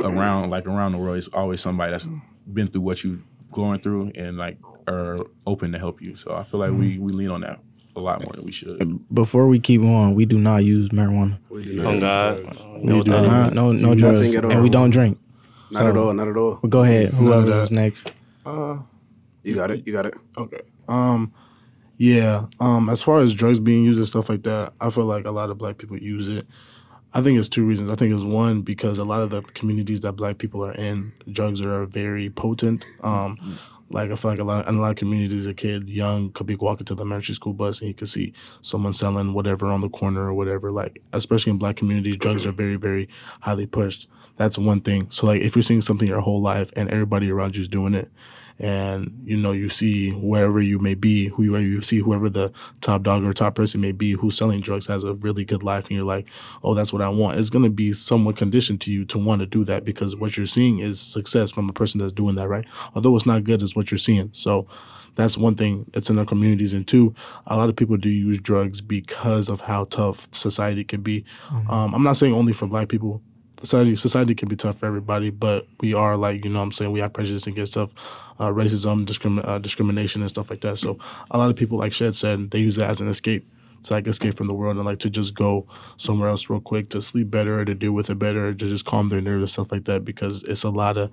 [0.03, 2.07] around like around the world it's always somebody that's
[2.51, 4.57] been through what you going through and like
[4.87, 6.15] are open to help you.
[6.15, 7.03] So i feel like we mm-hmm.
[7.03, 7.59] we lean on that
[7.95, 11.37] a lot more than we should Before we keep on, we do not use marijuana.
[11.49, 12.01] We do On not.
[12.01, 12.37] God.
[12.37, 12.59] use drugs.
[12.81, 13.53] You know what do not.
[13.53, 15.19] No, no Nothing drugs, at and we don't drink.
[15.71, 16.13] Not at all.
[16.13, 16.59] Not at all.
[16.61, 17.71] But go ahead, None of whoever that.
[17.71, 18.11] next.
[18.45, 18.79] Uh,
[19.43, 19.85] You got it.
[19.87, 20.13] You got it.
[20.37, 20.59] Okay.
[20.87, 21.31] Um,
[21.97, 22.45] yeah.
[22.59, 25.31] Um, as far as drugs being used and stuff like that, I feel like a
[25.31, 26.45] lot of black people use it.
[27.13, 27.89] I think it's two reasons.
[27.91, 31.11] I think it's one because a lot of the communities that black people are in,
[31.31, 32.85] drugs are very potent.
[33.03, 33.37] Um,
[33.93, 36.47] like I feel like a lot in a lot of communities, a kid young could
[36.47, 39.81] be walking to the elementary school bus and he could see someone selling whatever on
[39.81, 40.71] the corner or whatever.
[40.71, 43.09] Like especially in black communities, drugs are very very
[43.41, 44.07] highly pushed.
[44.37, 45.09] That's one thing.
[45.09, 47.93] So like if you're seeing something your whole life and everybody around you is doing
[47.93, 48.09] it,
[48.59, 52.51] and you know you see wherever you may be, who you you see whoever the
[52.81, 55.87] top dog or top person may be who's selling drugs has a really good life,
[55.87, 56.27] and you're like,
[56.63, 57.39] oh, that's what I want.
[57.39, 60.45] It's gonna be somewhat conditioned to you to want to do that because what you're
[60.45, 62.65] seeing is success from a person that's doing that, right?
[62.95, 64.29] Although it's not good, it's what you're seeing.
[64.33, 64.67] So
[65.15, 66.73] that's one thing that's in our communities.
[66.73, 67.13] And two,
[67.45, 71.25] a lot of people do use drugs because of how tough society can be.
[71.69, 73.21] Um, I'm not saying only for black people.
[73.61, 76.71] Society, society can be tough for everybody, but we are like, you know what I'm
[76.71, 77.93] saying, we have prejudice against stuff,
[78.39, 80.77] uh, racism, discrimin- uh, discrimination, and stuff like that.
[80.77, 80.97] So
[81.29, 83.47] a lot of people, like Shed said, they use that as an escape
[83.83, 86.89] to like escape from the world and like to just go somewhere else real quick
[86.89, 89.71] to sleep better to deal with it better to just calm their nerves and stuff
[89.71, 91.09] like that because it's a lot of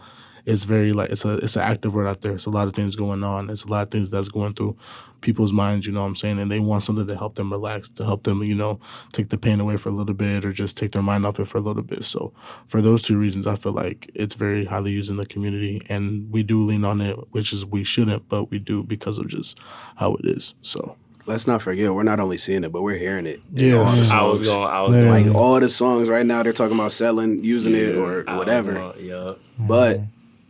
[0.49, 2.33] it's very like it's a it's an active word out there.
[2.33, 3.51] It's a lot of things going on.
[3.51, 4.77] It's a lot of things that's going through
[5.21, 6.39] people's minds, you know what I'm saying?
[6.39, 8.79] And they want something to help them relax, to help them, you know,
[9.13, 11.47] take the pain away for a little bit or just take their mind off it
[11.47, 12.05] for a little bit.
[12.05, 12.33] So
[12.67, 16.31] for those two reasons I feel like it's very highly used in the community and
[16.33, 19.59] we do lean on it, which is we shouldn't, but we do because of just
[19.97, 20.55] how it is.
[20.63, 20.97] So
[21.27, 23.41] Let's not forget, we're not only seeing it, but we're hearing it.
[23.55, 23.77] in Yes.
[23.77, 24.57] all the I was songs.
[24.57, 24.69] going.
[24.71, 25.25] I was Literally.
[25.25, 28.73] Like all the songs right now, they're talking about selling, using it, or whatever.
[28.75, 29.33] going, Yeah.
[29.59, 30.01] But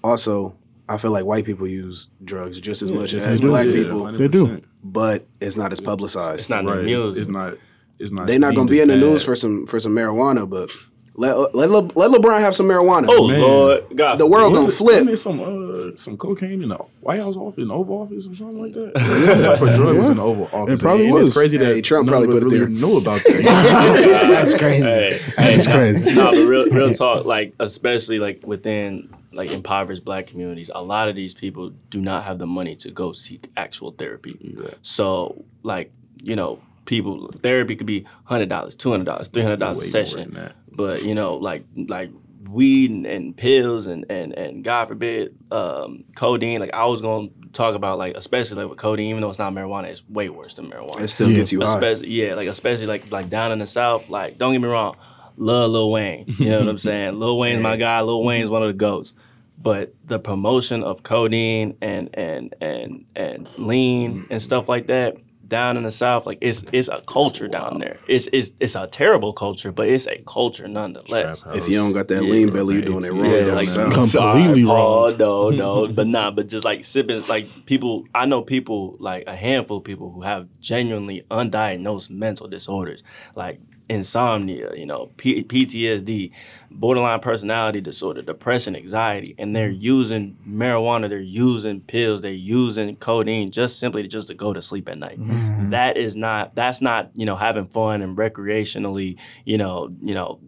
[0.05, 0.57] also,
[0.89, 3.49] I feel like white people use drugs just as much Yes, as they do.
[3.51, 4.63] black Yeah, people, They do.
[4.83, 6.41] but it's not as publicized.
[6.41, 7.11] It's not in the news.
[7.11, 7.55] It's, it's not.
[7.99, 8.27] It's not.
[8.27, 9.01] They're not gonna be in the bad.
[9.01, 10.71] news for some for some marijuana, but
[11.17, 13.07] let let, Le, let LeBron have some marijuana.
[13.09, 13.41] Oh Man.
[13.41, 14.19] Lord, God.
[14.19, 15.05] the world gonna it- flip.
[15.05, 18.35] wasn't some uh, some cocaine in the White House office, in the Oval Office, or
[18.37, 18.93] something like that?
[19.27, 20.75] Some type of drug was in the Oval Office.
[20.75, 21.27] It probably and was.
[21.27, 22.69] It's crazy that Hey, Trump probably put it really there.
[22.69, 24.27] Know about that?
[24.31, 24.85] That's crazy.
[24.85, 25.21] Hey,
[25.57, 26.15] it's crazy.
[26.15, 31.09] no, but real, real talk, like especially like within like impoverished black communities, a lot
[31.09, 34.37] of these people do not have the money to go seek actual therapy.
[34.83, 39.61] So like you know, people therapy could be hundred dollars, two hundred dollars, three hundred
[39.61, 40.33] dollars a session.
[40.35, 40.53] than.
[40.71, 42.11] But you know, like like
[42.49, 46.61] weed and, and pills and, and and God forbid, um, codeine.
[46.61, 49.53] Like I was gonna talk about like especially like with codeine, even though it's not
[49.53, 51.01] marijuana, it's way worse than marijuana.
[51.01, 51.37] It still Yeah.
[51.39, 51.93] gets you high.
[52.03, 54.09] Yeah, like especially like like down in the south.
[54.09, 54.97] Like don't get me wrong,
[55.39, 56.25] love Lil Wayne.
[56.39, 57.19] You know what I'm saying?
[57.19, 58.01] Lil Wayne's my guy.
[58.01, 59.15] Lil Wayne's one of the goats.
[59.61, 65.17] But the promotion of codeine and and and and lean and stuff like that
[65.49, 67.99] down in the south, like it's it's a culture down there.
[68.07, 71.45] It's it's it's a terrible culture, but it's a culture nonetheless.
[71.55, 73.25] If you don't got that lean belly, you're doing it wrong.
[73.25, 73.95] Yeah, down like south.
[73.95, 75.17] Completely Paul, wrong.
[75.19, 78.05] No, no, but nah, but just like sipping, like people.
[78.15, 83.03] I know people, like a handful of people who have genuinely undiagnosed mental disorders,
[83.35, 86.31] like insomnia, you know, P- PTSD,
[86.71, 89.81] borderline personality disorder, depression, anxiety, and they're mm-hmm.
[89.81, 94.61] using marijuana, they're using pills, they're using codeine just simply to just to go to
[94.63, 95.19] sleep at night.
[95.19, 95.71] Mm-hmm.
[95.71, 96.55] That is not.
[96.55, 97.11] That's not.
[97.15, 99.17] You know, having fun and recreationally.
[99.45, 99.95] You know.
[100.03, 100.41] You know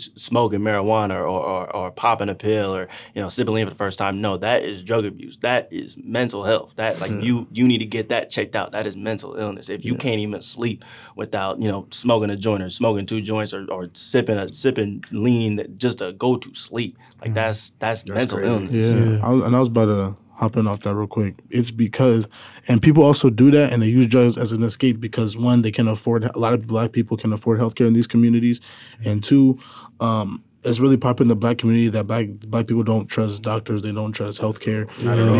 [0.00, 3.76] smoking marijuana or, or, or popping a pill or you know sipping lean for the
[3.76, 4.20] first time.
[4.20, 5.38] No, that is drug abuse.
[5.38, 6.72] That is mental health.
[6.76, 7.20] That like hmm.
[7.20, 8.72] you you need to get that checked out.
[8.72, 9.68] That is mental illness.
[9.68, 10.84] If you can't even sleep
[11.16, 15.04] without you know smoking a joint or smoking two joints or, or sipping a sipping
[15.10, 17.34] lean just to go to sleep, like hmm.
[17.34, 18.52] that's that's, mental crazy.
[18.52, 18.72] illness.
[18.72, 21.34] Yeah, I was, and I was about to hop in off that real quick.
[21.50, 22.26] It's because,
[22.66, 25.70] and people also do that, and they use drugs as an escape because one, they
[25.70, 26.24] can afford.
[26.24, 28.60] A lot of black people can afford healthcare in these communities,
[29.02, 29.08] hmm.
[29.08, 29.60] and two,
[30.00, 33.82] um, it's really popular in the black community that black black people don't trust doctors,
[33.82, 34.86] they don't trust healthcare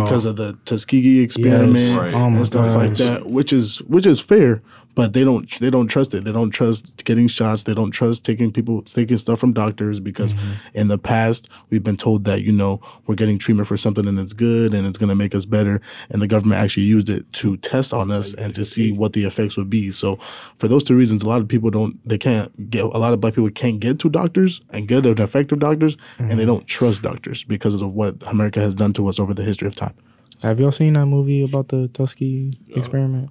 [0.02, 2.14] because of the Tuskegee experiment Right.
[2.14, 4.62] Oh my and stuff like that, which is which is fair.
[4.94, 6.24] But they don't they don't trust it.
[6.24, 7.62] They don't trust getting shots.
[7.62, 10.78] They don't trust taking people taking stuff from doctors because mm-hmm.
[10.78, 14.18] in the past we've been told that you know we're getting treatment for something and
[14.18, 15.80] it's good and it's going to make us better.
[16.10, 19.24] And the government actually used it to test on us and to see what the
[19.24, 19.90] effects would be.
[19.90, 20.16] So
[20.56, 23.20] for those two reasons, a lot of people don't they can't get a lot of
[23.20, 26.46] black people can't get to doctors and get an effective doctors and they mm-hmm.
[26.46, 29.76] don't trust doctors because of what America has done to us over the history of
[29.76, 29.94] time.
[30.42, 33.30] Have y'all seen that movie about the Tuskegee experiment?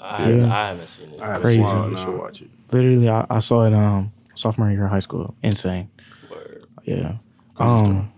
[0.00, 0.08] Bro.
[0.08, 0.54] I, Yeah.
[0.54, 1.20] I haven't seen it.
[1.20, 1.62] I haven't Crazy.
[1.64, 2.50] seen it, Wow, you should watch it.
[2.72, 5.34] Literally, I, I saw it um sophomore year of high school.
[5.42, 5.88] Insane.
[6.30, 6.64] Word.
[6.84, 7.14] Yeah.
[7.58, 8.10] Um,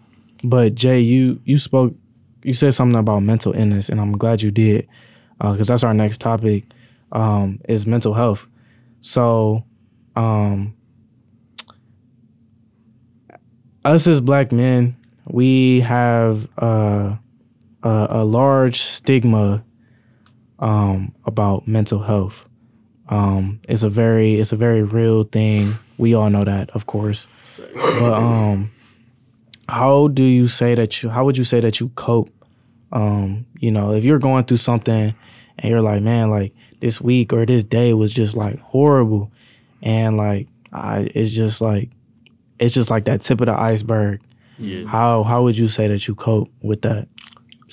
[0.45, 1.95] but Jay, you you spoke,
[2.45, 4.87] you said something about mental illness, and I'm glad you did,
[5.39, 6.65] because that's our next topic,
[7.13, 8.47] um, is mental health.
[9.01, 9.65] So,
[10.15, 10.75] um,
[13.85, 17.17] us as black men, we have uh,
[17.83, 19.65] a, a large stigma
[20.63, 22.49] um, about mental health.
[23.09, 25.75] Um, it's a very it's a very real thing.
[25.99, 27.27] We all know that, of course.
[27.75, 28.71] But um,
[29.69, 31.11] how do you say that you?
[31.11, 32.31] How would you say that you cope?
[32.93, 35.15] Um, you know, if you're going through something
[35.59, 39.33] and you're like, man, like this week or this day was just like horrible,
[39.83, 41.91] and like I, it's just like,
[42.59, 44.23] it's just like that tip of the iceberg.
[44.59, 44.87] Yeah.
[44.87, 47.09] How how would you say that you cope with that?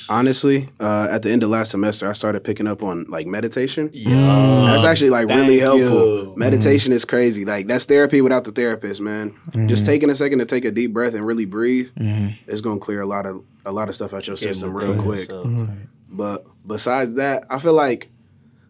[0.08, 3.90] Honestly, uh, at the end of last semester, I started picking up on like meditation.
[3.94, 4.12] Yeah.
[4.12, 4.68] Mm.
[4.68, 5.90] That's actually like really helpful.
[5.90, 6.34] you.
[6.38, 7.46] Meditation is crazy.
[7.46, 9.36] Like that's therapy without the therapist, man.
[9.68, 9.86] Just mm-hmm.
[9.86, 12.50] taking a second to take a deep breath and really breathe mm-hmm.
[12.50, 15.04] is gonna clear a lot of a lot of stuff out your system real within
[15.04, 15.30] quick.
[15.30, 15.70] yourself.
[16.08, 18.10] But besides that, I feel like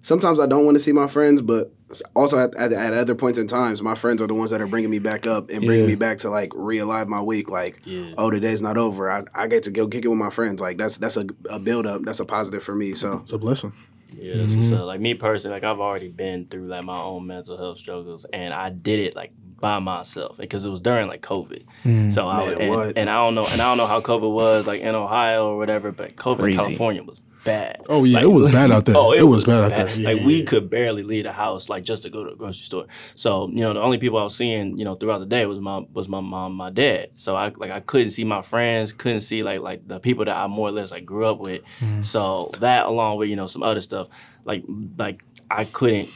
[0.01, 1.73] sometimes I don't want to see my friends, but
[2.15, 4.67] also at, at, at other points in times, my friends are the ones that are
[4.67, 5.91] bringing me back up and bringing Yeah.
[5.91, 7.49] me back to like realive my week.
[7.49, 8.13] Like, Yeah.
[8.17, 9.11] oh, the day's not over.
[9.11, 10.59] I, I get to go kick it with my friends.
[10.61, 12.03] Like that's that's a, a build up.
[12.03, 12.95] That's a positive for me.
[12.95, 13.73] So It's a blessing.
[14.17, 14.81] Yeah, that's what's mm-hmm.
[14.81, 14.85] up.
[14.87, 18.53] Like me personally, like I've already been through like my own mental health struggles, and
[18.53, 21.63] I did it like by myself because it was during like COVID.
[21.83, 22.11] Mm.
[22.11, 24.65] So I Man, and, and I don't know, and I don't know how COVID was
[24.65, 26.57] like in Ohio or whatever, but COVID Crazy.
[26.57, 27.81] in California was bad.
[27.89, 28.95] Oh yeah, Like, it was bad out there.
[28.97, 29.95] Oh, it, was, bad out there.
[29.95, 30.45] Yeah, like yeah, we yeah.
[30.45, 32.85] could barely leave the house, like just to go to the grocery store.
[33.15, 35.59] So you know, the only people I was seeing, you know, throughout the day was
[35.59, 37.11] my was my mom, my dad.
[37.15, 40.35] So I like I couldn't see my friends, couldn't see like like the people that
[40.35, 41.61] I more or less like grew up with.
[41.79, 42.01] Mm-hmm.
[42.01, 44.07] So that along with you know some other stuff,
[44.45, 44.63] like
[44.97, 46.09] like I couldn't.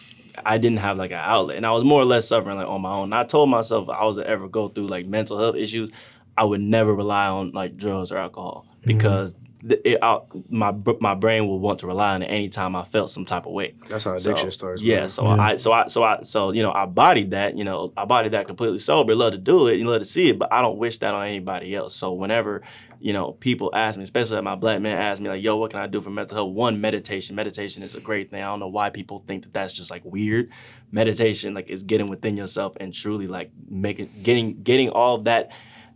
[0.43, 2.81] I didn't have like an outlet, and I was more or less suffering like on
[2.81, 3.03] my own.
[3.03, 5.91] And I told myself if I was to ever go through like mental health issues,
[6.37, 8.87] I would never rely on like drugs or alcohol mm-hmm.
[8.87, 12.83] because th- it, I, my my brain will want to rely on it anytime I
[12.83, 13.75] felt some type of way.
[13.89, 14.81] that's how So, addiction starts.
[14.81, 15.09] Yeah, man.
[15.09, 18.05] so I so I so I so you know I bodied that, you know, I
[18.05, 20.61] bodied that completely sober, love to do it, you love to see it, but I
[20.61, 21.95] don't wish that on anybody else.
[21.95, 22.61] So whenever,
[22.99, 25.79] you know, people ask me, especially my black men ask me like, "Yo, what can
[25.79, 27.35] I do for mental health?" One, meditation.
[27.35, 28.43] Meditation is a great thing.
[28.43, 30.49] I don't know why people think that that's just like weird.
[30.91, 35.51] Meditation like is getting within yourself and truly like making getting getting all that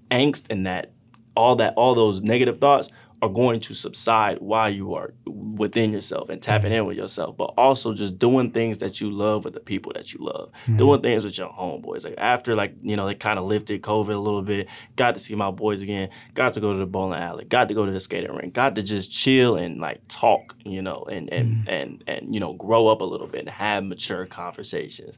[0.09, 0.93] angst and that
[1.36, 2.89] all that all those negative thoughts
[3.22, 6.80] are going to subside while you are within yourself and tapping mm-hmm.
[6.80, 10.13] in with yourself, but also just doing things that you love with the people that
[10.13, 10.78] you love, mm-hmm.
[10.78, 12.03] doing things with your homeboys.
[12.03, 14.68] Like after, like you know, they kind of lifted COVID a little bit.
[14.95, 16.09] Got to see my boys again.
[16.36, 17.45] Got to go to the bowling alley.
[17.45, 18.53] Got to go to the skating rink.
[18.53, 21.70] Got to just chill and like talk, you know, and and mm-hmm.
[21.70, 25.18] and and you know, grow up a little bit and have mature conversations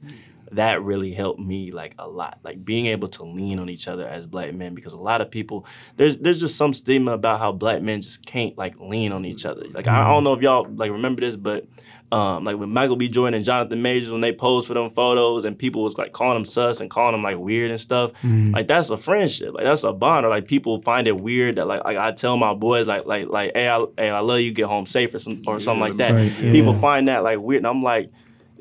[0.52, 2.40] that really helped me like a lot.
[2.44, 5.32] Like being able to lean on each other as black men because a lot of
[5.32, 5.66] people
[5.98, 9.46] there's there's just some stigma about how black men just can't like lean on each
[9.46, 9.66] other.
[9.72, 11.68] Like I, I don't know if y'all like remember this, but
[12.12, 13.08] um, like when Michael B.
[13.08, 16.36] Jordan and Jonathan Majors when they posed for them photos and people was like calling
[16.36, 18.12] them sus and calling them like weird and stuff.
[18.52, 19.54] Like that's a friendship.
[19.54, 20.26] Like that's a bond.
[20.26, 23.28] Or like people find it weird that like, like I tell my boys like like
[23.28, 25.98] like hey I, hey I love you get home safe or some or something like
[25.98, 26.12] that.
[26.12, 26.52] Right, yeah.
[26.52, 28.12] People find that like weird and I'm like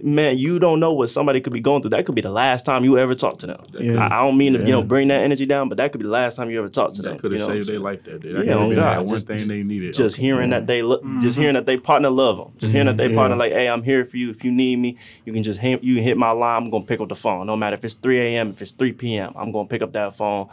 [0.02, 1.90] man, you don't know what somebody could be going through.
[1.90, 3.60] That could be the last time you ever talk to them.
[3.78, 4.06] Yeah.
[4.06, 6.04] I, I don't mean to, you know, bring that energy down, but that could be
[6.04, 7.12] the last time you ever talk to them.
[7.14, 8.28] That could you have know saved their life that day.
[8.28, 9.94] Yeah, That could have oh been God, that one just- thing they needed.
[9.94, 10.22] just Okay.
[10.26, 11.40] hearing that they look, just mm-hmm.
[11.40, 13.16] hearing that they partner love them, just hearing that they Yeah.
[13.16, 14.30] partner like, hey, I'm here for you.
[14.30, 16.62] If you need me, you can just hit, you can hit my line.
[16.64, 17.46] I'm gonna pick up the phone.
[17.46, 20.14] No matter if it's 3 a.m., if it's 3 p.m., I'm gonna pick up that
[20.16, 20.48] phone.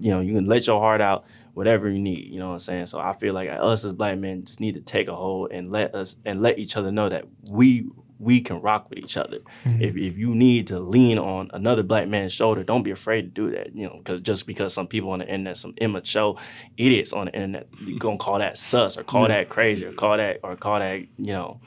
[0.00, 1.24] You know, you can let your heart out,
[1.54, 2.26] whatever you need.
[2.32, 2.86] You know what I'm saying?
[2.86, 5.70] So I feel like us as black men just need to take a hold and
[5.72, 7.86] let us and let each other know that we
[8.18, 9.38] we can rock with each other.
[9.64, 9.82] Mm-hmm.
[9.82, 13.28] If, if you need to lean on another black man's shoulder, don't be afraid to
[13.28, 13.74] do that.
[13.74, 16.36] You know, because just because some people on the internet, some immature
[16.76, 20.16] idiots on the internet, you gonna call that sus or call that crazy or call
[20.16, 21.60] that or call that you know.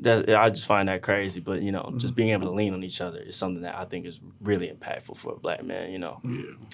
[0.00, 2.84] That, I just find that crazy, but you know, just being able to lean on
[2.84, 5.90] each other is something that I think is really impactful for a black man.
[5.90, 6.20] You know,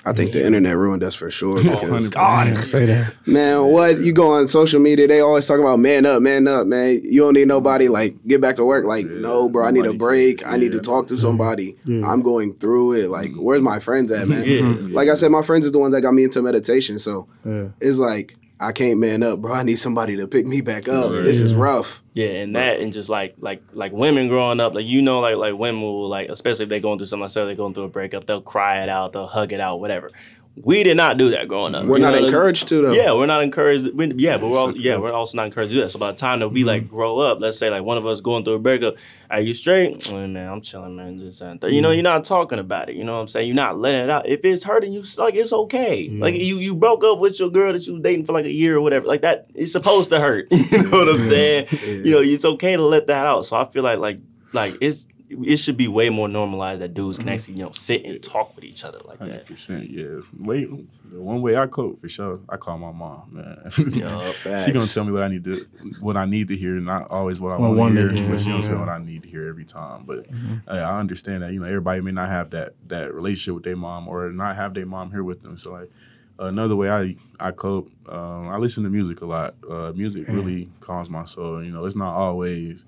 [0.04, 1.56] I think the internet ruined us for sure.
[1.62, 3.14] Because, God, Say that.
[3.26, 5.06] man, what you go on social media?
[5.06, 7.00] They always talk about man up, man up, man.
[7.04, 7.88] You don't need nobody.
[7.88, 8.84] Like get back to work.
[8.84, 9.66] Like no, bro.
[9.66, 10.46] I need a nobody- break.
[10.46, 11.22] I need to talk to mm-hmm.
[11.22, 11.76] somebody.
[11.84, 12.10] Yeah.
[12.10, 13.10] I'm going through it.
[13.10, 14.44] Like where's my friends at, man?
[14.48, 14.94] Yeah.
[14.94, 16.98] Like I said, my friends is the ones that got me into meditation.
[16.98, 17.68] So Yeah.
[17.80, 19.52] it's like I can't man up, bro.
[19.52, 21.10] I need somebody to pick me back up.
[21.10, 22.02] This is rough.
[22.14, 25.36] Yeah, and that and just like like like women growing up, like you know, like
[25.36, 27.84] like women will like, especially if they're going through something like say they're going through
[27.84, 30.10] a breakup, they'll cry it out, they'll hug it out, whatever.
[30.54, 31.86] We did not do that growing up.
[31.86, 32.92] We're You not know, encouraged to though.
[32.92, 33.94] Yeah, we're not encouraged.
[33.94, 35.90] We, yeah, but we're all, yeah, we're also not encouraged to do that.
[35.90, 36.68] So by the time that we mm-hmm.
[36.68, 38.96] like grow up, let's say like one of us going through a breakup,
[39.30, 40.12] are you straight?
[40.12, 41.16] Oh, man, I'm chilling, man.
[41.16, 41.72] This and that.
[41.72, 41.94] You know, mm-hmm.
[41.94, 42.96] you're not talking about it.
[42.96, 43.46] You know what I'm saying?
[43.46, 44.28] You're not letting it out.
[44.28, 46.08] If it's hurting you, like it's okay.
[46.08, 46.20] Mm-hmm.
[46.20, 48.52] Like you you broke up with your girl that you was dating for like a
[48.52, 49.06] year or whatever.
[49.06, 50.48] Like that, it's supposed to hurt.
[50.50, 51.68] you know what I'm saying?
[51.82, 53.46] You know, it's okay to let that out.
[53.46, 54.20] So I feel like like
[54.52, 55.06] like it's
[55.44, 58.54] it should be way more normalized that dudes can actually you know sit and talk
[58.54, 59.46] with each other like Hundred that.
[59.46, 60.20] percent, yeah.
[60.38, 60.68] Wait,
[61.10, 62.40] one way I cope for sure.
[62.48, 63.58] I call my mom, man.
[63.92, 64.32] Yup.
[64.64, 65.66] she gonna tell me what I need to,
[66.00, 68.24] what I need to hear, not always what I Well, want to day, hear.
[68.24, 70.04] yeah, but she gonna tell me what I need to hear every time.
[70.04, 70.26] But
[70.68, 73.76] uh, I understand that you know everybody may not have that that relationship with their
[73.76, 75.56] mom or not have their mom here with them.
[75.58, 75.90] So like
[76.38, 79.54] another way I I cope, um, I listen to music a lot.
[79.68, 81.62] Uh, music really calms my soul.
[81.62, 82.84] You know, it's not always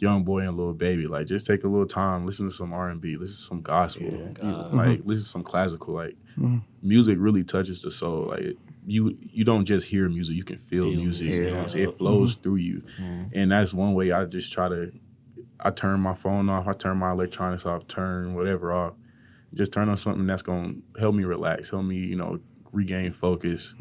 [0.00, 1.06] YoungBoy and Lil Baby.
[1.06, 3.62] Like just take a little time, listen to some R and B, listen to some
[3.62, 5.94] gospel, you know, like listen to some classical.
[5.94, 6.58] Like mm-hmm.
[6.82, 8.26] music really touches the soul.
[8.28, 11.28] Like you you don't just hear music, you can feel, Feel music.
[11.28, 11.84] music, You know what I'm saying?
[11.84, 11.90] yeah.
[11.90, 12.42] It flows mm-hmm.
[12.42, 13.24] through you, mm-hmm.
[13.34, 14.92] and that's one way I just try to.
[15.58, 16.68] I turn my phone off.
[16.68, 17.88] I turn my electronics off.
[17.88, 18.92] Turn whatever off.
[19.54, 22.40] Just turn on something that's gonna help me relax, help me you know
[22.72, 23.74] regain focus,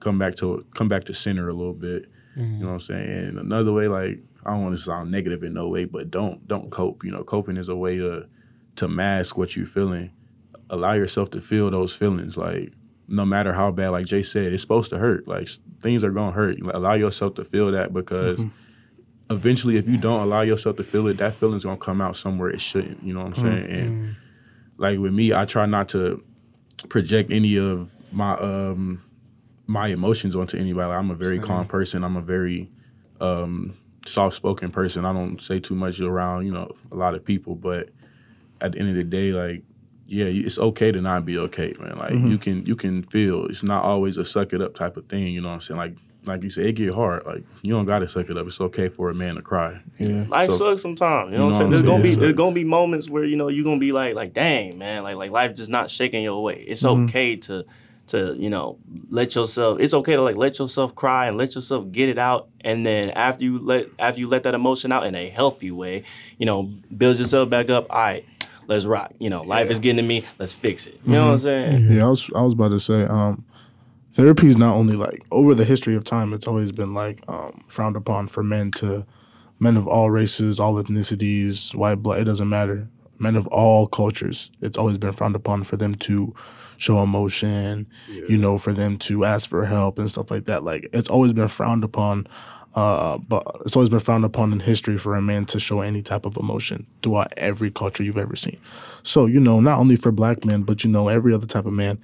[0.00, 2.06] come back to come back to center a little bit.
[2.36, 3.10] You know what I'm saying?
[3.10, 6.46] And another way, like I don't want to sound negative in no way, but don't
[6.48, 7.04] don't cope.
[7.04, 8.26] You know, coping is a way to
[8.76, 10.10] to mask what you're feeling.
[10.70, 12.36] Allow yourself to feel those feelings.
[12.38, 12.72] Like
[13.06, 15.28] no matter how bad, like Jay said, it's supposed to hurt.
[15.28, 15.48] Like
[15.82, 16.58] things are gonna hurt.
[16.60, 18.42] Allow yourself to feel that because
[19.30, 22.48] eventually, if you don't allow yourself to feel it, that feeling's gonna come out somewhere
[22.48, 23.02] it shouldn't.
[23.02, 23.70] You know what I'm saying?
[23.70, 24.16] And
[24.78, 26.22] like with me, I try not to
[26.88, 29.02] project any of my um
[29.66, 30.88] my emotions onto anybody.
[30.88, 32.02] Like, I'm a very calm person.
[32.02, 32.70] I'm a very
[33.20, 33.76] um
[34.08, 35.04] soft spoken person.
[35.04, 37.90] I don't say too much around, you know, a lot of people, but
[38.60, 39.62] at the end of the day, like
[40.06, 41.98] yeah, it's okay to not be okay, man.
[41.98, 42.28] Like mm-hmm.
[42.28, 43.44] you can you can feel.
[43.46, 45.28] It's not always a suck it up type of thing.
[45.28, 45.78] You know what I'm saying?
[45.78, 47.26] Like like you said, it get hard.
[47.26, 48.46] Like you don't gotta suck it up.
[48.46, 49.80] It's okay for a man to cry.
[49.98, 50.24] Yeah.
[50.28, 51.32] Life So- sucks sometimes.
[51.32, 51.70] You know, You what I'm know saying?
[51.70, 52.20] There's gonna be saying?
[52.20, 55.16] there's gonna be moments where you know you're gonna be like like dang man like
[55.16, 56.64] like life just not shaking your way.
[56.66, 57.04] It's mm-hmm.
[57.04, 57.66] okay to
[58.08, 58.78] to you know
[59.10, 59.80] let yourself.
[59.80, 62.48] It's okay to like let yourself cry and let yourself get it out.
[62.62, 66.04] And then after you let after you let that emotion out in a healthy way,
[66.38, 66.64] you know,
[66.96, 67.86] build yourself back up.
[67.90, 68.26] All right,
[68.66, 69.12] let's rock.
[69.18, 70.24] You know, life is getting to me.
[70.38, 71.00] Let's fix it.
[71.04, 71.86] You know what I'm saying?
[71.90, 73.44] Yeah, I was I was about to say, um,
[74.12, 77.64] therapy is not only like over the history of time, it's always been like um,
[77.68, 79.06] frowned upon for men to
[79.60, 82.88] men of all races, all ethnicities, white, black, it doesn't matter.
[83.18, 86.34] Men of all cultures, it's always been frowned upon for them to
[86.78, 90.64] show emotion, you know, for them to ask for help and stuff like that.
[90.64, 92.26] Like it's always been frowned upon.
[92.74, 96.02] Uh, but it's always been frowned upon in history for a man to show any
[96.02, 98.58] type of emotion throughout every culture you've ever seen.
[99.02, 101.72] So, you know, not only for black men, but, you know, every other type of
[101.72, 101.98] man,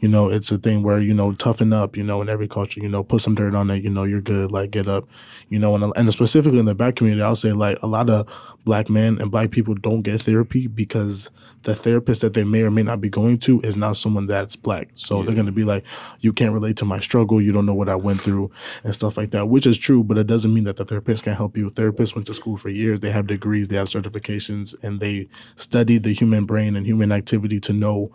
[0.00, 2.80] you know, it's a thing where, you know, toughen up, you know, in every culture,
[2.80, 5.06] you know, put some dirt on it, you know, you're good, like get up,
[5.50, 8.56] you know, and, and specifically in the black community, I'll say like a lot of
[8.64, 11.30] black men and black people don't get therapy because
[11.62, 14.56] the therapist that they may or may not be going to is not someone that's
[14.56, 14.88] black.
[14.94, 15.84] So they're going to be like,
[16.20, 17.40] you can't relate to my struggle.
[17.40, 18.50] You don't know what I went through
[18.82, 21.36] and stuff like that, which is true, but it doesn't mean that the therapist can't
[21.36, 21.70] help you.
[21.70, 23.00] Therapists went to school for years.
[23.00, 27.60] They have degrees, they have certifications, and they studied the human brain and human activity
[27.60, 28.10] to know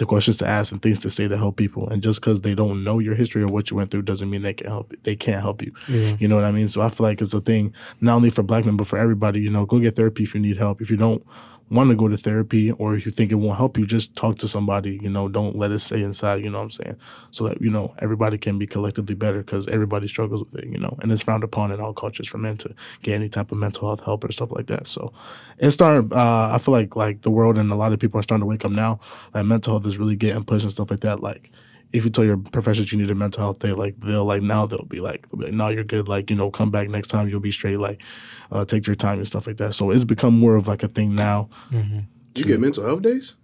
[0.00, 1.88] the questions to ask and things to say to help people.
[1.88, 4.42] And just because they don't know your history or what you went through doesn't mean
[4.42, 4.92] they can help.
[5.04, 5.72] They can't help you.
[6.18, 6.68] You know what I mean?
[6.68, 9.40] So I feel like it's a thing not only for black men but for everybody.
[9.40, 10.80] You know, go get therapy if you need help.
[10.80, 11.24] If you don't
[11.70, 14.36] want to go to therapy or if you think it won't help you, just talk
[14.38, 14.98] to somebody.
[15.00, 16.42] You know, don't let it stay inside.
[16.42, 16.96] You know what I'm saying?
[17.30, 20.68] So that you know everybody can be collectively better because everybody struggles with it.
[20.68, 23.52] You know, and it's frowned upon in all cultures for men to get any type
[23.52, 24.86] of mental health help or stuff like that.
[24.86, 25.12] So
[25.58, 26.12] it's starting.
[26.12, 28.46] Uh, I feel like like the world and a lot of people are starting to
[28.46, 28.98] wake up now.
[29.32, 31.20] Like mental health is really getting pushed and stuff like that.
[31.20, 31.50] Like
[31.92, 34.66] if you tell your professors you need a mental health day, like they'll like now
[34.66, 36.08] they'll be like, they'll be like, no, you're good.
[36.08, 37.28] Like you know, come back next time.
[37.28, 37.78] You'll be straight.
[37.78, 38.02] Like
[38.52, 39.72] uh, take your time and stuff like that.
[39.74, 41.48] So it's become more of like a thing now.
[41.72, 43.36] You get mental health days?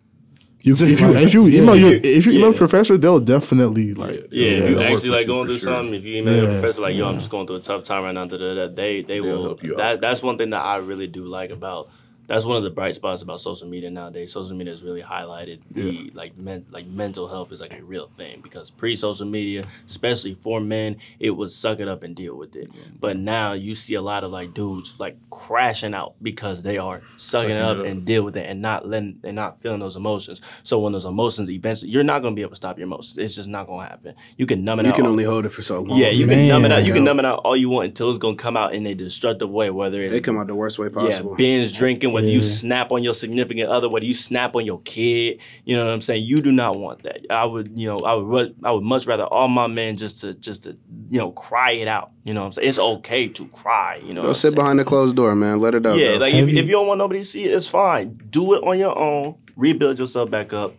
[0.63, 2.59] You, if you if you email your if you email Yeah.
[2.59, 5.69] professor, they'll definitely like Yeah, if you actually like going for through sure.
[5.77, 5.95] something.
[5.95, 6.61] If you email your Yeah.
[6.61, 8.67] professor like, "Yo, I'm just going through a tough time right now," da, da, da,
[8.75, 9.43] they they will.
[9.43, 9.77] help you.
[9.77, 11.89] That that's one thing that I really do like about.
[12.27, 14.33] That's one of the bright spots about social media nowadays.
[14.33, 18.11] Social media has really highlighted the like men, like mental health is like a real
[18.17, 22.57] thing because pre-social media, especially for men, it was suck it up and deal with
[22.57, 22.71] it.
[22.99, 27.03] But now you see a lot of like dudes like crashing out because they are
[27.17, 30.41] sucking, it up, and deal with it and not letting and not feeling those emotions.
[30.63, 33.19] So when those emotions eventually, you're not gonna be able to stop your emotions.
[33.19, 34.15] It's just not gonna happen.
[34.37, 34.97] You can numb it You out.
[34.97, 35.99] You can only hold it for so long.
[35.99, 36.85] Yeah, you can numb it out.
[36.85, 38.95] You can numb it out all you want until it's gonna come out in a
[38.95, 39.71] destructive way.
[39.71, 41.31] Whether it's They come out the worst way possible.
[41.33, 44.81] yeah, binge drinking, whether you snap on your significant other, whether you snap on your
[44.83, 46.25] kid, you know what I'm saying.
[46.25, 47.27] You do not want that.
[47.31, 50.35] I would, you know, I would, I would much rather all my men just to,
[50.35, 50.71] just to,
[51.11, 52.11] you know, cry it out.
[52.25, 52.69] You know what I'm saying.
[52.69, 53.97] It's okay to cry.
[54.05, 54.23] You know.
[54.23, 54.55] Go what I'm sit saying?
[54.57, 55.61] behind the closed door, man.
[55.61, 55.99] Let it out.
[55.99, 56.19] Yeah, though.
[56.19, 58.21] like if, if you- you don't want nobody to see it, it's fine.
[58.31, 59.37] Do it on your own.
[59.57, 60.75] Rebuild yourself back up,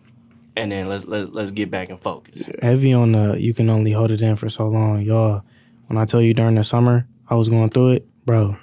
[0.56, 2.48] and then let's let's let's get back and focus.
[2.62, 5.42] heavy on the you can only hold it in for so long, y'all.
[5.88, 8.56] When I tell you during the summer I was going through it, bro.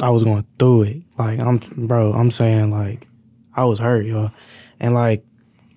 [0.00, 1.02] I was going through it.
[1.18, 3.06] Like I'm bro, I'm saying like
[3.54, 4.32] I was hurt, y'all.
[4.80, 5.24] And like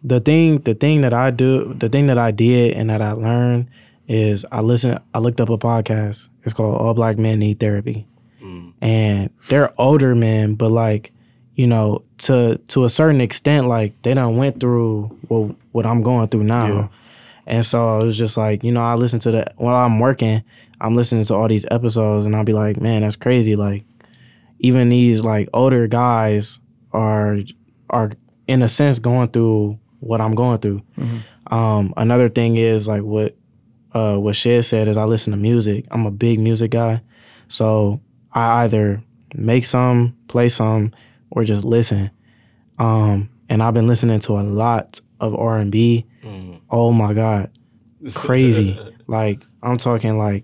[0.03, 3.11] the thing the thing that I do the thing that I did and that I
[3.11, 3.67] learned
[4.07, 6.29] is I listen I looked up a podcast.
[6.43, 8.07] It's called All Black Men Need Therapy.
[8.41, 8.73] Mm.
[8.81, 11.11] And they're older men, but like,
[11.55, 16.01] you know, to to a certain extent, like they done went through what what I'm
[16.01, 16.67] going through now.
[16.67, 16.87] Yeah.
[17.45, 20.43] And so it was just like, you know, I listen to the while I'm working,
[20.81, 23.55] I'm listening to all these episodes and I'll be like, man, that's crazy.
[23.55, 23.85] Like
[24.59, 26.59] even these like older guys
[26.91, 27.37] are
[27.89, 28.11] are
[28.47, 30.81] in a sense going through what I'm going through.
[31.47, 33.35] Um, another thing is like what
[33.93, 35.85] uh, what Shed said is I listen to music.
[35.91, 37.01] I'm a big music guy,
[37.47, 38.01] so
[38.31, 39.01] I either
[39.33, 40.91] make some, play some,
[41.31, 42.11] or just listen.
[42.79, 46.05] Um, and I've been listening to a lot of R and B.
[46.69, 47.49] Oh my god,
[48.13, 48.77] crazy!
[49.07, 50.43] like I'm talking like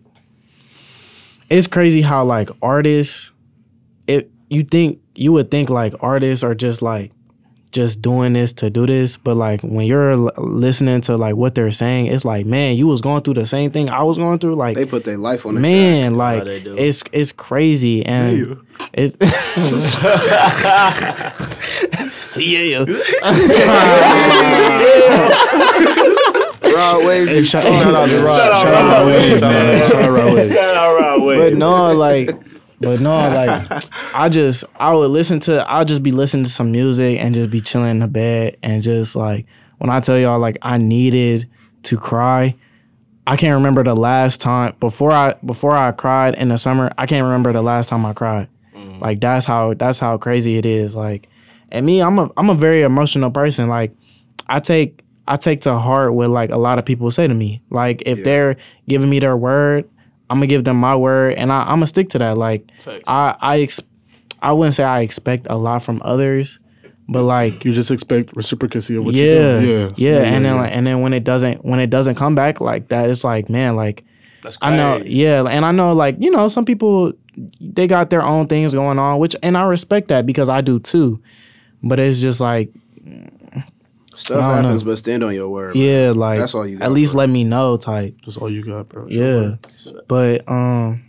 [1.50, 3.33] it's crazy how like artists,
[4.54, 7.12] you think you would think like artists are just like
[7.72, 11.56] just doing this to do this, but like when you're l- listening to like what
[11.56, 14.38] they're saying, it's like man, you was going through the same thing I was going
[14.40, 14.54] through.
[14.56, 18.60] Like They put their life on the man, like they it's it's crazy and
[18.94, 19.18] it's
[22.38, 22.80] yeah.
[26.74, 28.62] Rod Wave, Hey, shout, shout out to Rod.
[28.62, 29.90] Shout out to Wave, man.
[29.90, 31.40] Shout out to Wave.
[31.52, 32.32] but no, like,
[32.84, 36.72] but no, like, I just I would listen to I'll just be listening to some
[36.72, 39.46] music and just be chilling in the bed and just like
[39.78, 41.50] when I tell y'all like I needed
[41.84, 42.56] to cry,
[43.26, 46.92] I can't remember the last time before I before I cried in the summer.
[46.98, 48.50] I can't remember the last time I cried.
[48.76, 49.02] Mm.
[49.02, 50.96] Like that's how that's how crazy it is.
[50.96, 51.30] Like,
[51.70, 53.70] and me, I'm a I'm a very emotional person.
[53.70, 53.94] Like,
[54.48, 57.62] I take I take to heart what like a lot of people say to me.
[57.70, 58.58] Like if they're
[58.88, 59.90] giving me their word,
[60.34, 62.40] I'm gonna give them my word, and I, I'm gonna stick to that.
[62.40, 63.04] Like Facts.
[63.06, 63.80] I I ex-
[64.42, 66.60] I wouldn't say I expect a lot from others,
[67.08, 69.68] but like You just expect reciprocity of what yeah, you do.
[69.68, 72.60] Yeah, yeah, and then like, and then when it doesn't when it doesn't come back
[72.60, 74.04] like that, it's like man, like
[74.42, 77.14] That's I know, yeah, and I know, like you know, some people
[77.62, 80.80] they got their own things going on, which and I respect that because I do
[80.80, 81.22] too.
[81.84, 82.74] But it's just like,
[84.16, 84.92] stuff happens, know.
[84.92, 85.76] but stand on your word.
[85.76, 87.20] yeah, like That's all you got, at least bro.
[87.20, 88.16] let me know, type.
[88.26, 89.08] that's all you got, bro.
[89.10, 89.56] Yeah,
[90.08, 91.04] but um,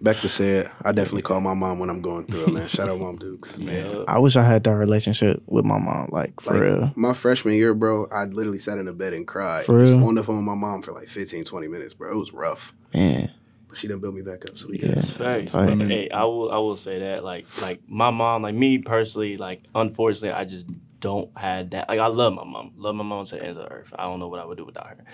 [0.00, 2.68] Back to said, I definitely call my mom when I'm going through it, man.
[2.68, 3.58] Shout out, Mom Dukes.
[3.58, 4.04] Man.
[4.06, 6.92] I wish I had that relationship with my mom, like for Like, real.
[6.94, 9.64] My freshman year, bro, I literally sat in the bed and cried.
[9.64, 10.06] For Just real?
[10.06, 12.12] on the phone with my mom for like 15, 20 minutes, bro.
[12.12, 12.72] It was rough.
[12.94, 13.32] Man,
[13.68, 14.58] But she done built me back up.
[14.58, 14.86] So we Yeah.
[14.88, 14.96] good.
[14.96, 15.52] That's facts.
[15.52, 19.36] But, hey, I will I will say that like like my mom, like me personally,
[19.36, 20.66] like unfortunately, I just
[21.00, 21.88] don't have that.
[21.88, 23.92] Like I love my mom, love my mom to the ends of the earth.
[23.98, 25.04] I don't know what I would do without her.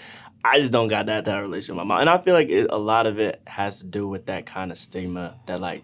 [0.45, 2.67] I just don't got that that relationship with my mom, and I feel like it,
[2.71, 5.83] a lot of it has to do with that kind of stigma that like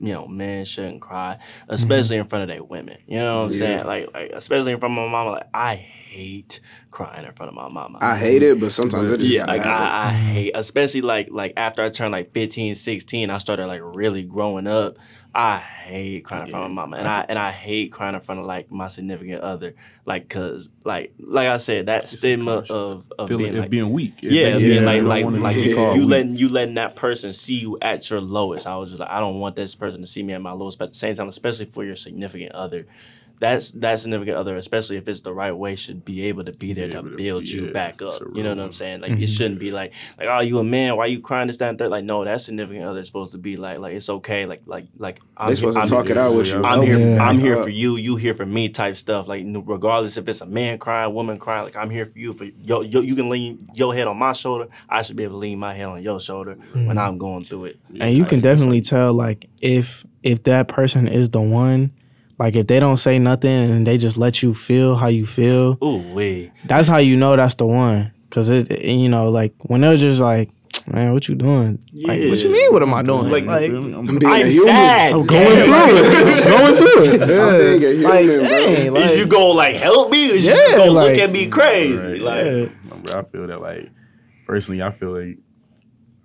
[0.00, 1.72] you know men shouldn't cry, mm-hmm.
[1.72, 2.98] especially in front of their women.
[3.06, 3.86] You know what I'm saying?
[3.86, 5.32] Like like especially in front of my mama.
[5.32, 7.98] Like I hate crying in front of my mama.
[8.00, 9.64] I hate it, but sometimes it just yeah, like.
[9.64, 13.82] I, I hate, especially like like after I turned like 15, 16, I started like
[13.82, 14.96] really growing up.
[15.34, 18.20] I hate crying in front of my mama, and I and I hate crying in
[18.20, 19.74] front of like my significant other,
[20.04, 23.92] like cause like like I said that stigma of of Feeling being it like being
[23.92, 24.14] weak.
[24.22, 26.08] It yeah, being you like don't like like be you weak.
[26.08, 28.66] letting you letting that person see you at your lowest.
[28.66, 30.78] I was just like, I don't want this person to see me at my lowest.
[30.78, 32.86] But at the same time, especially for your significant other,
[33.40, 36.74] that's that significant other, especially if it's the right way, should be able to be
[36.74, 38.20] there Be to able to- build you yeah, back up.
[38.34, 39.00] You know what I'm saying?
[39.00, 39.24] Like it mm-hmm.
[39.24, 41.90] shouldn't be like like oh you a man, why you crying this that and third?
[41.90, 44.44] Like no, that significant other is supposed to be like like it's okay.
[44.44, 46.62] Like like like I'm They supposed here, to I'm, talk it out with you.
[46.62, 46.98] I'm here.
[46.98, 47.16] Yeah.
[47.16, 47.96] For, I'm here for you.
[47.96, 48.68] You here for me.
[48.68, 49.26] Type stuff.
[49.26, 51.64] Like regardless if it's a man crying, woman crying.
[51.64, 52.34] Like I'm here for you.
[52.34, 54.68] For yo, yo, you can lean your head on my shoulder.
[54.86, 56.98] I should be able to lean my head on your shoulder when mm.
[57.00, 57.80] I'm going through it.
[57.98, 61.92] and you can definitely tell like if if that person is the one
[62.40, 65.78] like if they don't say nothing and they just let you feel how you feel
[65.84, 66.50] Ooh wee.
[66.64, 69.96] that's how you know that's the one because it, it- you know like when they're
[69.96, 70.50] just like
[70.86, 73.80] man what you doing like what you mean what am i doing Like- like, You
[73.80, 73.92] feel me?
[73.94, 74.64] I'm- I'm being a I'm human.
[74.74, 75.12] sad.
[75.12, 77.58] i'm going through it just going through it I'm yeah.
[77.78, 78.42] being a human, like, bro.
[78.48, 80.30] dang, like, is you gonna like help me?
[80.30, 82.08] Or is you Yeah, just gonna like- look at me crazy?
[82.08, 82.20] Right.
[82.22, 82.96] Like yeah.
[83.04, 83.90] Bro, I feel that like
[84.46, 85.38] personally, I feel like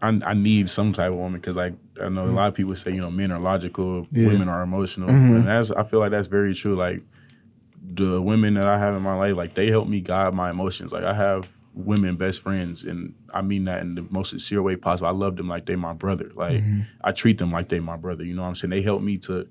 [0.01, 2.75] I, I need some type of woman because like I know a lot of people
[2.75, 4.27] say you know men are logical, Yeah.
[4.27, 5.35] women are emotional, Mhm.
[5.37, 6.75] and that's I feel like that's very true.
[6.75, 7.01] Like
[7.93, 10.91] the women that I have in my life, like they help me guide my emotions.
[10.91, 14.75] Like I have women best friends, and I mean that in the most sincere way
[14.75, 15.07] possible.
[15.07, 16.31] I love them like they my brother.
[16.35, 16.63] Like
[17.01, 18.23] I treat them like they my brother.
[18.23, 18.71] You know what I'm saying?
[18.71, 19.47] They help me to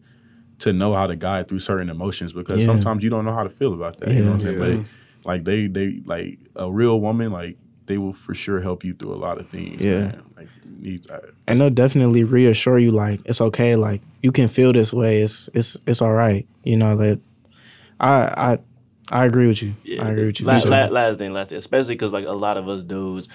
[0.60, 2.66] to know how to guide through certain emotions because Yeah.
[2.66, 4.12] sometimes you don't know how to feel about that.
[4.12, 4.60] You know what I'm saying?
[4.60, 4.76] Yeah.
[4.76, 7.56] But like they they like a real woman like
[7.86, 9.82] they will for sure help you through a lot of things.
[9.82, 9.98] Yeah.
[9.98, 10.22] man.
[10.36, 11.08] like needs.
[11.08, 14.92] I, uh, and they'll definitely reassure you like it's okay like you can feel this
[14.92, 17.20] way it's it's it's all right you know that
[18.00, 18.58] i i
[19.10, 21.58] i agree with you i agree with you Last, for last, last thing, last thing,
[21.58, 23.28] especially because like a lot of us dudes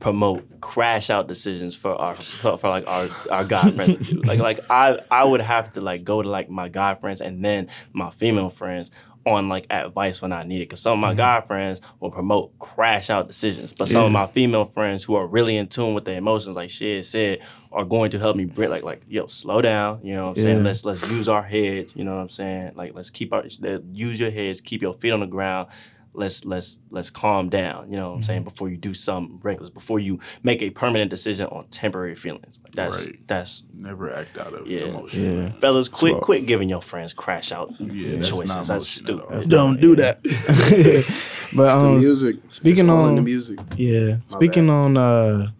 [0.00, 4.22] promote crash out decisions for our for, for like our our guy friends to do.
[4.22, 7.44] Like like I I would have to like go to like my guy friends and
[7.44, 8.90] then my female friends
[9.26, 10.66] on like advice when I need it.
[10.66, 11.18] Cause some of my mm-hmm.
[11.18, 15.26] guy friends will promote crash out decisions, but some of my female friends who are
[15.26, 17.40] really in tune with their emotions, like Shed said,
[17.70, 20.00] are going to help me bring like like yo slow down.
[20.02, 20.64] You know what I'm saying?
[20.64, 21.94] Let's let's use our heads.
[21.94, 22.72] You know what I'm saying?
[22.76, 25.68] Like let's keep our use your heads, keep your feet on the ground.
[26.14, 27.90] Let's let's let's calm down.
[27.90, 28.44] You know what I'm saying?
[28.44, 32.58] Before you do something reckless, before you make a permanent decision on temporary feelings.
[32.64, 33.26] Like that's Right.
[33.28, 34.86] that's never act out of Yeah.
[34.86, 35.22] emotion.
[35.24, 35.52] yeah man.
[35.60, 35.88] fellas.
[35.88, 38.48] Quit quit giving your friends crash out Yeah, choices.
[38.48, 39.28] not That's emotion at all.
[39.42, 39.50] stupid.
[39.50, 40.18] Don't do that.
[41.52, 42.36] but It's the um music.
[42.48, 43.58] speaking It's all the music.
[43.76, 45.50] yeah speaking on uh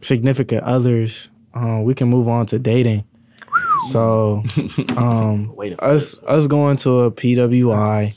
[0.00, 3.04] significant others uh, we can move on to dating
[3.90, 4.42] so
[4.96, 8.12] um Waiting for us us going to a PWI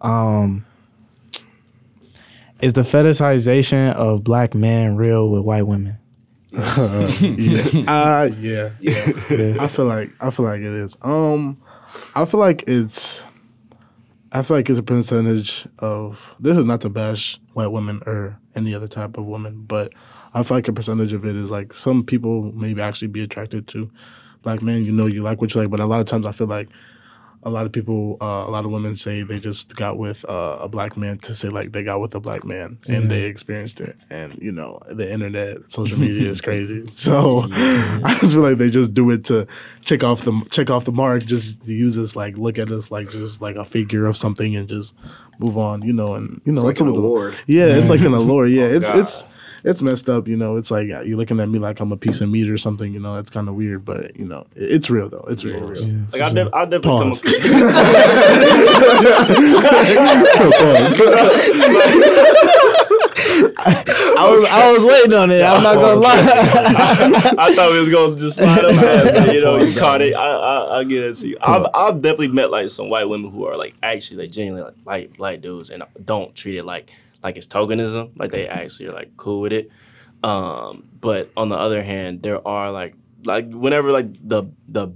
[0.00, 0.64] um
[2.62, 5.98] is the fetishization of black men real with white women
[6.54, 7.84] Uh, yeah.
[7.88, 8.70] Uh, yeah.
[8.80, 9.56] Yeah.
[9.58, 10.96] I feel like I feel like it is.
[11.00, 11.60] Um,
[12.14, 13.24] I feel like it's.
[14.32, 16.34] I feel like it's a percentage of.
[16.38, 19.94] This is not to bash white women or any other type of woman, but
[20.34, 23.66] I feel like a percentage of it is like some people maybe actually be attracted
[23.68, 23.90] to
[24.42, 24.84] black men.
[24.84, 26.68] You know, you like what you like, but a lot of times I feel like
[27.44, 30.58] a lot of people, uh, a lot of women say they just got with uh,
[30.60, 33.80] a black man to say like they got with a black man and they experienced
[33.80, 33.96] it.
[34.10, 36.86] And you know, the internet, social media is crazy.
[36.86, 39.46] So I just feel like they just do it to
[39.80, 42.90] check off the check off the mark, just to use us like look at us
[42.90, 44.94] like just like a figure of something and just
[45.38, 45.82] move on.
[45.82, 47.34] You know, and you know, It's like a an little- award.
[47.46, 48.46] Yeah, it's like an allure.
[48.46, 48.98] Yeah, it's God.
[49.00, 49.24] it's
[49.64, 50.28] it's messed up.
[50.28, 52.48] You know, it's like uh, you're looking at me like I'm a piece of meat
[52.48, 52.92] or something.
[52.92, 55.24] You know, it's kind of weird, but you know, it- it's real though.
[55.28, 55.60] It's real.
[55.60, 56.00] real.
[56.12, 57.10] Like I'll, nev- I'll never come.
[57.12, 57.22] Pause.
[64.14, 65.42] I was I was waiting on it.
[65.42, 67.34] I'm not gonna lie.
[67.38, 70.14] I thought we was gonna just slide up past, but you know, you caught it.
[70.14, 71.36] I, I, I'll get it to you.
[71.40, 74.74] I've, I've definitely met like some white women who are like actually like genuinely like
[74.84, 78.12] white black dudes and don't treat it like like it's tokenism.
[78.16, 79.70] Like they actually are like cool with it.
[80.22, 82.94] Um, but on the other hand, there are like
[83.24, 84.92] like whenever like the the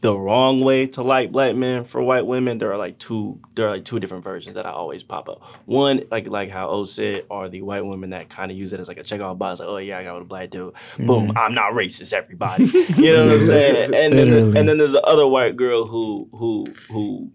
[0.00, 3.68] the wrong way to like black men for white women, there are like two there
[3.68, 5.42] are like two different versions that I always pop up.
[5.64, 8.80] One, like like how O said, are the white women that kind of use it
[8.80, 10.74] as like a check off box, like, oh yeah, I got with a black dude.
[10.98, 12.64] Boom, I'm not racist, everybody.
[12.98, 13.94] you know what I'm saying?
[13.94, 14.58] And then Literally.
[14.58, 17.30] and then there's the other white girl who who who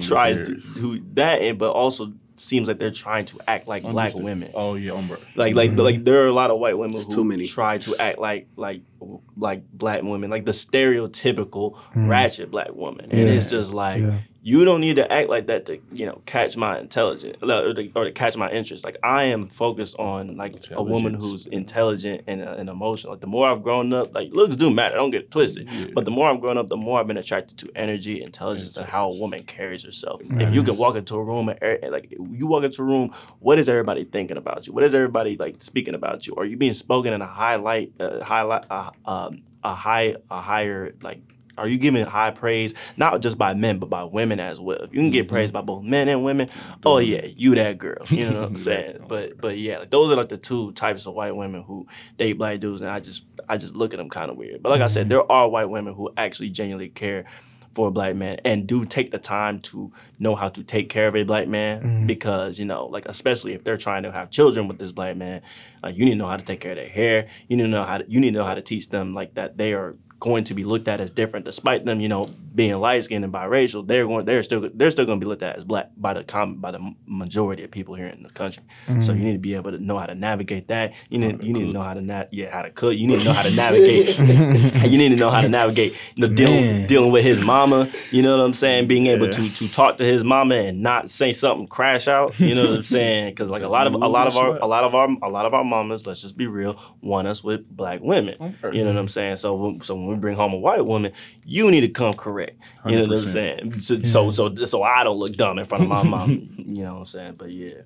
[0.00, 2.12] tries to who that and but also
[2.42, 4.50] seems like they're trying to act like black women.
[4.54, 5.22] Oh yeah, umbrella.
[5.36, 5.80] Like like mm-hmm.
[5.80, 7.46] like there are a lot of white women There's who too many.
[7.46, 8.82] try to act like like
[9.36, 12.08] like black women, like the stereotypical mm.
[12.08, 14.18] ratchet black woman, and it's just like Yeah.
[14.44, 17.92] You don't need to act like that to you know catch my intelligence or to,
[17.94, 18.84] or to catch my interest.
[18.84, 23.12] Like I am focused on like a woman who's intelligent and, uh, and emotional.
[23.12, 24.96] Like the more I've grown up, like looks do matter.
[24.96, 25.68] Don't get it twisted.
[25.94, 28.86] But the more I've grown up, the more I've been attracted to energy, intelligence, and
[28.86, 30.20] how a woman carries herself.
[30.22, 33.14] If you can walk into a room and er- like you walk into a room,
[33.38, 34.72] what is everybody thinking about you?
[34.72, 36.34] What is everybody like speaking about you?
[36.34, 40.94] Are you being spoken in a highlight, uh, highlight, uh, um, a high, a higher
[41.00, 41.20] like?
[41.58, 44.80] Are you giving high praise not just by men but by women as well?
[44.90, 46.48] You can get praised by both men and women,
[46.84, 48.04] oh yeah, you that girl.
[48.08, 49.04] You know what I'm saying?
[49.08, 51.86] But but yeah, like those are like the two types of white women who
[52.18, 54.62] date black dudes, and I just I just look at them kind of weird.
[54.62, 57.24] But like I said, there are white women who actually genuinely care
[57.74, 61.08] for a black man and do take the time to know how to take care
[61.08, 64.68] of a black man because you know like especially if they're trying to have children
[64.68, 65.40] with this black man
[65.82, 67.68] like you need to know how to take care of their hair you need to
[67.70, 69.96] know how to you need to know how to teach them like that they are
[70.22, 73.34] going to be looked at as different despite them you know being light skinned and
[73.34, 76.14] biracial they're going they're still they're still going to be looked at as black by
[76.14, 78.62] the com by the majority of people here in this country.
[79.00, 80.92] So you need to be able to know how to navigate that.
[81.10, 82.94] You need you need to know how to na- yeah how to cook.
[82.96, 84.16] You need to know how to navigate.
[84.92, 87.90] You need to know how to navigate you know dealing dealing with his mama.
[88.10, 88.86] You know what I'm saying?
[88.86, 92.38] Being able to to talk to his mama and not say something crash out.
[92.38, 93.30] You know what I'm saying?
[93.30, 95.46] Because like a lot of a lot of our a lot of our a lot
[95.46, 98.36] of our mamas let's just be real want us with black women.
[98.72, 99.36] You know what I'm saying?
[99.36, 101.12] So so when we bring home a white woman
[101.44, 105.02] you need to come correct you know what I'm saying so, so so so I
[105.04, 107.82] don't look dumb in front of my mom you know what I'm saying but yeah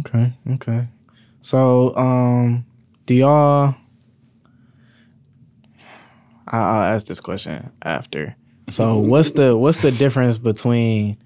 [0.00, 0.88] Okay, okay.
[1.42, 2.64] So, um,
[3.04, 3.74] do y'all?
[6.46, 8.34] I- I'll ask this question after.
[8.70, 11.18] So, what's the what's the difference between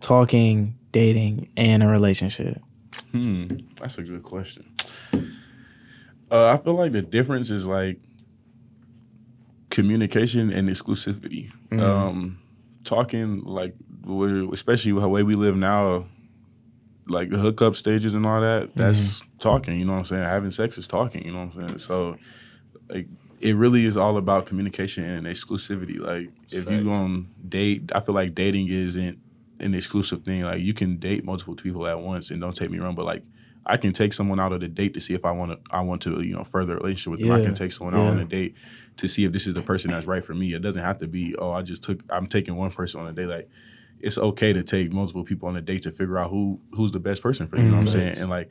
[0.00, 2.60] talking, dating, and a relationship?
[3.10, 3.46] Hmm,
[3.80, 4.64] that's a good question.
[6.30, 7.98] Uh, I feel like the difference is like
[9.74, 11.50] communication and exclusivity.
[11.72, 12.38] Um,
[12.84, 13.74] talking like
[14.52, 16.06] especially the way we live now,
[17.08, 18.70] like the hookup stages and all that.
[18.74, 19.78] That's talking.
[19.78, 20.22] You know what I'm saying?
[20.22, 21.24] Having sex is talking.
[21.26, 21.78] You know what I'm saying?
[21.78, 22.16] So,
[22.88, 23.08] like.
[23.40, 25.98] It really is all about communication and exclusivity.
[25.98, 29.18] Like, if you gonna date, I feel like dating isn't
[29.60, 30.44] an exclusive thing.
[30.44, 33.22] Like, you can date multiple people at once, and don't take me wrong, but like,
[33.66, 35.80] I can take someone out of the date to see if I want to I
[35.80, 37.32] want to you know further relationship with them.
[37.32, 38.54] I can take someone out on a date
[38.98, 40.52] to see if this is the person that's right for me.
[40.54, 43.12] It doesn't have to be oh I just took I'm taking one person on a
[43.12, 43.26] date.
[43.26, 43.48] Like
[44.00, 47.00] it's okay to take multiple people on a date to figure out who who's the
[47.00, 47.62] best person for you.
[47.62, 47.98] You know what I'm mm-hmm.
[47.98, 48.18] saying?
[48.18, 48.50] And like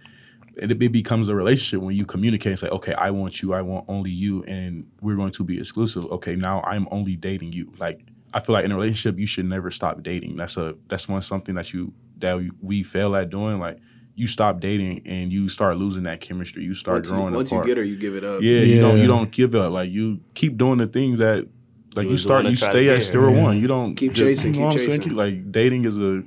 [0.55, 2.53] it, it becomes a relationship when you communicate.
[2.53, 5.59] It's like okay I want you, I want only you, and we're going to be
[5.59, 6.05] exclusive.
[6.05, 7.71] Okay now I'm only dating you.
[7.77, 8.01] Like
[8.33, 10.37] I feel like in a relationship you should never stop dating.
[10.37, 13.59] That's a that's one something that you that we fail at doing.
[13.59, 13.79] Like
[14.15, 16.63] you stop dating and you start losing that chemistry.
[16.63, 18.41] You start Once, you, growing once you get her, you give it up.
[18.41, 19.71] yeah, you don't you don't give up.
[19.71, 21.47] Like you keep doing the things that
[21.95, 23.41] like You you start you stay at get zero her.
[23.41, 23.59] one.
[23.59, 25.01] You don't Keep just- chasing, You know keep what I'm saying?
[25.01, 25.15] chasing.
[25.15, 26.23] Like dating is a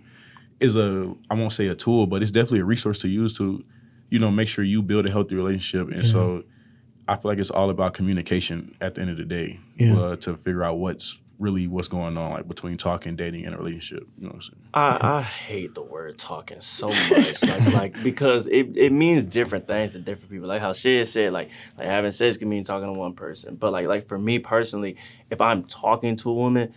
[0.60, 3.64] is a I won't say a tool, but it's definitely a resource to use to
[4.10, 5.92] you know make sure you build a healthy relationship.
[5.94, 6.44] And so
[7.08, 9.96] I feel like it's all about communication at the end of the day Yeah.
[9.96, 13.58] uh, to figure out what's really what's going on like between talking, dating, and a
[13.58, 14.08] relationship.
[14.18, 14.62] You know what I'm saying?
[14.74, 19.66] I, I hate the word talking so much, like like because it, it means different
[19.66, 20.48] things to different people.
[20.48, 23.72] Like how Shed said, like like having sex can mean talking to one person, but
[23.72, 24.96] like like for me personally,
[25.30, 26.72] if I'm talking to a woman,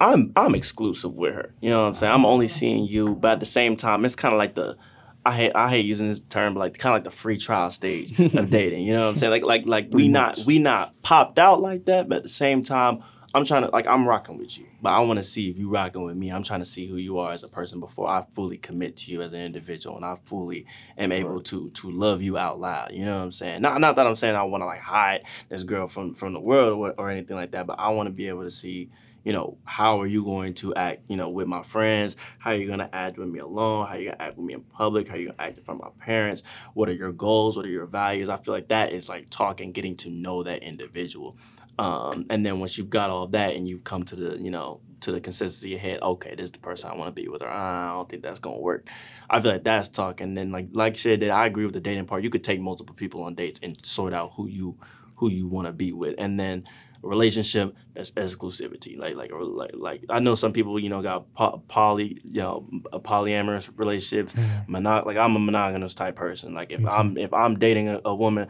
[0.00, 1.54] I'm I'm exclusive with her.
[1.60, 2.12] You know what I'm saying?
[2.12, 4.76] I'm only seeing you, but at the same time, it's kind of like the
[5.24, 7.70] I hate I hate using this term, but like kind of like the free trial
[7.70, 8.84] stage of dating.
[8.84, 9.32] You know what I'm saying?
[9.32, 12.62] Like like like we not we not popped out like that, but at the same
[12.62, 13.02] time,
[13.34, 15.68] I'm trying to like I'm rocking with you, but I want to see if you
[15.68, 16.30] rocking with me.
[16.30, 19.12] I'm trying to see who you are as a person before I fully commit to
[19.12, 20.66] you as an individual, and I fully
[20.96, 22.92] am able to to love you out loud.
[22.92, 23.62] You know what I'm saying?
[23.62, 26.40] Not not that I'm saying I want to like hide this girl from from the
[26.40, 28.90] world or, or anything like that, but I want to be able to see.
[29.24, 32.14] You know, how are you going to act, you know, with my friends?
[32.38, 33.88] How are you gonna act with me alone?
[33.88, 35.08] How are you gonna act with me in public?
[35.08, 36.44] How are you gonna act in front of my parents?
[36.74, 37.56] What are your goals?
[37.56, 38.28] What are your values?
[38.28, 41.36] I feel like that is like talking, getting to know that individual.
[41.78, 44.50] Um, and then once you've got all of that and you've come to the, you
[44.50, 47.42] know, to the consistency ahead, okay, this is the person I want to be with,
[47.42, 48.88] or "Ah, I don't think that's gonna work.
[49.28, 50.28] I feel like that's talking.
[50.28, 52.22] And then like like said, that I agree with the dating part.
[52.22, 54.78] You could take multiple people on dates and sort out who you
[55.16, 56.64] who you want to be with, and then
[57.02, 58.98] relationship that's exclusivity.
[58.98, 62.68] Like like like like I know some people you know got po- poly you know
[62.92, 64.32] a polyamorous relationships.
[64.68, 66.54] Monog- like I'm a monogamous type person.
[66.54, 68.48] Like if I'm if I'm dating a, a woman.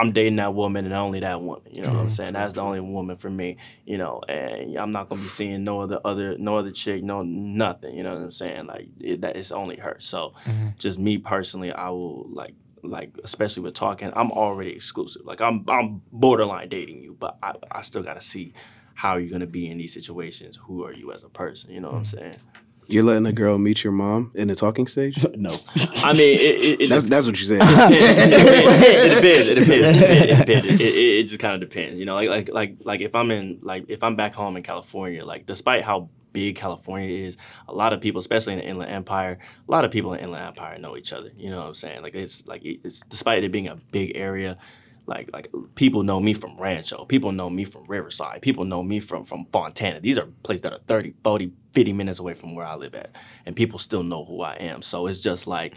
[0.00, 1.72] I'm dating that woman and only that woman.
[1.72, 2.32] You know what I'm saying?
[2.34, 3.56] That's the only woman for me.
[3.84, 7.22] You know, and I'm not gonna be seeing no other other no other chick, no
[7.22, 7.96] nothing.
[7.96, 8.66] You know what I'm saying?
[8.66, 9.96] Like it, that it's only her.
[10.00, 10.34] So
[10.78, 15.22] just me personally, I will like like especially with talking, I'm already exclusive.
[15.24, 18.52] Like I'm I'm borderline dating you, but I, I still gotta see
[18.94, 20.56] how you're gonna be in these situations.
[20.64, 21.70] Who are you as a person?
[21.70, 22.36] You know what I'm saying?
[22.86, 25.24] You're letting a girl meet your mom in the talking stage?
[25.36, 25.54] no.
[25.96, 27.60] I mean, it, it, it That's that's what you said.
[27.62, 29.48] it depends.
[29.48, 29.70] It depends.
[29.86, 30.30] It depends.
[30.30, 30.66] It, depends.
[30.66, 31.98] It, it, it just kind of depends.
[31.98, 34.62] You know, like like like like if I'm in like if I'm back home in
[34.62, 38.90] California, like despite how big California is, a lot of people, especially in the Inland
[38.90, 41.30] Empire, a lot of people in the Inland Empire know each other.
[41.36, 42.02] You know what I'm saying?
[42.02, 44.58] Like it's like it's despite it being a big area.
[45.06, 47.04] Like like people know me from Rancho.
[47.04, 48.42] People know me from Riverside.
[48.42, 50.00] People know me from from Fontana.
[50.00, 53.14] These are places that are 30, 40, 50 minutes away from where I live at.
[53.44, 54.82] And people still know who I am.
[54.82, 55.76] So it's just like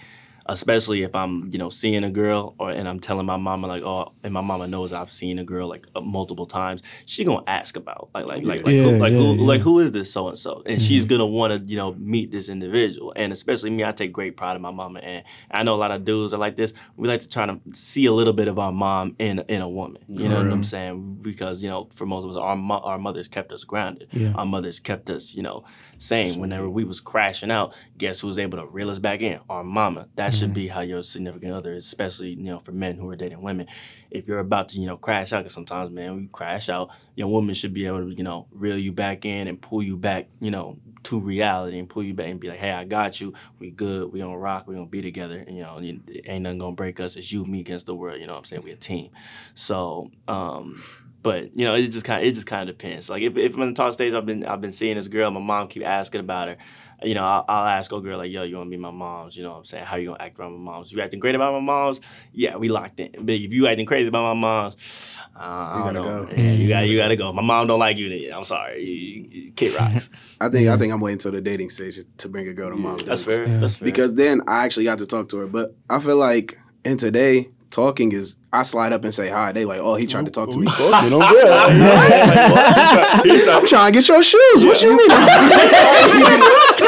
[0.49, 3.83] especially if I'm, you know, seeing a girl or and I'm telling my mama like,
[3.83, 6.81] oh, and my mama knows I've seen a girl like uh, multiple times.
[7.05, 9.47] She gonna ask about like like like like, Yeah, who, like yeah, who yeah.
[9.47, 12.31] like who is this so and so, and she's gonna want to you know meet
[12.31, 13.13] this individual.
[13.15, 15.91] And especially me, I take great pride in my mama, and I know a lot
[15.91, 16.73] of dudes are like this.
[16.95, 19.69] We like to try to see a little bit of our mom in in a
[19.69, 20.01] woman.
[20.07, 21.19] You know what I'm saying?
[21.21, 24.07] Because you know, for most of us, our mo- our mothers kept us grounded.
[24.11, 24.33] Yeah.
[24.33, 25.63] Our mothers kept us, you know,
[25.97, 26.39] sane.
[26.39, 29.39] Whenever we was crashing out, guess who was able to reel us back in?
[29.49, 30.07] Our mama.
[30.15, 33.15] That should be how your significant other is, especially you know for men who are
[33.15, 33.67] dating women.
[34.09, 37.27] If you're about to you know crash out, because sometimes man we crash out, your
[37.27, 40.27] woman should be able to you know reel you back in and pull you back,
[40.39, 43.33] you know, to reality and pull you back and be like, hey, I got you.
[43.59, 44.11] We good.
[44.11, 44.67] We gonna rock.
[44.67, 45.43] We gonna be together.
[45.45, 45.79] And, you know,
[46.25, 47.15] ain't nothing gonna break us.
[47.15, 48.19] It's you, me against the world.
[48.19, 48.63] You know what I'm saying?
[48.63, 49.11] We a team.
[49.55, 50.11] So.
[50.27, 50.81] um
[51.27, 53.09] but you know, it just kind of it just kind of depends.
[53.09, 55.29] Like if, if I'm in the talk stage, I've been I've been seeing this girl.
[55.31, 56.57] My mom keep asking about her.
[57.03, 59.37] You know, I'll, I'll ask a girl like, "Yo, you want to be my mom's?"
[59.37, 59.85] You know what I'm saying?
[59.85, 60.91] How you gonna act around my mom's?
[60.91, 62.01] You acting great about my mom's?
[62.33, 63.11] Yeah, we locked in.
[63.19, 66.25] But if you acting crazy about my mom's, uh, I don't know.
[66.25, 66.29] go.
[66.35, 67.31] Yeah, you got you gotta go.
[67.33, 68.09] My mom don't like you.
[68.09, 68.83] Then I'm sorry.
[68.83, 70.09] You, you, you- kid rocks.
[70.41, 72.75] I think I think I'm waiting until the dating stage to bring a girl to
[72.75, 72.97] mom.
[73.05, 73.23] That's dates.
[73.25, 73.47] fair.
[73.47, 73.85] That's fair.
[73.85, 75.47] Because then I actually got to talk to her.
[75.47, 79.51] But I feel like in today, talking is I slide up and say hi.
[79.51, 80.65] They like, oh, he tried to talk to me.
[80.65, 81.53] Talking on girl.
[83.55, 84.65] I'm trying to get your shoes.
[84.65, 85.11] What you mean?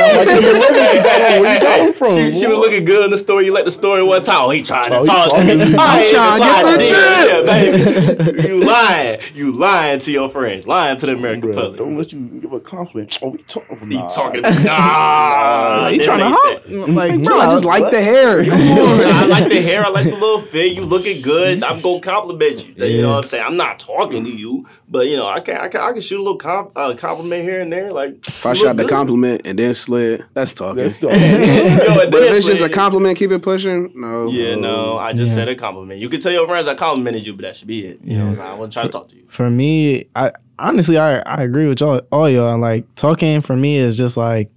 [0.00, 1.40] Calm down, shorty.
[1.40, 2.16] Where you got from?
[2.16, 3.44] She, she was looking good in the story.
[3.46, 4.44] You let the story one time.
[4.44, 5.74] Oh, he trying to talk to me.
[5.78, 8.46] I ain't trying to get slide the dick.
[8.50, 9.20] You lying.
[9.34, 10.66] You lying to your friends.
[10.66, 11.78] Lying to the American Bruh, public.
[11.78, 13.18] don't let you give a compliment.
[13.22, 13.78] Oh, we talking.
[13.90, 14.08] He Nah.
[14.08, 14.42] talking.
[14.42, 16.62] Nah, he trying to ain't hop.
[16.64, 16.90] that.
[16.90, 18.40] Like, Bro, I just like the hair.
[18.40, 19.84] I like the hair.
[19.84, 20.72] I like the little fit.
[20.72, 21.62] You looking good.
[21.62, 22.74] I'm gonna compliment you.
[22.86, 23.44] You know what I'm saying?
[23.44, 26.16] I'm not talking to you, but you know I can I can, I can shoot
[26.18, 27.92] a little comp, uh, compliment here and there.
[27.92, 30.76] Like If I shot the compliment and then slid, that's talking.
[30.82, 31.10] That's dope.
[31.12, 33.92] Yo, but if it's just a compliment, keep it pushing.
[33.94, 34.28] No.
[34.30, 35.34] Yeah, no, I just Yeah.
[35.34, 36.00] said a compliment.
[36.00, 38.00] You can tell your friends I complimented you, but that should be it.
[38.04, 39.24] You know, I wasn't trying to talk to you.
[39.28, 42.58] for me, I honestly I I agree with y'all all y'all.
[42.58, 44.50] Like talking for me is just like,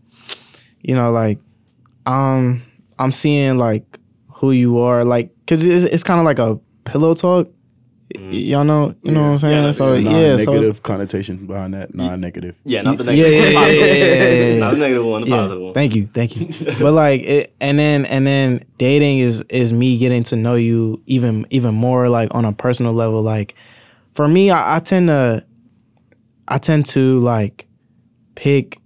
[0.82, 1.40] you know, like
[2.06, 2.62] um
[3.00, 4.00] I'm seeing like
[4.36, 7.50] who you are, like because it's, it's kind of like a pillow talk.
[8.14, 8.32] Mm.
[8.32, 9.64] Y- Y'all know, you know what I'm saying?
[9.66, 10.00] Yeah, so yeah.
[10.10, 11.94] yeah, so Non-negative it's, connotation behind that.
[11.96, 12.56] Non-negative.
[12.66, 13.32] Yeah, not the negative.
[13.34, 13.80] yeah, one, yeah, positive.
[13.88, 14.60] yeah, yeah, yeah, yeah.
[14.60, 15.74] Not the negative one, the yeah, positive one.
[15.74, 16.48] Thank you, thank you.
[16.80, 21.02] but like it, and then and then dating is is me getting to know you
[21.08, 23.22] even even more like on a personal level.
[23.22, 23.56] Like
[24.14, 25.44] for me, I, I tend to
[26.48, 27.68] I tend to like
[28.36, 28.80] pick.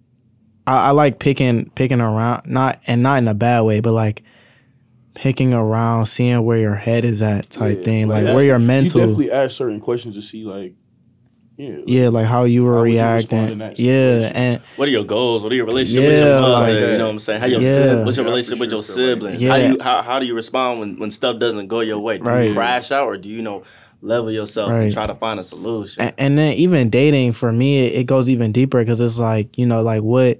[0.65, 4.23] I, I like picking picking around, not and not in a bad way, but like
[5.17, 8.59] picking around, seeing where your head is at, type Yeah, thing, like, that's- where your
[8.59, 9.01] mental.
[9.01, 9.23] You mental.
[9.23, 10.75] definitely ask certain questions to see, like,
[11.57, 13.57] yeah, yeah, like how you were How would you reacting.
[13.57, 15.41] that yeah, and What are your goals?
[15.41, 16.71] What are your relationship with your Yeah, mother?
[16.71, 17.39] like you know what I'm saying?
[17.41, 17.73] How your Yeah.
[17.95, 19.41] sib- what's your Yeah, relationship for with your sure, siblings?
[19.41, 19.49] Yeah.
[19.49, 22.19] How do you how, how do you respond when, when stuff doesn't go your way?
[22.19, 22.49] Do Right.
[22.49, 23.63] you crash out or do you know
[24.03, 26.03] level yourself and try to find a solution?
[26.03, 29.57] and, and then even dating for me it, it goes even deeper because it's like
[29.57, 30.39] you know like what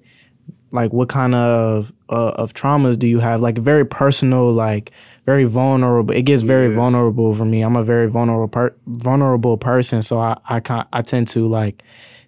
[0.72, 3.42] like what kind of uh, of traumas do you have?
[3.42, 4.92] Like very personal like
[5.26, 6.14] very vulnerable.
[6.16, 6.76] It gets very Yeah.
[6.76, 7.62] vulnerable for me.
[7.62, 11.84] I'm a very vulnerable per- vulnerable person so i i can i tend to like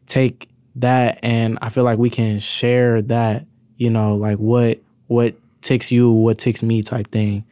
[0.07, 3.45] take that and i feel like we can share that
[3.77, 7.43] you know like what what ticks you what ticks me type thing.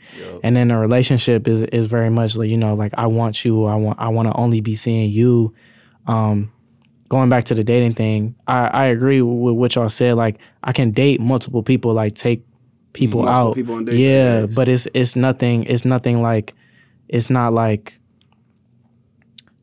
[0.43, 3.65] And then the relationship is is very much like you know like i want you
[3.65, 5.53] i want i want to only be seeing you
[6.07, 6.51] um
[7.09, 10.71] going back to the dating thing i i agree with what y'all said like i
[10.71, 12.45] can date multiple people like take
[12.93, 14.55] people Multiple out people on dates, yeah yes.
[14.55, 16.53] but it's it's nothing it's nothing like
[17.07, 17.99] it's not like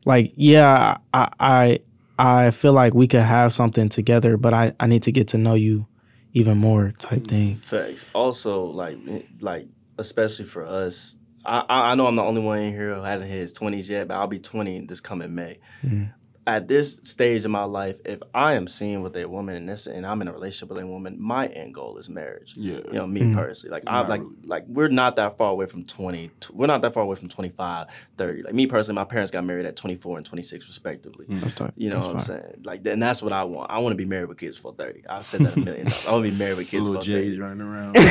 [0.05, 1.79] like yeah i i
[2.17, 5.37] i feel like we could have something together but i i need to get to
[5.37, 5.87] know you
[6.35, 8.05] even more type mm, thing Facts.
[8.13, 9.67] Also, like eh, like
[9.97, 11.15] especially for us,
[11.45, 13.89] I, I I know I'm the only one in here who hasn't hit his 20s
[13.89, 15.59] yet, but I'll be 20 this coming May.
[15.83, 16.13] Mm.
[16.47, 19.87] At this stage in my life, if I am seeing with a woman and this,
[19.87, 22.53] and I'm in a relationship with a woman, my end goal is marriage.
[22.55, 22.77] Yeah.
[22.85, 23.35] You know, me mm-hmm.
[23.35, 24.35] personally, like I Not like really.
[24.45, 26.27] like we're not that far away from 20.
[26.27, 28.43] t- We're not that far away from 25, 30.
[28.43, 31.25] Like me personally, my parents got married at 24 and 26 respectively.
[31.25, 31.39] Mm-hmm.
[31.39, 31.71] That's tight.
[31.75, 32.61] You know That's what I'm saying?
[32.63, 33.71] Like, and that's what I want.
[33.71, 35.07] I want to be married with kids for 30.
[35.09, 36.07] I've said that a million times.
[36.07, 37.39] I want to be married with kids Little for 30.
[37.39, 37.95] Running around.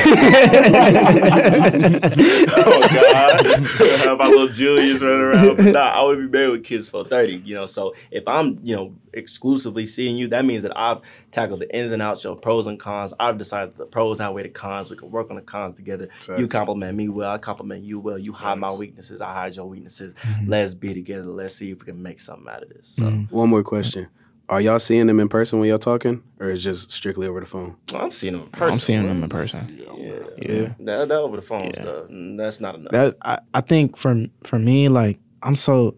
[2.57, 3.65] oh God!
[4.05, 5.57] How about little Julius running around?
[5.57, 7.37] But nah, I would be married with kids for thirty.
[7.45, 10.99] You know, so if I'm, you know, exclusively seeing you, that means that I've
[11.31, 13.13] tackled the ins and outs, your pros and cons.
[13.19, 14.89] I've decided the pros outweigh the cons.
[14.89, 16.09] We can work on the cons together.
[16.37, 18.17] You compliment me well, I compliment you well.
[18.17, 20.15] You hide my weaknesses, I hide your weaknesses.
[20.45, 21.25] Let's be together.
[21.27, 22.93] Let's see if we can make something out of this.
[22.95, 24.07] So One more question.
[24.47, 27.47] Are y'all seeing them in person when y'all talking, or is just strictly over the
[27.47, 27.77] phone?
[27.95, 28.73] I'm seeing them in person.
[28.73, 29.07] I'm seeing bro.
[29.09, 29.79] them in person.
[29.97, 30.73] Yeah, Yeah.
[30.81, 31.81] That, that over the phone Yeah.
[31.81, 32.07] stuff.
[32.09, 32.91] mm, That's not enough.
[32.91, 35.95] That I, I think for for me, like I'm so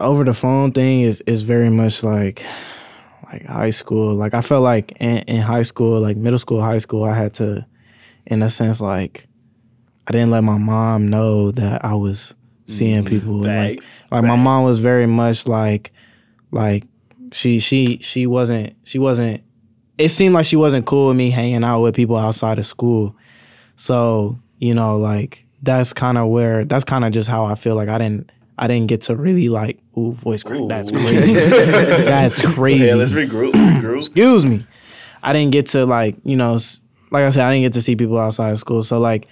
[0.00, 2.44] over the phone thing is is very much like
[3.32, 4.14] like high school.
[4.14, 7.34] Like I felt like in, in high school, like middle school, high school, I had
[7.34, 7.64] to,
[8.26, 9.28] in a sense, like
[10.06, 12.34] I didn't let my mom know that I was
[12.66, 13.34] seeing mm, people.
[13.40, 13.88] Like, Facts.
[14.10, 15.92] like my mom was very much like
[16.50, 16.84] like
[17.32, 19.42] she she she wasn't she wasn't
[19.98, 23.14] it seemed like she wasn't cool with me hanging out with people outside of school
[23.76, 27.76] so you know like that's kind of where that's kind of just how i feel
[27.76, 31.32] like i didn't i didn't get to really like ooh voice crack that's crazy.
[32.14, 33.52] That's crazy Yeah, let's regroup.
[33.80, 33.98] regroup.
[33.98, 34.64] excuse me.
[35.22, 36.58] I didn't get to like you know
[37.10, 38.82] like i said i didn't get to see people outside of school.
[38.82, 39.26] So like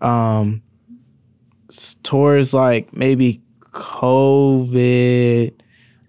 [0.00, 0.62] um
[2.02, 3.42] towards like maybe
[3.72, 5.52] covid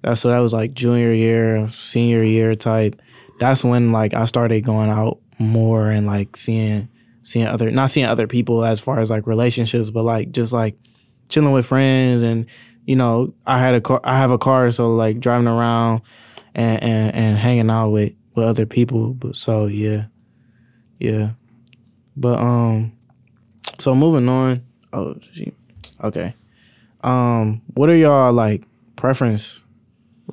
[0.02, 3.02] that's so that was like junior year senior year type.
[3.40, 6.88] That's when like i started going out more and like seeing
[7.22, 10.76] seeing other not seeing other people as far as like relationships but like just like
[11.30, 12.46] chilling with friends and
[12.86, 16.02] you know i had a car i have a car so like driving around
[16.56, 20.06] and and, and hanging out with with other people but so yeah
[21.00, 21.32] yeah
[22.18, 22.92] but um
[23.80, 24.62] so moving on
[24.94, 25.54] oh she,
[26.04, 26.34] okay
[27.02, 28.64] um what are y'all like
[28.96, 29.64] preference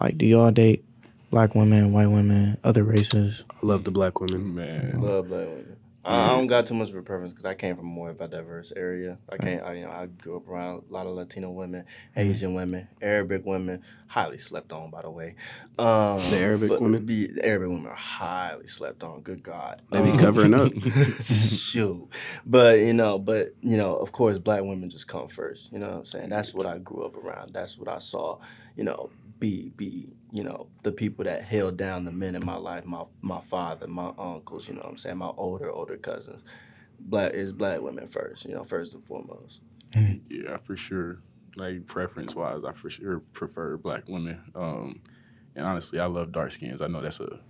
[0.00, 0.84] like do y'all date
[1.30, 4.54] black women white women other races I love the black women.
[4.54, 5.00] Man.
[5.00, 5.75] Love black women.
[6.06, 8.10] I I don't got too much of a preference because I came from a more
[8.10, 9.18] of a diverse area.
[9.30, 11.84] I came, I, you know, I grew up around a lot of Latino women,
[12.16, 15.34] Asian women, Arabic women, highly slept on, by the way.
[15.78, 17.06] Um, The Arabic but women?
[17.06, 19.20] The, the Arabic women are highly slept on.
[19.22, 20.72] Good God, They be Um, covering up.
[21.20, 22.08] Shoot,
[22.44, 25.72] but you know, but you know, of course, black women just come first.
[25.72, 26.28] You know what I'm saying?
[26.30, 27.52] That's what I grew up around.
[27.52, 28.38] That's what I saw.
[28.76, 32.56] You know, be be you know the people that held down the men in my
[32.56, 32.84] life.
[32.84, 34.68] My my father, my uncles.
[34.68, 35.18] You know what I'm saying?
[35.18, 36.44] My older older cousins.
[36.98, 38.44] Black is black women first.
[38.44, 39.60] You know, first and foremost.
[40.28, 41.18] Yeah, for sure.
[41.56, 44.42] Like preference wise, I for sure prefer black women.
[44.54, 45.00] Um,
[45.54, 46.82] and honestly, I love dark skins.
[46.82, 47.40] I know that's a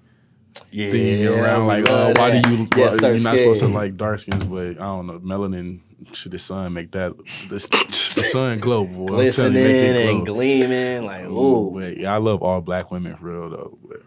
[0.70, 1.66] Yeah, thing around.
[1.66, 2.44] Like, uh, why that.
[2.44, 2.68] do you?
[2.76, 5.18] Yes, why, you're not supposed to like dark skins, but I don't know.
[5.20, 5.80] Melanin
[6.12, 7.16] should the sun make that
[7.48, 9.02] the, the sun glow, boy.
[9.02, 11.05] I'm telling glistening you, make it and gleaming.
[11.06, 13.78] Like, Ooh, ooh, but yeah, I love all black women for real though.
[13.89, 14.02] But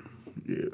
[0.45, 0.65] yeah,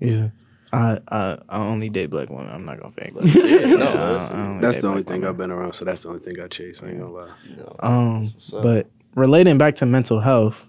[0.00, 0.28] yeah
[0.72, 2.48] I, I I only date black women.
[2.52, 3.12] I'm not gonna fake.
[3.14, 3.68] Let's see it.
[3.78, 5.28] No, Yeah, I- I That's the only thing women.
[5.30, 6.82] I've been around, so that's the only thing I chase.
[6.82, 7.28] I ain't gonna lie.
[7.48, 8.62] you know, Um, that's what's up.
[8.62, 10.66] but relating back to mental health,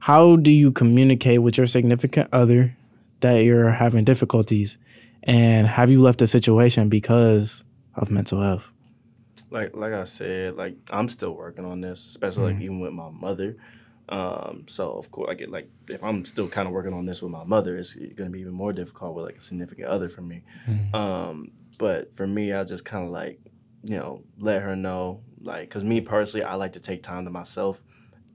[0.00, 2.76] how do you communicate with your significant other
[3.20, 4.76] that you're having difficulties,
[5.22, 7.64] and have you left a situation because
[7.94, 8.69] of mental health?
[9.50, 13.10] Like like I said, like I'm still working on this, especially like even with my
[13.10, 13.56] mother.
[14.08, 17.22] Um, so of course, like it, like if I'm still kind of working on this
[17.22, 20.22] with my mother, it's gonna be even more difficult with like a significant other for
[20.22, 20.42] me.
[20.94, 23.40] Um, but for me, I just kind of like
[23.84, 27.30] you know let her know like because me personally, I like to take time to
[27.30, 27.82] myself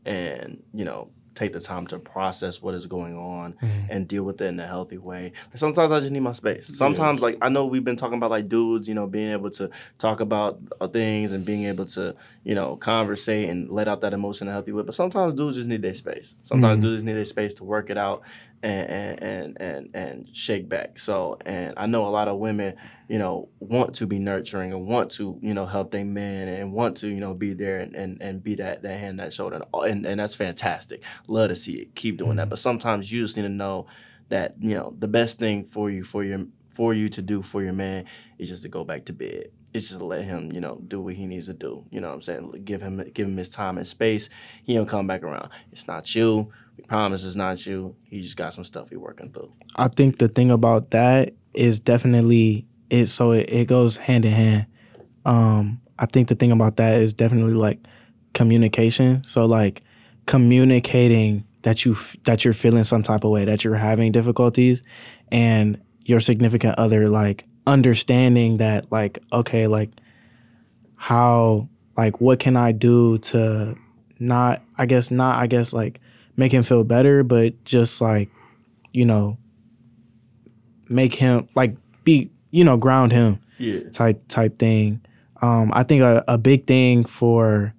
[0.06, 3.56] and you know take the time to process what is going on
[3.90, 5.34] and deal with it in a healthy way.
[5.54, 6.76] Sometimes I just need my space.
[6.78, 9.70] Sometimes like I know we've been talking about like dudes, you know, being able to
[10.00, 14.14] talk about uh, things and being able to, you know, conversate and let out that
[14.14, 14.84] emotion in a healthy way.
[14.84, 16.36] But sometimes dudes just need their space.
[16.42, 18.24] Sometimes dudes need their space to work it out
[18.66, 20.98] and and and and, and shake back.
[20.98, 22.76] So and I know a lot of women,
[23.08, 26.74] you know, want to be nurturing and want to, you know, help their men and
[26.74, 29.62] want to, you know, be there and, and, and be that that hand, that shoulder,
[29.74, 31.04] and, and and that's fantastic.
[31.28, 31.96] Love to see it.
[31.96, 32.44] Keep doing that.
[32.44, 32.50] Mm-hmm.
[32.50, 33.86] But sometimes you just need to know
[34.30, 37.62] that you know the best thing for you for your for you to do for
[37.62, 38.06] your man
[38.38, 39.50] is just to go back to bed.
[39.74, 41.86] It's just to let him, you know, do what he needs to do.
[41.90, 42.62] You know what I'm saying?
[42.64, 44.30] Give him give him his time and space.
[44.64, 45.50] He'll come back around.
[45.72, 46.52] It's not you.
[46.78, 47.96] We promise it's not you.
[48.04, 49.52] He just got some stuff he working through.
[49.76, 54.34] I think the thing about that is definitely is so it, it goes hand in
[54.34, 54.66] hand.
[55.26, 57.80] Um, I think the thing about that is definitely like
[58.34, 59.24] communication.
[59.24, 59.82] So like
[60.26, 64.84] communicating that you that you're feeling some type of way, that you're having difficulties,
[65.32, 69.90] and your significant other like understanding that like okay like
[70.96, 73.76] how like what can I do to
[74.20, 76.00] not I guess not I guess like
[76.38, 78.30] make him feel better, but just like
[78.94, 79.38] you know
[80.90, 83.90] make him like be you know ground him Yeah.
[83.92, 85.02] type type thing.
[85.42, 87.74] Um, I think a, a big thing for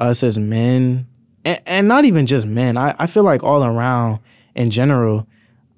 [0.00, 1.06] us as men,
[1.44, 4.20] and, and not even just men, I, I feel like all around
[4.54, 5.26] in general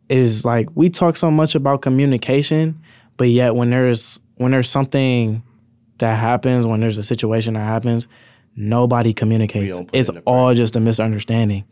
[0.09, 2.81] is like we talk so much about communication,
[3.17, 5.43] but yet when there's when there's something
[5.99, 8.07] that happens, when there's a situation that happens,
[8.55, 9.81] nobody communicates.
[9.93, 11.65] It's it in the all just a misunderstanding.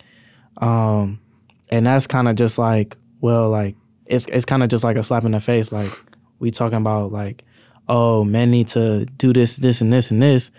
[0.58, 1.20] Um,
[1.68, 3.76] and that's kind of just like, well, like
[4.06, 5.72] it's it's kind of just like a slap in the face.
[5.72, 5.90] Like
[6.38, 7.42] we talking about like,
[7.88, 10.50] oh, men need to do this, this, and this, and this,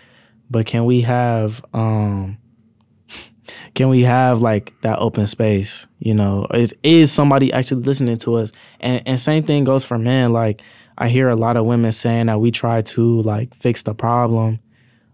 [0.50, 2.38] but can we have um
[3.74, 8.36] can we have like that open space you know is is somebody actually listening to
[8.36, 10.62] us and and same thing goes for men like
[10.96, 14.58] i hear a lot of women saying that we try to like fix the problem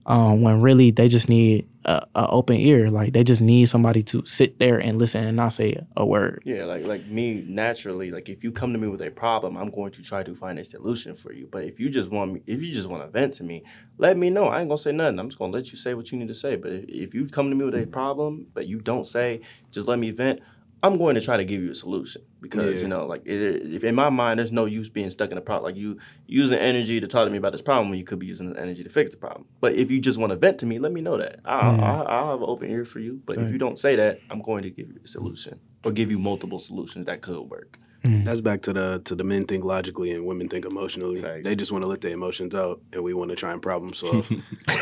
[0.06, 4.24] um when really they just need a, open ear like they just need somebody to
[4.26, 8.28] sit there and listen and not say a word Yeah, like like me naturally, like
[8.28, 10.64] if you come to me with a problem, I'm going to try to find a
[10.64, 11.48] solution for you.
[11.50, 13.62] But if you just want me, if you just want to vent to me,
[13.98, 14.46] let me know.
[14.46, 15.18] I ain't gonna say nothing.
[15.18, 16.56] I'm just gonna let you say what you need to say.
[16.56, 19.40] But if, if you come to me with a problem, but you don't say,
[19.70, 20.40] just let me vent.
[20.84, 22.82] I'm going to try to give you a solution because Yeah.
[22.82, 23.40] you know, like it,
[23.72, 25.64] if in my mind, there's no use being stuck in a problem.
[25.70, 28.26] Like you using energy to talk to me about this problem when you could be
[28.26, 29.46] using the energy to fix the problem.
[29.62, 31.40] But if you just want to vent to me, let me know that.
[31.44, 31.82] I'll, mm.
[31.82, 33.22] I'll, I'll have an open ear for you.
[33.24, 36.10] But if you don't say that, I'm going to give you a solution or give
[36.10, 37.78] you multiple solutions that could work.
[38.04, 38.24] Mm.
[38.26, 41.22] That's back to the to the men think logically and women think emotionally.
[41.22, 41.42] Facts.
[41.44, 43.94] They just want to let their emotions out, and we want to try and problem
[44.02, 44.28] solve.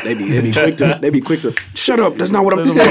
[0.03, 2.17] they be they be quick to they be quick to shut up.
[2.17, 2.77] That's not what I'm doing.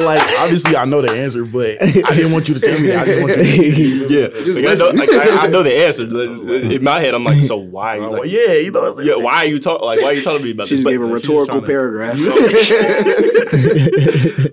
[0.00, 2.86] like obviously I know the answer, but I didn't want you to tell me.
[2.88, 3.02] That.
[3.02, 6.02] I just want you to Yeah, like, I, know, like, I, I know the answer.
[6.04, 7.98] In my head, I'm like, so why?
[7.98, 9.08] Well, yeah, you know what I'm saying?
[9.08, 9.84] yeah, why are you talking?
[9.86, 10.84] Like, why are you telling me about She this?
[10.84, 12.18] just But- gave a was rhetorical trying to- paragraph.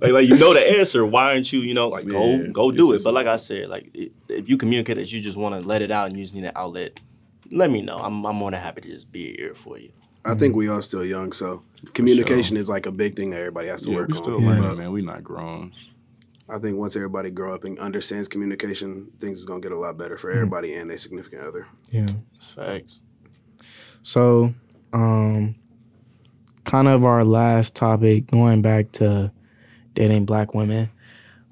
[0.02, 1.06] like, like you know the answer.
[1.06, 3.03] Why aren't you, you know, like go Yeah, go it's do it?
[3.03, 5.82] But like I said, like i- if you communicate that you just want to let
[5.82, 7.00] it out and you just need an outlet,
[7.52, 7.98] let me know.
[8.00, 9.92] I'm I'm more than happy to just be an ear for you.
[10.26, 11.64] I think we are still young, so
[11.94, 14.22] communication is like a big thing that everybody has to Yeah, work we on.
[14.24, 14.92] still But learning, man.
[14.94, 15.74] We not grown.
[16.50, 19.98] I think once everybody grow up and understands communication, things is gonna get a lot
[19.98, 21.68] better for everybody and their significant other.
[21.90, 22.06] yeah
[22.36, 23.02] It's facts.
[24.02, 24.54] So,
[24.92, 25.56] um,
[26.66, 29.32] kind of our last topic, going back to
[29.94, 30.90] dating black women.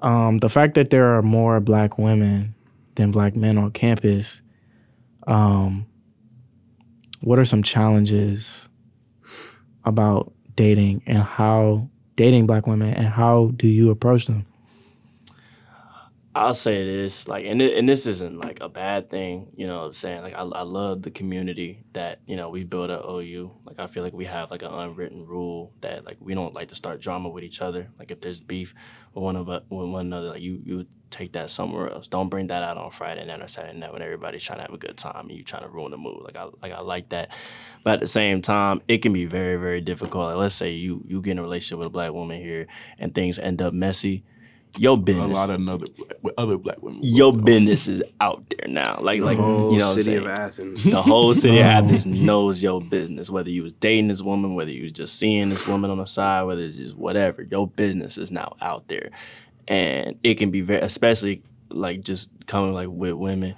[0.02, 2.54] Um, the fact that there are more black women
[2.96, 4.42] than black men on campus.
[5.26, 5.86] Um,
[7.20, 8.68] what are some challenges
[9.84, 14.44] about dating and how dating black women and how do you approach them?
[16.34, 19.80] I'll say this, like, and and this isn't like a bad thing, you know.
[19.80, 23.04] what I'm saying, like, I, I love the community that you know we build at
[23.04, 23.50] OU.
[23.66, 26.68] Like, I feel like we have like an unwritten rule that like we don't like
[26.68, 27.90] to start drama with each other.
[27.98, 28.74] Like, if there's beef
[29.12, 32.08] with one of with one another, like you you take that somewhere else.
[32.08, 34.72] Don't bring that out on Friday night or Saturday night when everybody's trying to have
[34.72, 36.22] a good time and you trying to ruin the mood.
[36.24, 37.28] Like, I like I like that,
[37.84, 40.28] but at the same time, it can be very very difficult.
[40.28, 42.66] Like, let's say you you get in a relationship with a black woman here
[42.98, 44.24] and things end up messy.
[44.78, 45.26] Your business.
[45.26, 45.86] A lot of another
[46.22, 47.00] with other black women.
[47.02, 48.98] your business is out there now.
[49.00, 50.26] Like like you know city of?
[50.26, 50.82] Athens.
[50.84, 53.28] The whole city of Athens knows your business.
[53.28, 56.06] Whether you was dating this woman, whether you was just seeing this woman on the
[56.06, 59.10] side, whether it's just whatever, your business is now out there.
[59.68, 63.54] And it can be very especially like just coming like with women,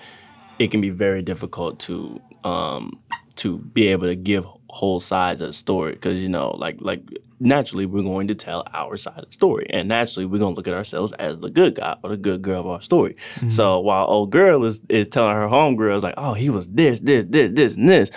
[0.58, 3.00] it can be very difficult to um
[3.36, 7.02] to be able to give whole sides of the story because you know like like
[7.40, 10.56] naturally we're going to tell our side of the story and naturally we're going to
[10.56, 13.48] look at ourselves as the good guy or the good girl of our story mm-hmm.
[13.48, 17.24] so while old girl is is telling her homegirls like oh he was this this
[17.28, 18.10] this this and this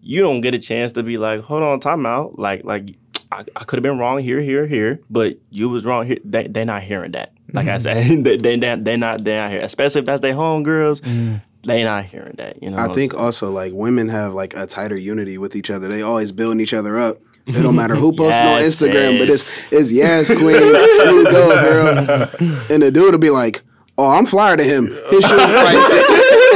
[0.00, 2.96] you don't get a chance to be like hold on time out like like
[3.34, 6.18] I, I could have been wrong here, here, here, but you was wrong here.
[6.24, 7.32] They they not hearing that.
[7.52, 7.82] Like I mm-hmm.
[7.82, 9.60] said, they they they they not they not here.
[9.60, 11.42] Especially if that's their homegirls, mm.
[11.62, 12.62] they not hearing that.
[12.62, 12.78] You know.
[12.78, 15.88] I think also like women have like a tighter unity with each other.
[15.88, 17.18] They always building each other up.
[17.46, 21.48] It don't matter who posting on Yes, Instagram, but it's it's yes, queen, you go,
[21.62, 22.30] girl.
[22.70, 23.62] And the dude will be like,
[23.98, 25.76] "Oh, I'm flyer to him." His shoes like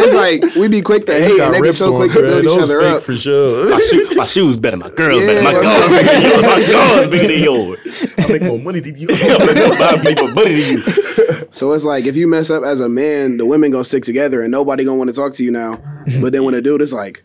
[0.01, 2.59] it's like we be quick to hate, and they be so quick to build each
[2.59, 3.03] other up.
[3.03, 3.69] for sure.
[3.69, 5.63] my, shoe, my shoes better, my girls better, my Yeah.
[5.63, 8.15] guns bigger than yours, my guns bigger than yours.
[8.19, 9.09] I make more money than you.
[9.13, 11.49] I make more money than you.
[11.51, 14.41] So it's like if you mess up as a man, the women gonna stick together,
[14.43, 15.83] and nobody gonna want to talk to you now.
[16.21, 17.25] But then when a dude is like,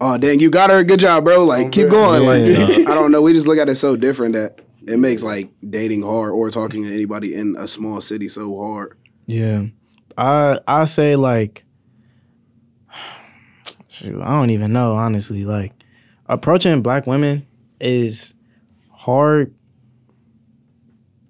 [0.00, 0.82] oh dang, you got her.
[0.84, 1.44] Good job, bro.
[1.44, 2.22] Like keep going.
[2.22, 2.66] Yeah.
[2.66, 3.22] Like I don't know.
[3.22, 6.84] We just look at it so different that it makes like dating hard or talking
[6.84, 8.98] to anybody in a small city so hard.
[9.26, 9.66] Yeah.
[10.16, 11.64] I I say like
[13.88, 15.44] shoot, I don't even know, honestly.
[15.44, 15.72] Like
[16.26, 17.46] approaching black women
[17.80, 18.34] is
[18.90, 19.54] hard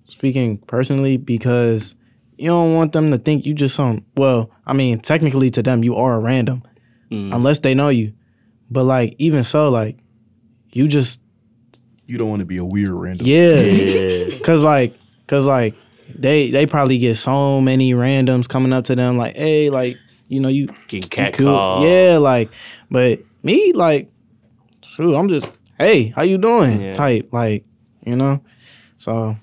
[0.07, 1.97] speaking personally because
[2.36, 5.85] you don't want them to think you just some well, I mean, technically to them
[5.85, 6.62] you are a random.
[7.11, 7.35] Mm.
[7.35, 8.15] Unless they know you.
[8.70, 9.99] But like even so, like
[10.73, 11.20] you just
[12.07, 13.27] You don't want to be a weird random.
[13.27, 13.57] yeah.
[13.61, 14.39] Yeah.
[14.45, 14.97] Cause like,
[15.27, 15.74] cause like,
[16.15, 19.97] they they probably get so many randoms coming up to them like, hey, like,
[20.28, 21.47] you know, you Getting you cat cool.
[21.47, 21.85] called.
[21.89, 22.51] yeah, like,
[22.91, 24.11] but me, like,
[24.82, 26.81] shoot, I'm just, hey, how you doing?
[26.81, 26.95] Yeah.
[26.95, 27.65] Type, like,
[28.05, 28.43] you know.
[28.97, 29.36] So,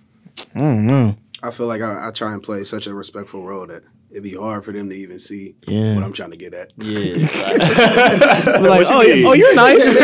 [0.55, 1.15] I don't know.
[1.43, 4.35] I feel like I, I try and play such a respectful role that it'd be
[4.35, 5.95] hard for them to even see Yeah.
[5.95, 6.71] what I'm trying to get at.
[6.77, 7.15] Yeah.
[8.61, 9.85] Like, oh, you, oh, you're nice.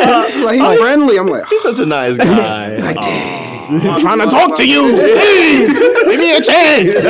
[0.00, 1.18] Uh, like he's friendly.
[1.18, 2.94] I'm like, He's such a nice guy.
[2.96, 3.66] Aw.
[3.70, 4.82] I'm trying to talk to you.
[4.92, 7.04] Please, give me a chance.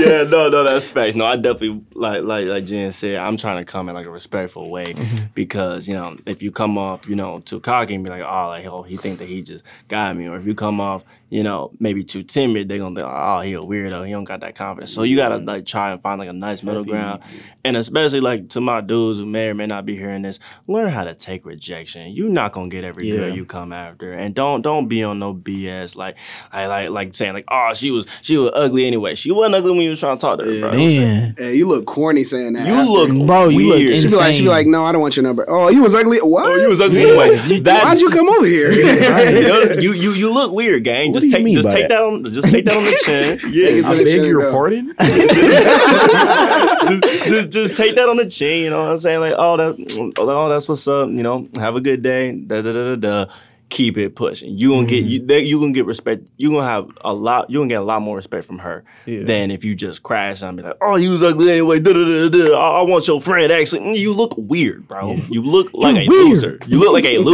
[0.00, 1.16] yeah, no, no, that's facts.
[1.16, 4.10] No, I definitely like like like Jen said, I'm trying to come in like a
[4.10, 5.24] respectful way mm-hmm.
[5.34, 8.48] because you know if you come off you know too cocky and be like oh
[8.48, 11.42] like oh he think that he just got me, or if you come off you
[11.42, 14.54] know maybe too timid, they're gonna think oh he a weirdo, he don't got that
[14.54, 14.92] confidence.
[14.92, 17.22] So you gotta like try and find like a nice middle ground,
[17.64, 20.90] and especially like to my dudes who may or may not be hearing this, learn
[20.90, 22.12] how to take rejection.
[22.12, 25.34] You're not gonna get every girl you come after, and don't don't be on no
[25.34, 26.16] BS like
[26.52, 29.14] like like like saying like oh she was she was ugly anyway.
[29.14, 30.70] She wasn't ugly when you was trying to talk to her, bro.
[30.72, 32.66] Man, hey, you look corny saying that.
[32.66, 32.90] You after.
[32.90, 34.00] look Bro, you look weird.
[34.00, 35.44] She be like, she be like, no, I don't want your number.
[35.48, 36.18] Oh, you was ugly.
[36.18, 36.44] What?
[36.44, 37.60] Oh, you was ugly anyway.
[37.60, 38.72] That, Why'd you come over here?
[38.72, 41.12] you, you you you look weird, gang.
[41.12, 41.96] What just take just take that?
[41.96, 43.38] that on just take that on the chin.
[43.52, 44.94] Yeah, to I the beg chin your and pardon.
[47.00, 48.64] just, just just take that on the chin.
[48.64, 49.20] You know what I'm saying?
[49.20, 51.08] Like, oh that oh that's what's up.
[51.08, 52.32] You know, have a good day.
[52.32, 53.26] Da da da da da.
[53.68, 54.56] Keep it pushing.
[54.56, 56.22] You gonna get you they, you gonna get respect.
[56.36, 57.50] You gonna have a lot.
[57.50, 60.56] You gonna get a lot more respect from her than if you just crash and
[60.56, 61.80] be like, oh you was ugly anyway.
[61.80, 62.54] Da da da.
[62.54, 63.50] I, I want your friend.
[63.52, 65.14] Actually, Mm, you look weird, bro.
[65.28, 66.58] You look like a loser.
[66.68, 67.18] You look like a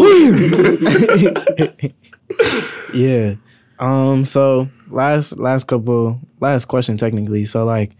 [1.04, 1.74] loser.
[2.94, 3.34] yeah.
[3.78, 4.24] Um.
[4.24, 7.44] So last last couple last question technically.
[7.44, 7.94] So like,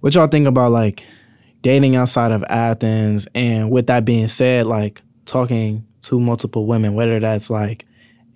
[0.00, 1.06] what y'all think about like
[1.62, 3.26] dating outside of Athens?
[3.34, 7.86] And with that being said, like talking to multiple women, whether that's like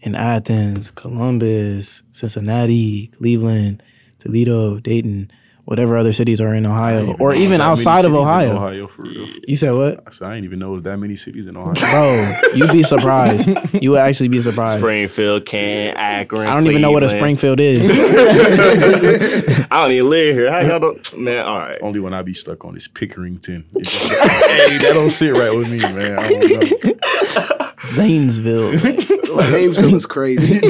[0.01, 3.83] in Athens, Columbus, Cincinnati, Cleveland,
[4.19, 5.31] Toledo, Dayton,
[5.67, 8.55] whatever other cities are in Ohio, or even outside of Ohio.
[8.55, 9.29] Ohio for real.
[9.47, 10.03] You said what?
[10.07, 11.75] I said I didn't even know there that many cities in Ohio.
[11.75, 13.51] Bro, you'd be surprised.
[13.75, 14.79] You would actually be surprised.
[14.79, 16.47] Springfield, Can, Akron.
[16.47, 17.91] I don't even know what a Springfield is.
[19.71, 20.51] I don't even live here.
[20.51, 21.19] How y'all don't?
[21.19, 21.79] Man, all right.
[21.83, 23.65] Only one I be stuck on is Pickerington.
[23.75, 26.19] It's just like, hey, that don't sit right with me, man.
[26.19, 27.73] I don't know.
[27.87, 28.73] Zanesville.
[28.73, 30.61] Haynesville is crazy.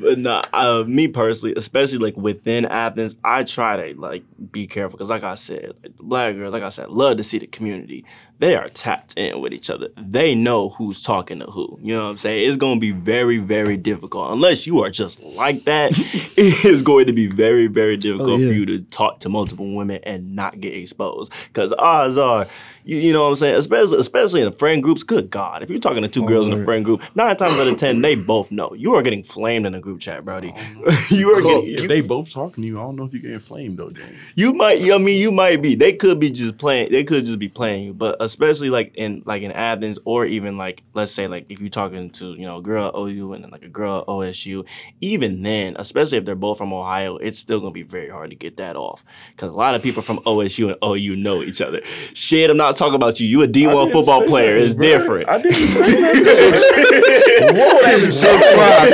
[0.00, 4.96] But nah, uh, me personally, especially like within Athens, I try to like be careful
[4.96, 8.04] because, like I said, like, black girls, like I said, love to see the community.
[8.38, 9.88] They are tapped in with each other.
[9.96, 11.78] They know who's talking to who.
[11.82, 12.48] You know what I'm saying?
[12.48, 15.92] It's gonna be very, very difficult unless you are just like that.
[16.36, 18.48] it is going to be very, very difficult oh, yeah.
[18.48, 21.32] for you to talk to multiple women and not get exposed.
[21.48, 22.46] Because odds are,
[22.84, 25.02] you, you know what I'm saying, especially especially in the friend groups.
[25.02, 27.58] Good God, if you're talking to two oh, girls in a friend group, nine times
[27.58, 30.52] out of ten, they both know you are getting flamed in a group chat, Brody.
[30.54, 31.70] Oh, you are getting.
[31.70, 33.90] If You, they both talking to you, I don't know if you getting flamed though,
[33.90, 34.18] James.
[34.34, 34.82] you might.
[34.90, 35.74] I mean, you might be.
[35.74, 36.92] They could be just playing.
[36.92, 37.94] They could just be playing you.
[37.94, 41.70] But especially like in like in Athens, or even like let's say like if you're
[41.70, 44.66] talking to you know a girl at OU and then like a girl at OSU,
[45.00, 48.36] even then, especially if they're both from Ohio, it's still gonna be very hard to
[48.36, 51.80] get that off because a lot of people from OSU and OU know each other.
[52.12, 53.26] Shit, I'm not talking about you.
[53.26, 54.56] You a D1 football player.
[54.56, 55.28] It's different.
[55.28, 57.26] I didn't say that.
[57.56, 58.88] Whoa, that's Six five,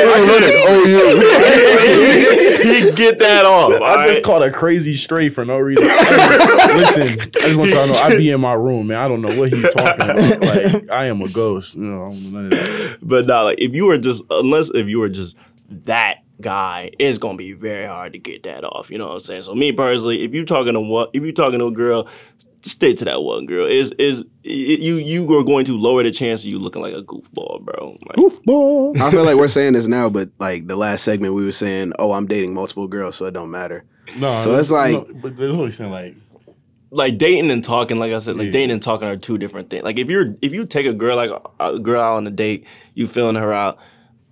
[2.63, 3.73] he get that off.
[3.73, 4.09] I alright?
[4.11, 5.85] just caught a crazy stray for no reason.
[5.87, 8.99] Listen, I just want y'all to know I be in my room, man.
[8.99, 10.43] I don't know what he's talking about.
[10.43, 11.77] Like I am a ghost.
[11.77, 12.99] You know, I don't know none of that.
[13.03, 15.37] But nah, like if you were just unless if you were just
[15.71, 18.91] that guy, it's gonna be very hard to get that off.
[18.91, 19.43] You know what I'm saying?
[19.43, 22.09] So me personally, if you're talking to what if you're talking to a girl,
[22.65, 23.67] stick to that one girl.
[23.67, 27.03] Is is you you are going to lower the chance of you looking like a
[27.03, 27.97] goofball, bro.
[28.07, 29.01] Like, Goofball.
[29.01, 31.93] I feel like we're saying this now, but like the last segment, we were saying,
[31.99, 33.85] "Oh, I'm dating multiple girls, so it don't matter."
[34.19, 35.91] No, So it's like- no, but that's what he's saying.
[35.91, 36.17] Like,
[36.93, 38.53] like dating and talking, like I said, like Yeah.
[38.53, 39.83] dating and talking are two different things.
[39.83, 42.67] Like if you're if you take a girl like a girl out on a date,
[42.95, 43.79] you feeling her out.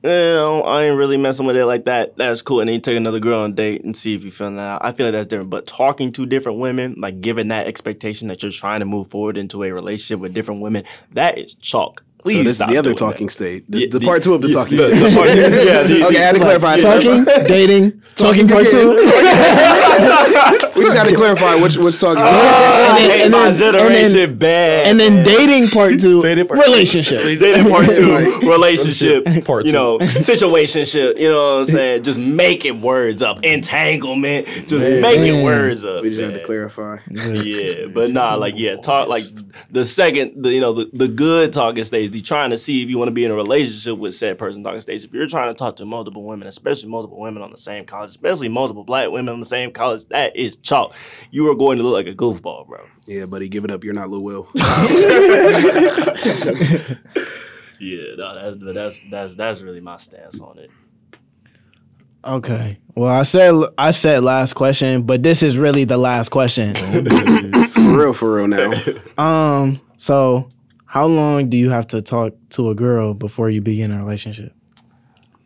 [0.03, 0.09] eh,
[0.39, 2.16] I ain't really messing with it like that.
[2.16, 2.61] That's cool.
[2.61, 4.59] And then you take another girl on a date and see if you feel that
[4.59, 4.81] out.
[4.85, 5.51] I feel like that's different.
[5.51, 9.37] But talking to different women, like giving that expectation that you're trying to move forward
[9.37, 12.03] into a relationship with different women, that is chalk.
[12.23, 12.97] Please so this is the other doing that.
[12.99, 13.71] talking state.
[13.71, 15.11] The, the the- part two of the yeah, talking the- state.
[15.11, 16.81] the part- yeah, the- okay, I had to clarify.
[16.81, 19.01] Talking, dating, talking part two.
[20.81, 22.23] We just had to clarify which which talking.
[22.25, 24.87] Ah, I then- hate and my then- bad.
[24.87, 26.21] and then dating part two.
[26.23, 27.23] Say that part- relationship.
[27.23, 29.69] Dating part two, relationship, Part two.
[29.69, 29.79] you two.
[29.79, 32.03] know, situationship, you know what I'm saying?
[32.03, 33.43] Just making words up.
[33.45, 35.45] Entanglement, just making mm.
[35.45, 36.03] words up.
[36.03, 36.99] we just had to clarify.
[37.11, 39.25] Yeah, but nah, like yeah, talk like
[39.71, 42.89] the second, the you know, the, the good talking stage, the trying to see if
[42.89, 45.05] you want to be in a relationship with said person talking stage.
[45.05, 48.11] If you're trying to talk to multiple women, especially multiple women on the same college,
[48.11, 50.95] especially multiple black women on the same college, that is chalk.
[51.31, 52.87] You are going to look like a goofball, bro.
[53.07, 53.85] Yeah, buddy, give it up.
[53.85, 54.49] You're not Lil Will.
[57.81, 60.70] Yeah, no, that's but that's that's that's really my stance on it.
[62.23, 62.78] Okay.
[62.95, 66.74] Well, I said I said last question, but this is really the last question.
[66.74, 68.73] for real, for real now.
[69.16, 69.81] um.
[69.97, 70.51] So,
[70.91, 74.53] how long do you have to talk to a girl before you begin a relationship?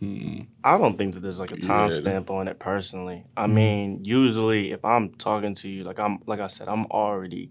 [0.00, 0.40] Hmm.
[0.64, 1.96] I don't think that there's like a time Yeah.
[1.96, 3.26] stamp on it personally.
[3.36, 3.54] I mm-hmm.
[3.54, 7.50] mean, usually if I'm talking to you, like I'm like I said, I'm already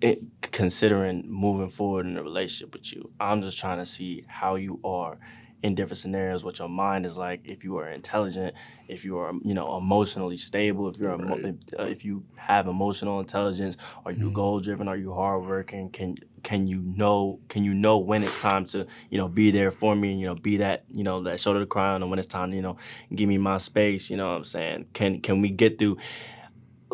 [0.00, 3.12] it, considering moving forward in a relationship with you.
[3.20, 5.18] I'm just trying to see how you are
[5.62, 8.54] in different scenarios, what your mind is like, if you are intelligent,
[8.88, 13.20] if you are you know emotionally stable, if you're emo- uh, if you have emotional
[13.20, 14.34] intelligence, are you mm-hmm.
[14.34, 18.64] goal driven, are you hardworking, can can you know can you know when it's time
[18.66, 21.40] to you know be there for me and you know be that you know that
[21.40, 22.76] shoulder to cry on and when it's time to you know
[23.14, 24.86] give me my space you know what i'm saying?
[24.92, 25.98] Can can we get through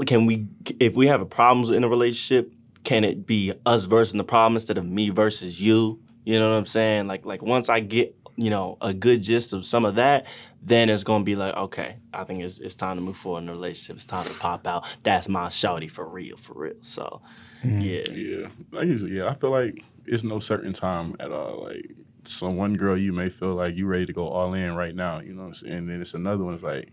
[0.06, 0.47] can we
[0.81, 2.52] if we have a problems in a relationship
[2.85, 6.01] can it be us versus the problem instead of me versus you?
[6.24, 7.06] You know what i'm saying?
[7.06, 10.27] Like like once i get you know a good gist of some of that
[10.62, 13.47] then it's gonna be like okay i think it's, it's time to move forward in
[13.47, 13.97] the relationship.
[13.97, 14.85] It's time to pop out.
[15.02, 16.74] That's my shouty for real for real.
[16.81, 17.23] So
[17.66, 17.82] Mm.
[17.82, 21.64] yeah Yeah, like you said, yeah, I feel like it's no certain time at all.
[21.64, 21.90] Like
[22.24, 25.20] some one girl you may feel like you ready to go all in right now,
[25.20, 25.74] you know what I'm saying?
[25.74, 26.55] And then it's another one.
[26.55, 26.90] It's like,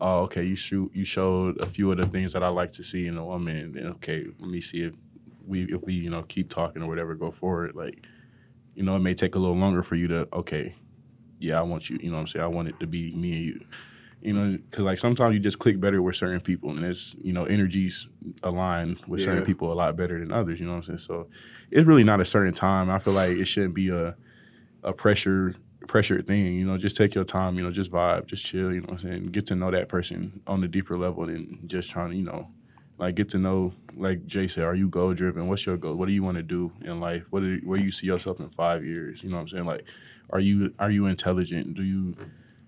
[0.00, 2.82] oh, okay, you shoot, you showed a few of the things that I like to
[2.82, 4.94] see in a woman, and then okay, let me see if
[5.46, 7.74] we if we you know keep talking or whatever, go forward.
[7.74, 8.04] Like,
[8.74, 10.74] you know, it may take a little longer for you to okay,
[11.38, 11.98] yeah, I want you.
[12.00, 12.44] You know what I'm saying?
[12.44, 13.64] I want it to be me and you.
[14.26, 17.32] You know, because like sometimes you just click better with certain people, and it's you
[17.32, 18.08] know energies
[18.42, 20.58] align with certain people a lot better than others.
[20.58, 20.98] You know what I'm saying?
[20.98, 21.28] So
[21.70, 22.90] it's really not a certain time.
[22.90, 24.16] I feel like it shouldn't be a
[24.82, 25.54] a pressure
[25.86, 26.54] pressured thing.
[26.54, 27.56] You know, just take your time.
[27.56, 28.72] You know, just vibe, just chill.
[28.72, 29.26] You know what I'm saying?
[29.26, 32.48] Get to know that person on a deeper level than just trying to you know.
[32.98, 35.48] Like get to know, like Jay said, are you goal driven?
[35.48, 35.94] What's your goal?
[35.94, 37.26] What do you want to do in life?
[37.30, 39.22] What do, where do you see yourself in five years?
[39.22, 39.66] You know what I'm saying?
[39.66, 39.84] Like,
[40.30, 41.74] are you are you intelligent?
[41.74, 42.16] Do you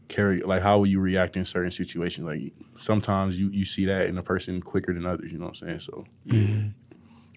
[0.09, 2.26] carry like how will you react in certain situations?
[2.26, 5.30] Like sometimes you you see that in a person quicker than others.
[5.32, 5.80] You know what I'm saying?
[5.80, 6.05] So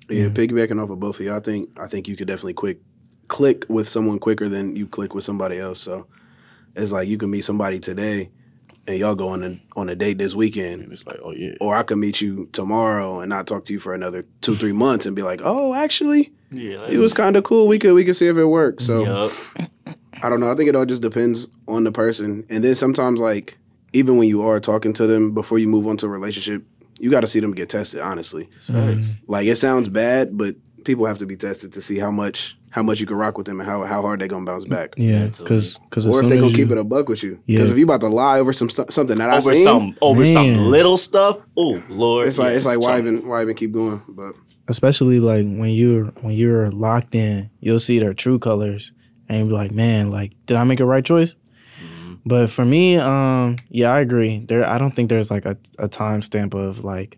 [0.09, 2.79] Yeah, piggybacking off of both of you, I think I think you could definitely quick
[3.27, 5.79] click with someone quicker than you click with somebody else.
[5.79, 6.07] So
[6.75, 8.29] it's like you can meet somebody today
[8.87, 10.81] and y'all go on a on a date this weekend.
[10.83, 13.73] and it's like, oh yeah, Or I could meet you tomorrow and not talk to
[13.73, 17.41] you for another two, three months and be like, Oh, actually, yeah it was kinda
[17.41, 17.67] cool.
[17.67, 18.85] We could we could see if it works.
[18.85, 19.31] So Yup.
[20.23, 20.51] I don't know.
[20.51, 22.45] I think it all just depends on the person.
[22.49, 23.57] And then sometimes, like,
[23.93, 26.63] even when you are talking to them before you move on to a relationship,
[26.99, 27.99] you got to see them get tested.
[28.01, 28.67] Honestly, Facts.
[28.69, 29.31] Mm-hmm.
[29.31, 32.81] like it sounds bad, but people have to be tested to see how much how
[32.81, 34.93] much you can rock with them and how how hard they're gonna bounce back.
[34.97, 37.39] Yeah, because because Or if they gonna keep it a buck with you.
[37.47, 37.73] Because Yeah.
[37.73, 40.25] if you about to lie over some stu- something that I over seen, some over
[40.25, 41.39] some little stuff.
[41.57, 44.01] Oh Lord, it's like yeah, it's like why even why even keep going?
[44.07, 44.33] But
[44.67, 48.91] especially like when you're when you're locked in, you'll see their true colors
[49.31, 51.35] and be like, man, like did I make a right choice?
[52.25, 54.45] But for me, um, yeah, I agree.
[54.45, 57.17] There, I don't think there's like a a time stamp of like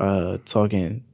[0.00, 1.04] uh talking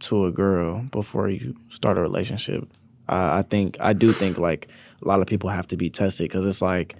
[0.00, 2.64] to a girl before you start a relationship.
[3.08, 4.68] Uh, I think I do think like
[5.02, 6.96] a lot of people have to be tested because it's like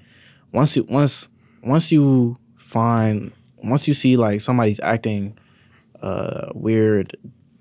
[0.53, 1.29] once you once
[1.63, 5.37] once you find once you see like somebody's acting
[6.03, 7.17] uh weird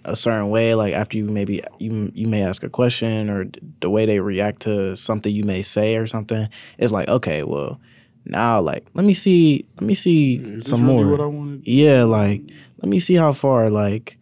[0.05, 3.45] a certain way like after you maybe you you may ask a question or
[3.81, 6.47] the way they react to something you may say or something
[6.77, 7.79] it's like okay well
[8.25, 11.25] now like let me see let me see is this some really more what I
[11.25, 11.63] wanted?
[11.65, 12.41] yeah like
[12.81, 14.17] let me see how far like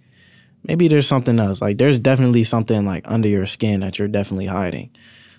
[0.67, 4.45] maybe there's something else like there's definitely something like under your skin that you're definitely
[4.47, 4.89] hiding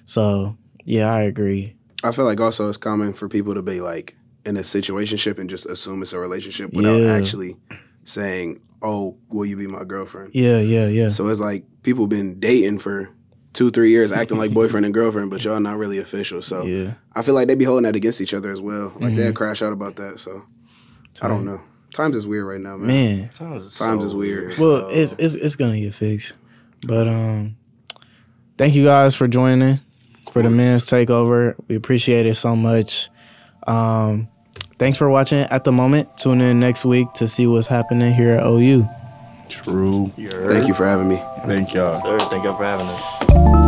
[0.05, 1.74] so yeah i agree
[2.05, 5.48] I feel like also it's common for people to be like in a situationship and
[5.48, 7.12] just assume it's a relationship without Yeah.
[7.12, 7.56] actually
[8.02, 12.40] saying, "Oh, will you be my girlfriend?" yeah yeah yeah So it's like people been
[12.40, 13.10] dating for
[13.52, 16.40] two, three years acting like boyfriend and girlfriend, but y'all not really official.
[16.42, 16.94] So Yeah.
[17.14, 18.86] I feel like they be holding that against each other as well.
[18.94, 19.14] Like Mm-hmm.
[19.16, 20.18] they'd crash out about that.
[20.20, 20.42] So
[21.20, 21.60] I don't know.
[21.94, 22.86] Times is weird right now, man.
[22.86, 24.56] Man, Times is, Times so is weird.
[24.59, 26.32] well, it's it's it's gonna get fixed.
[26.86, 27.56] But um,
[28.56, 29.78] thank you guys for joining
[30.30, 31.54] for the men's takeover.
[31.68, 33.10] We appreciate it so much.
[33.66, 34.28] Um,
[34.82, 36.09] thanks for watching at the moment.
[36.16, 38.88] Tune in next week to see what's happening here at OU.
[39.48, 40.10] True.
[40.16, 40.30] You?
[40.48, 41.22] Thank you for having me.
[41.46, 41.94] Thank y'all.
[42.02, 43.61] Sir, thank y'all for having us.